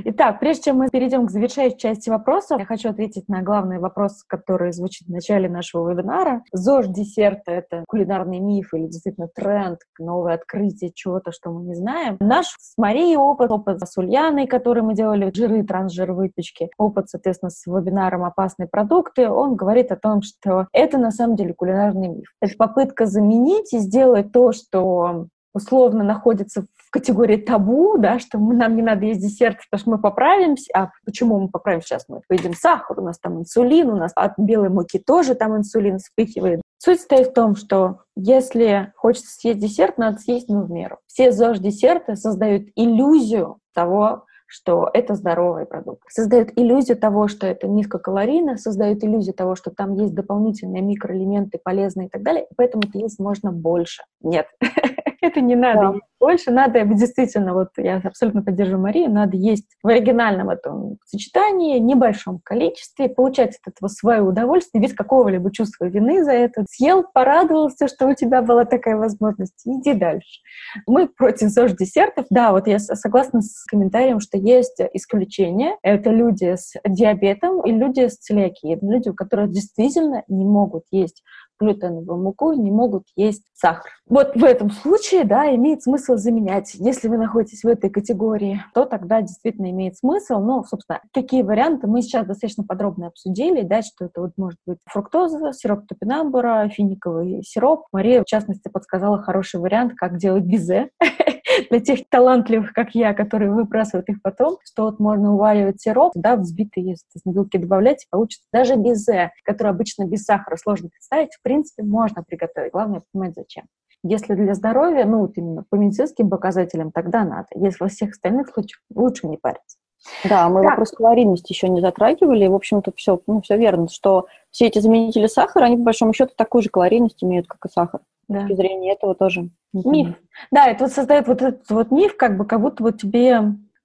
Итак, 0.06 0.39
прежде 0.39 0.63
чем 0.63 0.77
мы 0.77 0.89
перейдем 0.89 1.27
к 1.27 1.32
завершающей 1.32 1.77
части 1.77 2.10
вопросов, 2.10 2.60
я 2.60 2.65
хочу 2.65 2.89
ответить 2.89 3.27
на 3.27 3.41
главный 3.41 3.80
вопрос, 3.80 4.23
который 4.23 4.71
звучит 4.71 5.08
в 5.08 5.12
начале 5.12 5.49
нашего 5.49 5.91
вебинара. 5.91 6.43
ЗОЖ 6.54 6.88
десерта— 6.88 7.41
это 7.51 7.84
кулинарный 7.88 8.39
миф 8.39 8.73
или 8.73 8.88
действительно 8.88 9.27
тренд, 9.27 9.80
новое 9.99 10.36
открытие 10.36 10.91
чего-то, 10.93 11.32
что 11.32 11.51
мы 11.51 11.63
не 11.63 11.75
знаем. 11.75 12.17
Наш 12.19 12.47
с 12.60 12.77
Марией 12.77 13.17
опыт, 13.17 13.51
опыт 13.51 13.82
с 13.82 13.97
Ульяной, 13.97 14.47
который 14.47 14.84
мы 14.84 14.93
делали, 14.93 15.32
жиры, 15.34 15.63
трансжир 15.63 16.13
выпечки, 16.13 16.69
опыт, 16.77 17.10
соответственно, 17.10 17.49
с 17.49 17.65
вебинаром 17.65 18.23
«Опасные 18.23 18.67
продукты», 18.67 19.30
он 19.30 19.56
говорит 19.56 19.91
о 19.91 19.97
том, 19.97 20.21
что 20.21 20.67
это 20.71 20.97
на 20.97 21.12
самом 21.12 21.36
деле 21.36 21.54
кулинарный 21.54 22.08
миф. 22.08 22.27
Это 22.41 22.56
попытка 22.58 23.06
заменить 23.06 23.73
сделать 23.82 24.32
то, 24.32 24.52
что 24.52 25.28
условно 25.54 26.04
находится 26.04 26.65
в 26.76 26.91
категории 26.91 27.38
табу, 27.38 27.98
да, 27.98 28.20
что 28.20 28.38
мы, 28.38 28.54
нам 28.54 28.76
не 28.76 28.82
надо 28.82 29.06
есть 29.06 29.22
десерт, 29.22 29.58
потому 29.70 29.80
что 29.80 29.89
мы 29.91 29.98
поправимся. 30.02 30.72
А 30.74 30.91
почему 31.06 31.39
мы 31.39 31.50
поправимся 31.50 31.88
сейчас? 31.88 32.06
Мы 32.08 32.22
поедим 32.28 32.54
сахар, 32.54 33.00
у 33.00 33.04
нас 33.04 33.20
там 33.20 33.39
инсулин, 33.39 33.89
у 33.89 33.96
нас 33.96 34.12
от 34.15 34.34
белой 34.38 34.70
муки 34.70 35.00
тоже 35.00 35.36
там 35.36 35.56
инсулин 35.58 36.00
вспыхивает. 36.00 36.62
Суть 36.78 37.02
стоит 37.02 37.28
в 37.28 37.34
том, 37.34 37.56
что 37.56 38.00
если 38.15 38.91
хочется 38.96 39.32
съесть 39.32 39.60
десерт, 39.60 39.98
надо 39.98 40.17
съесть 40.17 40.50
ну, 40.50 40.63
в 40.63 40.72
меру. 40.72 40.98
Все 41.06 41.32
ЗОЖ-десерты 41.32 42.15
создают 42.15 42.70
иллюзию 42.76 43.60
того, 43.74 44.26
что 44.52 44.90
это 44.94 45.16
здоровый 45.16 45.66
продукт. 45.66 46.04
Создает 46.10 46.58
иллюзию 46.60 46.98
того, 46.98 47.30
что 47.30 47.48
это 47.48 47.68
низкокалорийно, 47.68 48.58
создает 48.58 49.04
иллюзию 49.04 49.34
того, 49.34 49.56
что 49.56 49.72
там 49.72 49.94
есть 49.94 50.14
дополнительные 50.14 50.82
микроэлементы 50.82 51.58
полезные 51.64 52.08
и 52.08 52.10
так 52.10 52.22
далее, 52.22 52.44
и 52.44 52.54
поэтому 52.56 52.84
есть 52.94 53.20
можно 53.20 53.52
больше. 53.52 54.04
Нет, 54.22 54.48
это 55.22 55.40
не 55.40 55.56
надо 55.56 56.00
больше 56.21 56.51
надо 56.51 56.86
действительно, 56.86 57.53
вот 57.53 57.69
я 57.77 57.97
абсолютно 57.97 58.43
поддерживаю 58.43 58.84
Марию, 58.84 59.12
надо 59.12 59.36
есть 59.36 59.65
в 59.81 59.88
оригинальном 59.88 60.51
этом 60.51 60.97
сочетании, 61.03 61.79
небольшом 61.79 62.39
количестве, 62.43 63.10
получать 63.10 63.57
от 63.65 63.73
этого 63.73 63.89
свое 63.89 64.21
удовольствие 64.21 64.84
без 64.84 64.93
какого-либо 64.93 65.51
чувства 65.51 65.86
вины 65.86 66.23
за 66.23 66.31
это. 66.31 66.63
Съел, 66.69 67.03
порадовался, 67.12 67.88
что 67.88 68.07
у 68.07 68.13
тебя 68.13 68.43
была 68.43 68.65
такая 68.65 68.97
возможность, 68.97 69.63
иди 69.65 69.93
дальше. 69.93 70.41
Мы 70.86 71.07
против 71.07 71.49
ЗОЖ-десертов. 71.49 72.27
Да, 72.29 72.51
вот 72.51 72.67
я 72.67 72.77
согласна 72.77 73.41
с 73.41 73.65
комментарием, 73.65 74.19
что 74.19 74.38
есть 74.38 74.79
исключения. 74.93 75.75
Это 75.81 76.12
люди 76.12 76.55
с 76.55 76.73
диабетом 76.88 77.65
и 77.65 77.71
люди 77.71 78.07
с 78.07 78.17
целиакией. 78.17 78.77
Люди, 78.79 79.10
у 79.10 79.15
которых 79.15 79.49
действительно 79.49 80.23
не 80.27 80.45
могут 80.45 80.84
есть 80.91 81.23
глютеновую 81.62 82.21
муку, 82.21 82.53
не 82.53 82.71
могут 82.71 83.03
есть 83.15 83.43
сахар. 83.53 83.91
Вот 84.10 84.36
в 84.36 84.43
этом 84.43 84.71
случае, 84.71 85.23
да, 85.23 85.53
имеет 85.55 85.84
смысл 85.84 86.11
заменять. 86.17 86.74
Если 86.76 87.08
вы 87.08 87.17
находитесь 87.17 87.63
в 87.63 87.67
этой 87.67 87.89
категории, 87.89 88.63
то 88.74 88.86
тогда 88.86 89.21
действительно 89.21 89.69
имеет 89.71 89.97
смысл. 89.97 90.39
Ну, 90.39 90.63
собственно, 90.63 91.02
какие 91.13 91.43
варианты 91.43 91.88
мы 91.88 92.02
сейчас 92.02 92.26
достаточно 92.26 92.63
подробно 92.63 93.08
обсудили, 93.08 93.62
да, 93.62 93.82
что 93.82 94.06
это 94.06 94.21
вот 94.21 94.32
может 94.38 94.60
быть 94.65 94.78
фруктоза, 94.86 95.54
сироп 95.54 95.88
топинамбура, 95.88 96.69
финиковый 96.69 97.43
сироп. 97.43 97.86
Мария, 97.91 98.21
в 98.21 98.26
частности, 98.26 98.69
подсказала 98.69 99.21
хороший 99.21 99.60
вариант, 99.60 99.93
как 99.95 100.17
делать 100.17 100.43
безе 100.43 100.89
для 101.69 101.80
тех 101.80 102.08
талантливых, 102.10 102.74
как 102.74 102.95
я, 102.95 103.13
которые 103.13 103.52
выбрасывают 103.52 104.10
их 104.10 104.21
потом, 104.21 104.58
что 104.63 104.84
вот 104.84 105.00
можно 105.00 105.34
уваривать 105.34 105.82
сироп, 105.82 106.13
да, 106.15 106.36
взбитые 106.36 106.95
белки 107.26 107.58
добавлять, 107.58 108.08
получится 108.10 108.47
даже 108.52 108.76
безе, 108.76 109.32
который 109.43 109.69
обычно 109.69 110.06
без 110.06 110.24
сахара 110.24 110.56
сложно 110.58 110.89
представить, 110.89 111.34
в 111.34 111.41
принципе, 111.41 111.84
можно 111.84 112.24
приготовить. 112.24 112.71
Главное 112.71 113.02
понимать, 113.12 113.36
зачем. 113.36 113.65
Если 114.04 114.34
для 114.34 114.56
здоровья, 114.56 115.06
ну, 115.06 115.22
вот 115.22 115.32
именно 115.36 115.64
по 115.70 115.76
медицинским 115.76 116.30
показателям, 116.30 116.92
тогда 116.92 117.24
надо. 117.24 117.48
Если 117.54 117.84
во 117.84 117.90
всех 117.90 118.12
остальных 118.12 118.50
случаях, 118.50 118.82
лучше 118.94 119.28
не 119.28 119.38
париться. 119.38 119.78
Да, 120.24 120.49
мы 120.49 120.62
так. 120.62 120.72
вопрос 120.72 120.91
калорийности 120.91 121.54
еще 121.54 121.70
не 121.70 121.82
затрагивали. 121.82 122.47
В 122.47 122.56
общем-то, 122.56 122.91
все, 122.95 123.22
ну, 123.28 123.41
все 123.41 123.58
верно, 123.58 123.88
что 123.89 124.26
все 124.49 124.68
эти 124.68 124.80
заменители 124.80 125.28
сахара, 125.28 125.66
они, 125.66 125.78
по 125.78 125.84
большому 125.84 126.14
счету, 126.14 126.34
такую 126.36 126.64
же 126.64 126.70
калорийность 126.70 127.24
имеют, 127.24 127.47
как 127.47 127.66
и 127.66 127.70
сахар. 127.70 128.02
Да. 128.28 128.39
С 128.39 128.41
точки 128.47 128.56
зрения 128.56 128.93
этого 128.93 129.14
тоже. 129.14 129.49
Миф. 129.74 130.16
Да, 130.52 130.68
это 130.68 130.86
вот 130.86 130.93
создает 130.93 131.28
вот 131.28 131.41
этот 131.41 131.70
вот 131.70 131.91
миф, 131.91 132.18
как 132.18 132.38
бы, 132.38 132.45
как 132.45 132.62
будто 132.62 132.84
вот 132.84 132.99
тебе 132.99 133.41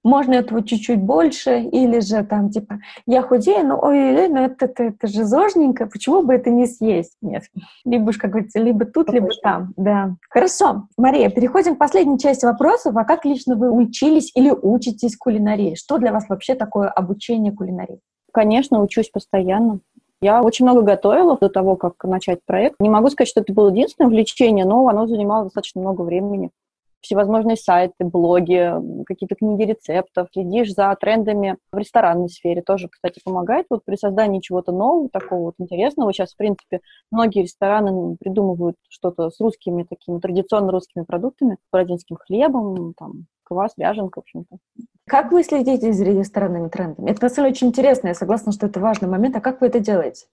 можно 0.07 0.33
этого 0.35 0.63
чуть-чуть 0.63 1.01
больше, 1.01 1.59
или 1.59 1.99
же 1.99 2.23
там, 2.23 2.49
типа, 2.49 2.79
я 3.05 3.21
худею, 3.21 3.67
но 3.67 3.79
ой, 3.81 4.27
ну 4.29 4.43
это, 4.43 4.65
это, 4.65 4.83
это 4.83 5.07
же 5.07 5.25
зожненько, 5.25 5.85
почему 5.85 6.23
бы 6.23 6.33
это 6.33 6.49
не 6.49 6.65
съесть? 6.65 7.17
Нет. 7.21 7.43
Либо 7.85 8.09
уж, 8.09 8.17
как 8.17 8.31
говорится, 8.31 8.59
либо 8.59 8.85
тут, 8.85 9.11
либо 9.11 9.29
там. 9.43 9.73
Да. 9.75 10.15
Хорошо. 10.29 10.87
Мария, 10.97 11.29
переходим 11.29 11.75
к 11.75 11.79
последней 11.79 12.17
части 12.17 12.45
вопросов. 12.45 12.95
А 12.95 13.03
как 13.03 13.25
лично 13.25 13.55
вы 13.55 13.69
учились 13.69 14.31
или 14.33 14.49
учитесь 14.49 15.17
кулинарии? 15.17 15.75
Что 15.75 15.97
для 15.97 16.13
вас 16.13 16.29
вообще 16.29 16.55
такое 16.55 16.87
обучение 16.87 17.51
кулинарии? 17.51 17.99
Конечно, 18.31 18.81
учусь 18.81 19.09
постоянно. 19.09 19.79
Я 20.21 20.41
очень 20.41 20.65
много 20.65 20.81
готовила 20.81 21.37
до 21.37 21.49
того, 21.49 21.75
как 21.75 22.03
начать 22.03 22.39
проект. 22.45 22.79
Не 22.79 22.89
могу 22.89 23.09
сказать, 23.09 23.29
что 23.29 23.41
это 23.41 23.53
было 23.53 23.69
единственное 23.69 24.07
увлечение, 24.07 24.65
но 24.65 24.87
оно 24.87 25.05
занимало 25.05 25.45
достаточно 25.45 25.81
много 25.81 26.01
времени 26.01 26.51
всевозможные 27.01 27.57
сайты, 27.57 28.05
блоги, 28.05 28.71
какие-то 29.05 29.35
книги 29.35 29.63
рецептов, 29.63 30.29
следишь 30.33 30.73
за 30.73 30.95
трендами 30.99 31.57
в 31.71 31.77
ресторанной 31.77 32.29
сфере, 32.29 32.61
тоже, 32.61 32.89
кстати, 32.89 33.21
помогает 33.23 33.67
вот 33.69 33.83
при 33.85 33.95
создании 33.95 34.39
чего-то 34.39 34.71
нового, 34.71 35.09
такого 35.09 35.45
вот 35.45 35.55
интересного. 35.59 36.13
Сейчас, 36.13 36.33
в 36.33 36.37
принципе, 36.37 36.81
многие 37.11 37.43
рестораны 37.43 38.15
придумывают 38.17 38.77
что-то 38.89 39.29
с 39.29 39.39
русскими 39.39 39.83
такими 39.83 40.19
традиционно 40.19 40.71
русскими 40.71 41.03
продуктами, 41.03 41.57
бородинским 41.71 42.17
хлебом, 42.17 42.93
там, 42.97 43.27
квас, 43.43 43.73
ряженка, 43.77 44.19
в 44.19 44.23
общем-то. 44.23 44.57
Как 45.05 45.31
вы 45.31 45.43
следите 45.43 45.93
за 45.93 46.03
ресторанными 46.03 46.67
трендами? 46.67 47.11
Это, 47.11 47.23
на 47.23 47.29
самом 47.29 47.47
деле, 47.47 47.55
очень 47.55 47.67
интересно. 47.67 48.09
Я 48.09 48.13
согласна, 48.13 48.51
что 48.51 48.67
это 48.67 48.79
важный 48.79 49.07
момент. 49.07 49.35
А 49.37 49.41
как 49.41 49.61
вы 49.61 49.67
это 49.67 49.79
делаете? 49.79 50.25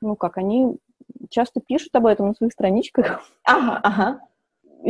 Ну, 0.00 0.16
как, 0.16 0.36
они 0.38 0.76
часто 1.30 1.60
пишут 1.60 1.94
об 1.94 2.06
этом 2.06 2.28
на 2.28 2.34
своих 2.34 2.52
страничках. 2.52 3.22
Ага, 3.44 3.80
ага 3.82 4.20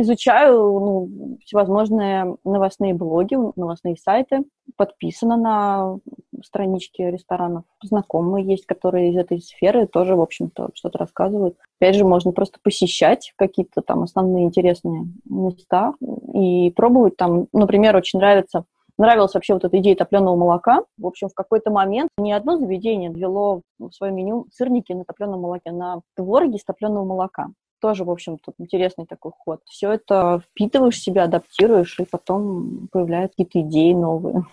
изучаю 0.01 0.57
ну, 0.57 1.37
всевозможные 1.43 2.37
новостные 2.43 2.93
блоги, 2.93 3.35
новостные 3.55 3.95
сайты, 3.97 4.43
подписана 4.75 5.37
на 5.37 5.97
странички 6.43 7.01
ресторанов. 7.01 7.63
Знакомые 7.83 8.45
есть, 8.45 8.65
которые 8.65 9.11
из 9.11 9.17
этой 9.17 9.41
сферы 9.41 9.87
тоже, 9.87 10.15
в 10.15 10.21
общем-то, 10.21 10.69
что-то 10.73 10.99
рассказывают. 10.99 11.57
Опять 11.79 11.95
же, 11.95 12.05
можно 12.05 12.31
просто 12.31 12.59
посещать 12.61 13.33
какие-то 13.35 13.81
там 13.81 14.03
основные 14.03 14.45
интересные 14.45 15.07
места 15.25 15.93
и 16.33 16.71
пробовать 16.71 17.17
там. 17.17 17.47
Например, 17.51 17.95
очень 17.95 18.19
нравится 18.19 18.65
нравилась 18.97 19.33
вообще 19.33 19.53
вот 19.53 19.63
эта 19.63 19.77
идея 19.79 19.95
топленого 19.95 20.35
молока. 20.35 20.83
В 20.97 21.05
общем, 21.05 21.29
в 21.29 21.33
какой-то 21.33 21.71
момент 21.71 22.09
ни 22.17 22.31
одно 22.31 22.57
заведение 22.57 23.11
ввело 23.11 23.61
в 23.79 23.91
свое 23.91 24.11
меню 24.11 24.47
сырники 24.51 24.91
на 24.93 25.05
топленом 25.05 25.41
молоке, 25.41 25.71
на 25.71 26.01
твороге 26.15 26.57
из 26.57 26.63
топленого 26.63 27.05
молока 27.05 27.49
тоже, 27.79 28.03
в 28.03 28.11
общем, 28.11 28.37
тут 28.37 28.55
интересный 28.57 29.05
такой 29.05 29.31
ход. 29.37 29.61
Все 29.65 29.91
это 29.93 30.41
впитываешь 30.49 30.95
в 30.95 31.03
себя, 31.03 31.23
адаптируешь, 31.23 31.99
и 31.99 32.05
потом 32.05 32.87
появляются 32.91 33.37
какие-то 33.37 33.61
идеи 33.67 33.93
новые. 33.93 34.45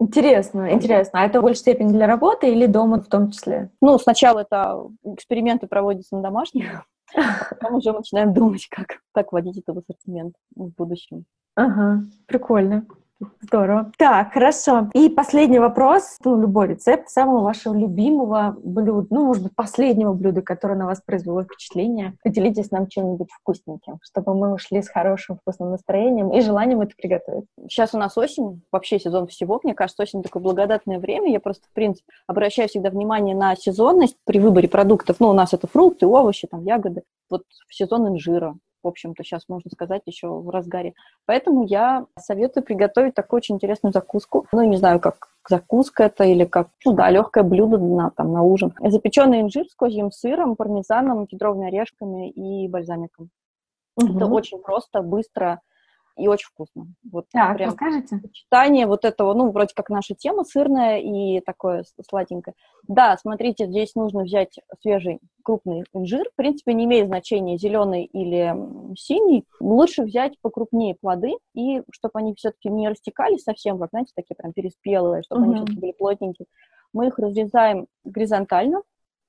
Интересно, 0.00 0.72
интересно. 0.72 1.20
А 1.20 1.26
это 1.26 1.40
в 1.40 1.42
большей 1.42 1.60
степени 1.60 1.92
для 1.92 2.06
работы 2.06 2.50
или 2.50 2.66
дома 2.66 3.00
в 3.00 3.08
том 3.08 3.32
числе? 3.32 3.70
Ну, 3.80 3.98
сначала 3.98 4.40
это 4.40 4.86
эксперименты 5.04 5.66
проводятся 5.66 6.16
на 6.16 6.22
домашних, 6.22 6.86
а 7.14 7.54
потом 7.54 7.76
уже 7.76 7.92
начинаем 7.92 8.32
думать, 8.32 8.68
как, 8.70 9.00
как 9.12 9.32
вводить 9.32 9.58
этот 9.58 9.78
ассортимент 9.78 10.34
в 10.54 10.68
будущем. 10.68 11.24
Ага, 11.56 12.04
прикольно. 12.26 12.86
Здорово. 13.40 13.90
Так, 13.98 14.32
хорошо. 14.32 14.90
И 14.94 15.08
последний 15.08 15.58
вопрос. 15.58 16.18
Ну, 16.24 16.40
любой 16.40 16.68
рецепт 16.68 17.08
самого 17.08 17.40
вашего 17.40 17.74
любимого 17.74 18.56
блюда, 18.62 19.08
ну, 19.10 19.26
может 19.26 19.42
быть, 19.42 19.56
последнего 19.56 20.12
блюда, 20.12 20.42
которое 20.42 20.74
на 20.74 20.86
вас 20.86 21.00
произвело 21.00 21.42
впечатление. 21.42 22.14
Поделитесь 22.22 22.70
нам 22.70 22.86
чем-нибудь 22.86 23.28
вкусненьким, 23.32 23.98
чтобы 24.02 24.34
мы 24.34 24.52
ушли 24.54 24.82
с 24.82 24.88
хорошим 24.88 25.38
вкусным 25.38 25.70
настроением 25.70 26.32
и 26.32 26.40
желанием 26.40 26.80
это 26.80 26.94
приготовить. 26.96 27.46
Сейчас 27.68 27.92
у 27.92 27.98
нас 27.98 28.16
осень, 28.16 28.62
вообще 28.70 29.00
сезон 29.00 29.26
всего. 29.26 29.60
Мне 29.64 29.74
кажется, 29.74 30.04
осень 30.04 30.22
такое 30.22 30.42
благодатное 30.42 31.00
время. 31.00 31.32
Я 31.32 31.40
просто, 31.40 31.66
в 31.68 31.72
принципе, 31.72 32.12
обращаю 32.28 32.68
всегда 32.68 32.90
внимание 32.90 33.34
на 33.34 33.56
сезонность 33.56 34.16
при 34.24 34.38
выборе 34.38 34.68
продуктов. 34.68 35.16
Ну, 35.18 35.28
у 35.28 35.32
нас 35.32 35.52
это 35.52 35.66
фрукты, 35.66 36.06
овощи, 36.06 36.46
там, 36.46 36.64
ягоды. 36.64 37.02
Вот 37.30 37.42
в 37.66 37.74
сезон 37.74 38.08
инжира 38.08 38.54
в 38.82 38.88
общем-то, 38.88 39.22
сейчас 39.22 39.48
можно 39.48 39.70
сказать, 39.70 40.02
еще 40.06 40.28
в 40.28 40.50
разгаре. 40.50 40.94
Поэтому 41.26 41.64
я 41.64 42.06
советую 42.18 42.64
приготовить 42.64 43.14
такую 43.14 43.38
очень 43.38 43.56
интересную 43.56 43.92
закуску. 43.92 44.46
Ну, 44.52 44.62
не 44.62 44.76
знаю, 44.76 45.00
как 45.00 45.28
закуска 45.48 46.04
это 46.04 46.24
или 46.24 46.44
как, 46.44 46.68
ну 46.84 46.92
да, 46.92 47.10
легкое 47.10 47.44
блюдо 47.44 47.78
на, 47.78 48.10
там, 48.10 48.32
на 48.32 48.42
ужин. 48.42 48.74
Запеченный 48.80 49.40
инжир 49.40 49.66
с 49.66 49.74
козьим 49.74 50.10
сыром, 50.10 50.56
пармезаном, 50.56 51.26
кедровыми 51.26 51.68
орешками 51.68 52.30
и 52.30 52.68
бальзамиком. 52.68 53.30
Угу. 53.96 54.16
Это 54.16 54.26
очень 54.26 54.58
просто, 54.58 55.02
быстро 55.02 55.60
и 56.18 56.28
очень 56.28 56.48
вкусно. 56.48 56.86
Вот 57.10 57.26
так, 57.32 57.56
прям 57.56 57.70
расскажите. 57.70 58.18
Сочетание 58.18 58.86
вот 58.86 59.04
этого, 59.04 59.34
ну, 59.34 59.50
вроде 59.50 59.72
как 59.74 59.88
наша 59.88 60.14
тема, 60.14 60.44
сырная 60.44 60.98
и 60.98 61.40
такое 61.40 61.84
сладенькое. 62.08 62.54
Да, 62.86 63.16
смотрите, 63.16 63.66
здесь 63.66 63.94
нужно 63.94 64.24
взять 64.24 64.58
свежий 64.80 65.20
крупный 65.42 65.84
инжир. 65.94 66.28
В 66.32 66.36
принципе, 66.36 66.74
не 66.74 66.84
имеет 66.84 67.06
значения, 67.06 67.56
зеленый 67.56 68.04
или 68.04 68.54
синий. 68.96 69.44
Лучше 69.60 70.02
взять 70.02 70.34
покрупнее 70.42 70.96
плоды, 71.00 71.34
и 71.54 71.82
чтобы 71.90 72.18
они 72.18 72.34
все-таки 72.34 72.68
не 72.68 72.88
растекались 72.88 73.44
совсем, 73.44 73.78
вот, 73.78 73.90
знаете, 73.90 74.12
такие 74.14 74.34
прям 74.34 74.52
переспелые, 74.52 75.22
чтобы 75.22 75.42
угу. 75.42 75.50
они 75.50 75.56
все-таки 75.56 75.80
были 75.80 75.92
плотненькие. 75.92 76.46
Мы 76.92 77.08
их 77.08 77.18
разрезаем 77.18 77.86
горизонтально, 78.04 78.82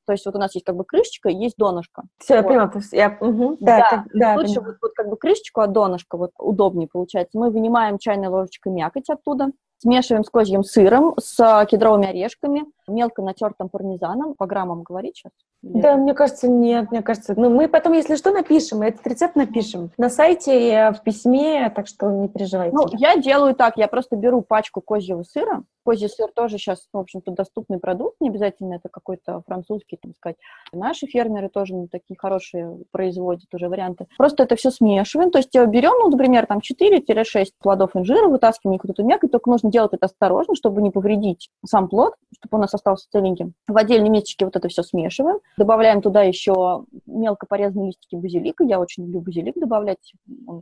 то 0.09 0.13
есть 0.13 0.25
вот 0.25 0.33
у 0.33 0.39
нас 0.39 0.55
есть 0.55 0.65
как 0.65 0.75
бы 0.75 0.85
крышечка, 0.85 1.29
есть 1.29 1.53
донышко. 1.55 2.01
Все, 2.17 2.37
вот. 2.37 2.41
я 2.41 2.47
поняла. 2.47 2.67
То 2.67 2.79
есть 2.79 2.93
я, 2.93 3.15
угу, 3.21 3.57
да, 3.59 3.77
да, 3.77 3.77
это, 3.77 4.05
да 4.11 4.35
лучше 4.37 4.59
вот, 4.59 4.77
вот 4.81 4.91
как 4.95 5.07
бы 5.07 5.17
крышечку 5.17 5.61
от 5.61 5.71
донышка, 5.71 6.17
вот 6.17 6.31
удобнее 6.39 6.87
получается. 6.91 7.37
Мы 7.37 7.51
вынимаем 7.51 7.99
чайной 7.99 8.27
ложечкой 8.27 8.73
мякоть 8.73 9.07
оттуда, 9.11 9.49
смешиваем 9.77 10.23
с 10.23 10.29
козьим 10.31 10.63
сыром, 10.63 11.13
с 11.19 11.67
кедровыми 11.69 12.07
орешками, 12.07 12.65
мелко 12.89 13.21
натертым 13.21 13.69
пармезаном. 13.69 14.35
По 14.35 14.45
граммам 14.45 14.83
говорить 14.83 15.17
сейчас? 15.17 15.31
Да, 15.61 15.97
мне 15.97 16.13
кажется, 16.13 16.47
нет, 16.47 16.89
мне 16.89 17.01
кажется. 17.01 17.33
Ну, 17.35 17.49
мы 17.49 17.67
потом, 17.67 17.93
если 17.93 18.15
что, 18.15 18.31
напишем, 18.31 18.81
этот 18.81 19.05
рецепт 19.05 19.35
напишем 19.35 19.91
на 19.97 20.09
сайте, 20.09 20.93
в 20.97 21.03
письме, 21.03 21.69
так 21.75 21.87
что 21.87 22.09
не 22.11 22.29
переживайте. 22.29 22.75
Ну, 22.75 22.85
я 22.93 23.17
делаю 23.17 23.53
так, 23.55 23.75
я 23.77 23.87
просто 23.87 24.15
беру 24.15 24.41
пачку 24.41 24.81
козьего 24.81 25.23
сыра. 25.23 25.63
Козий 25.83 26.09
сыр 26.09 26.29
тоже 26.33 26.57
сейчас, 26.57 26.87
в 26.93 26.97
общем-то, 26.97 27.31
доступный 27.31 27.79
продукт, 27.79 28.17
не 28.19 28.29
обязательно 28.29 28.75
это 28.75 28.89
какой-то 28.89 29.41
французский, 29.47 29.97
там 29.97 30.13
сказать. 30.13 30.35
Наши 30.71 31.07
фермеры 31.07 31.49
тоже 31.49 31.73
ну, 31.73 31.87
такие 31.87 32.15
хорошие 32.17 32.79
производят 32.91 33.51
уже 33.53 33.69
варианты. 33.69 34.05
Просто 34.17 34.43
это 34.43 34.55
все 34.55 34.71
смешиваем, 34.71 35.31
то 35.31 35.39
есть 35.39 35.55
берем, 35.55 35.93
ну, 35.99 36.09
например, 36.09 36.45
там 36.45 36.59
4-6 36.59 37.45
плодов 37.59 37.95
инжира, 37.95 38.27
вытаскиваем 38.27 38.75
их 38.75 38.83
вот 38.83 38.91
эту 38.91 39.03
мякоть, 39.03 39.31
только 39.31 39.49
нужно 39.49 39.71
делать 39.71 39.93
это 39.93 40.05
осторожно, 40.05 40.53
чтобы 40.55 40.81
не 40.81 40.91
повредить 40.91 41.49
сам 41.65 41.87
плод, 41.87 42.13
чтобы 42.37 42.57
он 42.57 42.59
у 42.59 42.61
нас 42.63 42.73
остался 42.79 43.07
целеньким. 43.11 43.53
В 43.67 43.77
отдельной 43.77 44.09
мисочке 44.09 44.45
вот 44.45 44.55
это 44.55 44.67
все 44.67 44.83
смешиваем. 44.83 45.39
Добавляем 45.57 46.01
туда 46.01 46.23
еще 46.23 46.85
мелко 47.05 47.45
порезанные 47.45 47.87
листики 47.87 48.15
базилика. 48.15 48.63
Я 48.63 48.79
очень 48.79 49.05
люблю 49.05 49.21
базилик 49.21 49.55
добавлять. 49.57 50.13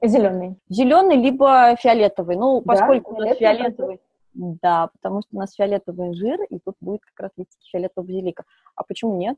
Зеленый. 0.03 0.57
Зеленый, 0.69 1.15
либо 1.15 1.75
фиолетовый. 1.79 2.35
Ну, 2.35 2.61
поскольку 2.61 3.15
да, 3.15 3.17
у 3.17 3.27
нас 3.27 3.37
фиолетовый, 3.37 3.99
да, 4.33 4.89
потому 4.93 5.21
что 5.21 5.35
у 5.35 5.39
нас 5.39 5.53
фиолетовый 5.53 6.13
жир, 6.13 6.39
и 6.49 6.59
тут 6.59 6.75
будет 6.81 7.01
как 7.01 7.19
раз 7.19 7.31
листики 7.37 7.69
фиолетового 7.69 8.07
базилика. 8.07 8.43
А 8.75 8.83
почему 8.83 9.17
нет? 9.17 9.37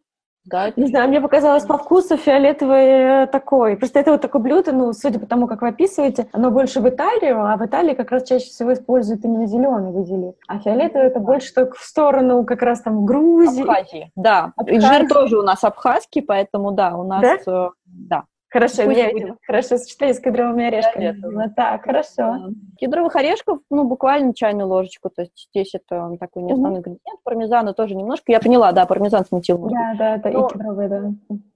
Да, 0.49 0.71
не 0.75 0.87
знаю, 0.87 1.09
мне 1.09 1.21
показалось 1.21 1.63
по 1.63 1.77
вкусу 1.77 2.17
фиолетовый 2.17 3.23
э, 3.23 3.27
такой. 3.27 3.77
Просто 3.77 3.99
это 3.99 4.11
вот 4.11 4.21
такое 4.21 4.41
блюдо, 4.41 4.71
ну, 4.71 4.93
судя 4.93 5.19
по 5.19 5.25
тому, 5.25 5.47
как 5.47 5.61
вы 5.61 5.69
описываете, 5.69 6.27
оно 6.31 6.51
больше 6.51 6.81
в 6.81 6.89
Италию, 6.89 7.45
а 7.45 7.55
в 7.55 7.65
Италии 7.65 7.93
как 7.93 8.11
раз 8.11 8.23
чаще 8.23 8.45
всего 8.45 8.73
используют 8.73 9.23
именно 9.23 9.45
зеленый 9.45 9.91
базилик. 9.91 10.35
А 10.47 10.59
фиолетовый 10.59 11.07
это 11.07 11.19
больше 11.19 11.53
только 11.53 11.77
в 11.77 11.81
сторону 11.81 12.43
как 12.45 12.61
раз 12.61 12.81
там 12.81 13.05
Грузии. 13.05 13.61
Абхазии, 13.61 14.11
да. 14.15 14.53
Абхазии. 14.55 14.79
Жир 14.79 15.07
тоже 15.07 15.37
у 15.37 15.43
нас 15.43 15.63
абхазский, 15.63 16.21
поэтому 16.21 16.71
да, 16.71 16.95
у 16.95 17.03
нас, 17.03 17.21
да. 17.21 17.37
Э, 17.45 17.69
да. 17.85 18.23
Хорошо, 18.49 18.85
Пусть 18.85 19.11
будет. 19.11 19.37
хорошо 19.45 19.77
сочетали 19.77 20.11
с 20.11 20.19
кедровыми 20.19 20.65
орешками. 20.65 21.11
Да, 21.11 21.27
ну, 21.29 21.53
так, 21.55 21.83
хорошо. 21.83 22.49
Кедровых 22.79 23.15
орешков, 23.15 23.59
ну, 23.69 23.83
буквально 23.83 24.33
чайную 24.33 24.67
ложечку, 24.67 25.09
то 25.09 25.21
есть 25.21 25.49
здесь 25.51 25.75
это 25.75 26.17
такой 26.19 26.41
не 26.41 26.53
основной 26.53 26.79
mm-hmm. 26.79 26.89
ингредиент. 26.89 27.23
Пармезана 27.23 27.73
тоже 27.73 27.93
немножко. 27.93 28.31
Я 28.31 28.39
поняла, 28.39 28.71
да, 28.71 28.87
пармезан 28.87 29.23
смутил. 29.25 29.59
Да, 29.69 29.93
да, 29.97 30.15
это 30.15 30.29
Но 30.29 30.47
и 30.47 30.51
кедровые, 30.51 30.89
да. 30.89 31.11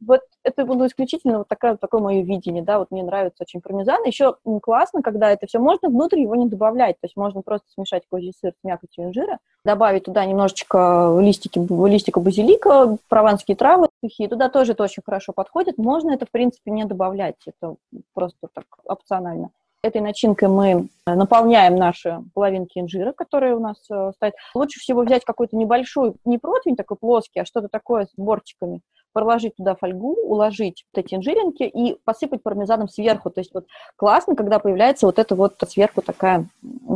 Вот 0.05 0.21
это 0.43 0.65
буду 0.65 0.85
исключительно 0.85 1.39
вот 1.39 1.47
такое, 1.47 1.77
такое 1.77 1.99
мое 1.99 2.21
видение, 2.21 2.61
да, 2.61 2.77
вот 2.77 2.91
мне 2.91 3.01
нравится 3.01 3.43
очень 3.43 3.61
пармезан. 3.61 4.03
Еще 4.03 4.35
классно, 4.61 5.01
когда 5.01 5.31
это 5.31 5.47
все 5.47 5.57
можно 5.57 5.89
внутрь 5.89 6.19
его 6.19 6.35
не 6.35 6.47
добавлять, 6.47 6.99
то 6.99 7.05
есть 7.05 7.17
можно 7.17 7.41
просто 7.41 7.65
смешать 7.73 8.03
козий 8.07 8.33
сыр 8.39 8.51
с 8.51 8.63
мякотью 8.63 9.05
инжира, 9.05 9.39
добавить 9.65 10.03
туда 10.03 10.25
немножечко 10.25 11.17
листики, 11.19 11.59
листика 11.89 12.19
базилика, 12.19 12.97
прованские 13.09 13.57
травы 13.57 13.87
сухие, 14.03 14.29
туда 14.29 14.49
тоже 14.49 14.73
это 14.73 14.83
очень 14.83 15.01
хорошо 15.03 15.33
подходит. 15.33 15.77
Можно 15.77 16.11
это, 16.11 16.25
в 16.25 16.31
принципе, 16.31 16.71
не 16.71 16.82
добавлять, 16.85 17.35
это 17.45 17.75
просто 18.13 18.47
так 18.53 18.65
опционально. 18.85 19.51
Этой 19.83 19.99
начинкой 19.99 20.47
мы 20.47 20.87
наполняем 21.05 21.75
наши 21.75 22.23
половинки 22.33 22.79
инжира, 22.79 23.11
которые 23.11 23.55
у 23.55 23.59
нас 23.59 23.75
э, 23.91 24.11
стоят. 24.15 24.33
Лучше 24.55 24.79
всего 24.79 25.01
взять 25.01 25.25
какой-то 25.25 25.57
небольшой, 25.57 26.13
не 26.23 26.37
противень 26.37 26.77
такой 26.77 26.95
плоский, 26.95 27.41
а 27.41 27.45
что-то 27.45 27.67
такое 27.67 28.05
с 28.05 28.13
бортиками, 28.15 28.79
проложить 29.11 29.57
туда 29.57 29.75
фольгу, 29.75 30.13
уложить 30.13 30.85
вот 30.93 31.03
эти 31.03 31.15
инжиринки 31.15 31.63
и 31.63 31.97
посыпать 32.05 32.43
пармезаном 32.43 32.87
сверху. 32.87 33.29
То 33.29 33.41
есть 33.41 33.53
вот 33.53 33.67
классно, 33.97 34.35
когда 34.37 34.59
появляется 34.59 35.05
вот 35.05 35.19
эта 35.19 35.35
вот 35.35 35.55
сверху 35.67 36.01
такая 36.01 36.47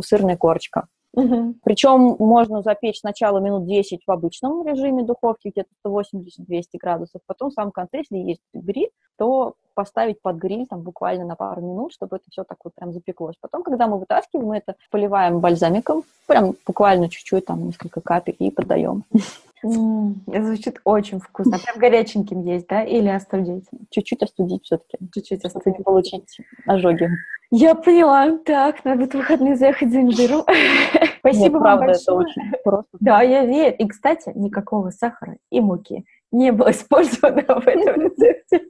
сырная 0.02 0.38
корочка. 0.38 0.88
Угу. 1.14 1.54
Причем 1.64 2.16
можно 2.18 2.62
запечь 2.62 3.00
сначала 3.00 3.38
минут 3.38 3.66
10 3.66 4.02
в 4.06 4.10
обычном 4.10 4.66
режиме 4.66 5.02
духовки, 5.02 5.48
где-то 5.48 5.70
180-200 5.84 6.62
градусов, 6.80 7.22
потом 7.26 7.50
в 7.50 7.54
самом 7.54 7.72
конце, 7.72 7.98
если 7.98 8.16
есть 8.16 8.42
гриль, 8.52 8.90
то 9.16 9.54
поставить 9.74 10.20
под 10.20 10.36
гриль 10.36 10.66
там 10.66 10.82
буквально 10.82 11.24
на 11.24 11.36
пару 11.36 11.60
минут, 11.60 11.92
чтобы 11.92 12.16
это 12.16 12.24
все 12.30 12.44
так 12.44 12.58
вот 12.64 12.74
прям 12.74 12.92
запеклось. 12.92 13.36
Потом, 13.40 13.62
когда 13.62 13.86
мы 13.86 13.98
вытаскиваем, 13.98 14.48
мы 14.48 14.56
это 14.58 14.74
поливаем 14.90 15.40
бальзамиком, 15.40 16.02
прям 16.26 16.54
буквально 16.66 17.08
чуть-чуть, 17.08 17.46
там 17.46 17.64
несколько 17.64 18.00
капель 18.00 18.36
и 18.38 18.50
подаем. 18.50 19.04
Mm, 19.64 20.42
звучит 20.42 20.80
очень 20.84 21.20
вкусно. 21.20 21.58
Прям 21.58 21.78
горяченьким 21.78 22.42
есть, 22.42 22.66
да? 22.68 22.82
Или 22.84 23.08
остудить? 23.08 23.66
Чуть-чуть 23.90 24.22
остудить 24.22 24.64
все-таки. 24.64 24.98
Чуть-чуть 25.14 25.44
остудить. 25.44 25.84
получить 25.84 26.38
ожоги. 26.66 27.08
Я 27.50 27.74
поняла. 27.74 28.38
Так, 28.44 28.84
надо 28.84 29.06
в 29.06 29.14
выходные 29.14 29.56
заехать 29.56 29.90
за 29.90 30.02
инжиром. 30.02 30.44
Спасибо 31.20 31.58
Нет, 31.58 31.62
вам 31.62 31.78
большое. 31.78 32.02
это 32.02 32.14
очень 32.14 32.52
просто. 32.62 32.90
Да, 33.00 33.22
я 33.22 33.44
верю. 33.44 33.76
И, 33.76 33.88
кстати, 33.88 34.32
никакого 34.34 34.90
сахара 34.90 35.38
и 35.50 35.60
муки 35.60 36.04
не 36.30 36.52
было 36.52 36.70
использовано 36.70 37.42
в 37.60 37.66
этом 37.66 38.02
рецепте. 38.02 38.62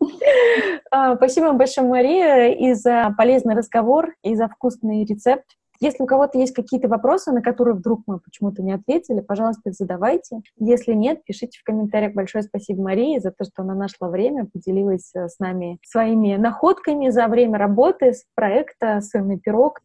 А, 0.91 1.16
спасибо 1.16 1.47
вам 1.47 1.59
большое, 1.59 1.86
Мария, 1.86 2.49
и 2.53 2.74
за 2.74 3.14
полезный 3.16 3.55
разговор, 3.55 4.14
и 4.22 4.34
за 4.36 4.49
вкусный 4.49 5.05
рецепт. 5.05 5.47
Если 5.81 6.03
у 6.03 6.07
кого-то 6.07 6.39
есть 6.39 6.55
какие-то 6.55 6.89
вопросы, 6.89 7.31
на 7.33 7.41
которые 7.41 7.74
вдруг 7.74 8.03
мы 8.07 8.18
почему-то 8.18 8.62
не 8.62 8.72
ответили, 8.72 9.20
пожалуйста, 9.20 9.70
их 9.70 9.74
задавайте. 9.74 10.41
Если 10.59 10.93
нет, 10.93 11.24
пишите 11.24 11.59
в 11.59 11.64
комментариях. 11.64 12.14
Большое 12.14 12.43
спасибо 12.43 12.83
Марии 12.83 13.18
за 13.18 13.31
то, 13.31 13.45
что 13.45 13.62
она 13.62 13.74
нашла 13.74 14.09
время, 14.09 14.47
поделилась 14.47 15.11
э, 15.14 15.29
с 15.29 15.39
нами 15.39 15.79
своими 15.85 16.37
находками 16.37 17.11
за 17.11 17.29
время 17.29 17.59
работы 17.59 18.12
с 18.12 18.24
проекта 18.35 19.01
«Сырный 19.01 19.39
пирог». 19.39 19.81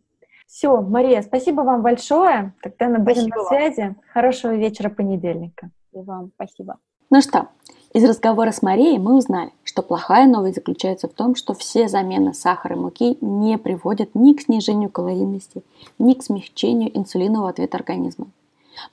Все, 0.48 0.82
Мария, 0.82 1.22
спасибо 1.22 1.62
вам 1.62 1.82
большое. 1.82 2.54
Тогда 2.62 2.88
мы 2.90 3.00
будем 3.00 3.28
на 3.28 3.44
связи. 3.46 3.96
Хорошего 4.14 4.54
вечера 4.56 4.90
понедельника. 4.90 5.70
И 5.94 6.00
вам 6.00 6.32
спасибо. 6.36 6.78
Ну 7.10 7.22
что, 7.22 7.48
из 7.94 8.04
разговора 8.04 8.52
с 8.52 8.64
Марией 8.64 8.98
мы 8.98 9.16
узнали, 9.16 9.52
что 9.64 9.84
плохая 9.84 10.28
новость 10.28 10.56
заключается 10.56 11.08
в 11.08 11.14
том, 11.14 11.36
что 11.36 11.54
все 11.54 11.88
замены 11.88 12.34
сахара 12.34 12.76
и 12.76 12.80
муки 12.80 13.18
не 13.22 13.58
приводят 13.60 14.16
ни 14.16 14.34
к 14.34 14.42
снижению 14.42 14.90
калорийности, 14.90 15.64
ни 16.00 16.14
к 16.14 16.24
смягчению 16.24 16.96
инсулинового 16.98 17.50
ответа 17.50 17.78
организма. 17.78 18.28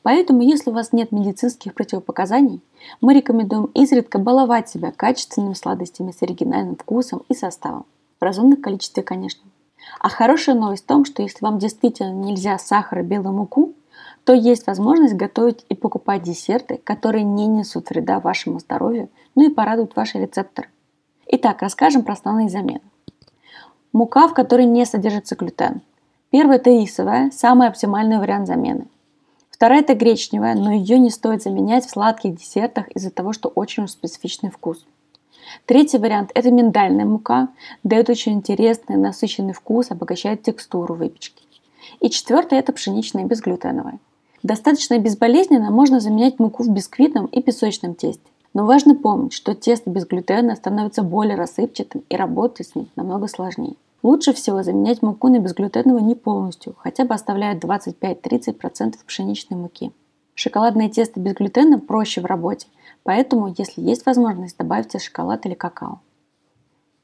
Поэтому, 0.03 0.43
если 0.43 0.71
у 0.71 0.75
вас 0.75 0.93
нет 0.93 1.13
медицинских 1.13 1.73
противопоказаний, 1.73 2.61
мы 3.01 3.15
рекомендуем 3.15 3.65
изредка 3.75 4.19
баловать 4.19 4.69
себя 4.69 4.93
качественными 4.93 5.55
сладостями 5.55 6.13
с 6.13 6.23
оригинальным 6.23 6.77
вкусом 6.77 7.23
и 7.31 7.35
составом. 7.35 7.87
В 8.21 8.23
разумных 8.23 8.61
количестве, 8.61 9.03
конечно. 9.03 9.43
А 9.99 10.11
хорошая 10.11 10.55
новость 10.55 10.85
в 10.85 10.87
том, 10.87 11.07
что 11.07 11.23
если 11.23 11.43
вам 11.43 11.59
действительно 11.59 12.13
нельзя 12.13 12.59
сахар 12.59 13.01
и 13.01 13.03
белую 13.03 13.33
муку, 13.33 13.73
то 14.25 14.33
есть 14.33 14.67
возможность 14.67 15.15
готовить 15.15 15.65
и 15.69 15.75
покупать 15.75 16.23
десерты, 16.23 16.81
которые 16.83 17.25
не 17.25 17.47
несут 17.47 17.91
вреда 17.91 18.21
вашему 18.21 18.59
здоровью, 18.61 19.09
ну 19.35 19.49
и 19.49 19.53
порадуют 19.53 19.97
ваши 19.97 20.19
рецепторы. 20.19 20.69
Итак, 21.27 21.63
расскажем 21.63 22.03
про 22.03 22.15
основные 22.15 22.49
замены. 22.49 22.83
Мука, 23.93 24.29
в 24.29 24.35
которой 24.35 24.67
не 24.67 24.85
содержится 24.85 25.37
глютен. 25.37 25.83
Первая– 26.31 26.57
это 26.59 26.71
рисовая, 26.71 27.31
самый 27.33 27.69
оптимальный 27.69 28.19
вариант 28.19 28.47
замены. 28.47 28.87
Вторая– 29.51 29.81
это 29.81 29.95
гречневая, 29.95 30.55
но 30.55 30.73
ее 30.73 30.99
не 30.99 31.11
стоит 31.11 31.43
заменять 31.43 31.85
в 31.85 31.91
сладких 31.91 32.37
десертах 32.37 32.89
из-за 32.89 33.11
того, 33.11 33.33
что 33.33 33.49
очень 33.49 33.89
специфичный 33.89 34.51
вкус. 34.51 34.87
Третий 35.67 35.99
вариант– 35.99 36.31
это 36.35 36.51
миндальная 36.51 37.05
мука, 37.05 37.49
дает 37.83 38.09
очень 38.09 38.35
интересный, 38.35 38.97
насыщенный 38.97 39.53
вкус, 39.53 39.91
обогащает 39.91 40.43
текстуру 40.43 40.95
выпечки. 40.95 41.43
И 41.99 42.11
четвертое– 42.11 42.59
это 42.61 42.73
пшеничная 42.73 43.25
безглютеновая. 43.25 43.99
Достаточно 44.43 44.99
безболезненно 44.99 45.71
можно 45.71 46.01
заменять 46.01 46.39
муку 46.39 46.63
в 46.63 46.71
бисквитном 46.71 47.27
и 47.27 47.43
песочном 47.43 47.95
тесте. 47.95 48.23
Но 48.55 48.65
важно 48.65 48.95
помнить, 48.95 49.33
что 49.33 49.55
тесто 49.55 49.91
без 49.91 50.07
глютена 50.07 50.57
становится 50.57 51.03
более 51.03 51.37
рассыпчатым 51.37 52.03
и 52.09 52.17
работать 52.17 52.69
с 52.69 52.75
ним 52.75 52.89
намного 52.97 53.29
сложнее. 53.29 53.77
Лучше 54.03 54.33
всего 54.33 54.63
заменять 54.63 55.03
муку 55.03 55.29
на 55.29 55.39
безглютеновую 55.39 56.05
не 56.05 56.15
полностью, 56.15 56.75
хотя 56.79 57.05
бы 57.05 57.15
оставляя 57.15 57.55
25-30% 57.55 58.95
пшеничной 59.07 59.59
муки. 59.59 59.93
Шоколадное 60.35 60.89
тесто 60.89 61.21
без 61.21 61.35
глютена 61.35 61.79
проще 61.79 62.23
в 62.23 62.25
работе, 62.25 62.67
поэтому, 63.03 63.55
если 63.59 63.83
есть 63.83 64.07
возможность, 64.07 64.57
добавьте 64.57 64.99
шоколад 64.99 65.45
или 65.45 65.53
какао. 65.53 66.01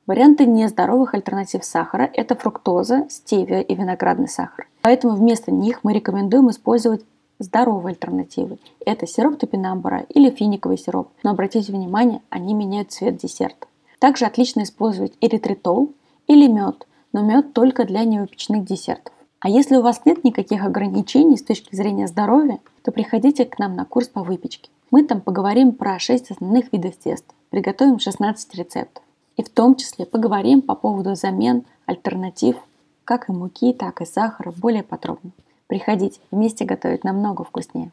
Варианты 0.07 0.47
нездоровых 0.47 1.15
альтернатив 1.15 1.65
сахара– 1.65 2.09
это 2.15 2.35
фруктоза, 2.35 3.07
стевия 3.11 3.61
и 3.61 3.75
виноградный 3.75 4.29
сахар. 4.29 4.69
Поэтому 4.81 5.17
вместо 5.17 5.51
них 5.51 5.81
мы 5.83 5.93
рекомендуем 5.93 6.49
использовать 6.49 7.05
здоровые 7.39 7.93
альтернативы. 7.93 8.59
Это 8.85 9.07
сироп 9.07 9.39
топинамбура 9.39 10.07
или 10.09 10.31
финиковый 10.31 10.79
сироп. 10.79 11.09
Но 11.23 11.31
обратите 11.31 11.73
внимание, 11.73 12.23
они 12.31 12.55
меняют 12.55 12.93
цвет 12.93 13.17
десерта. 13.17 13.67
Также 13.99 14.25
отлично 14.25 14.63
использовать 14.63 15.15
эритритол 15.21 15.93
или 16.27 16.47
мед, 16.47 16.87
но 17.13 17.23
мед 17.23 17.53
только 17.53 17.85
для 17.85 18.05
невыпечных 18.05 18.65
десертов. 18.65 19.13
А 19.41 19.49
если 19.49 19.77
у 19.77 19.83
вас 19.83 20.03
нет 20.05 20.25
никаких 20.25 20.65
ограничений 20.65 21.37
с 21.37 21.43
точки 21.43 21.75
зрения 21.75 22.09
здоровья, 22.09 22.59
то 22.83 22.91
приходите 22.91 23.45
к 23.45 23.59
нам 23.59 23.77
на 23.77 23.85
курс 23.85 24.09
по 24.09 24.23
выпечке. 24.23 24.71
Мы 24.91 25.05
там 25.05 25.21
поговорим 25.21 25.73
про 25.73 25.99
6 25.99 26.31
основных 26.31 26.73
видов 26.73 26.97
теста, 26.97 27.35
приготовим 27.51 27.99
16 27.99 28.55
рецептов. 28.55 29.03
И 29.37 29.43
в 29.43 29.51
том 29.51 29.75
числе 29.75 30.07
поговорим 30.07 30.63
по 30.63 30.75
поводу 30.75 31.15
замен, 31.15 31.65
альтернатив, 31.85 32.57
как 33.05 33.29
и 33.29 33.33
муки, 33.33 33.73
так 33.73 34.01
и 34.01 34.07
сахара 34.07 34.51
более 34.51 34.83
подробно. 34.83 35.31
Приходите, 35.67 36.21
вместе 36.31 36.65
готовить 36.65 37.05
намного 37.05 37.45
вкуснее. 37.45 37.91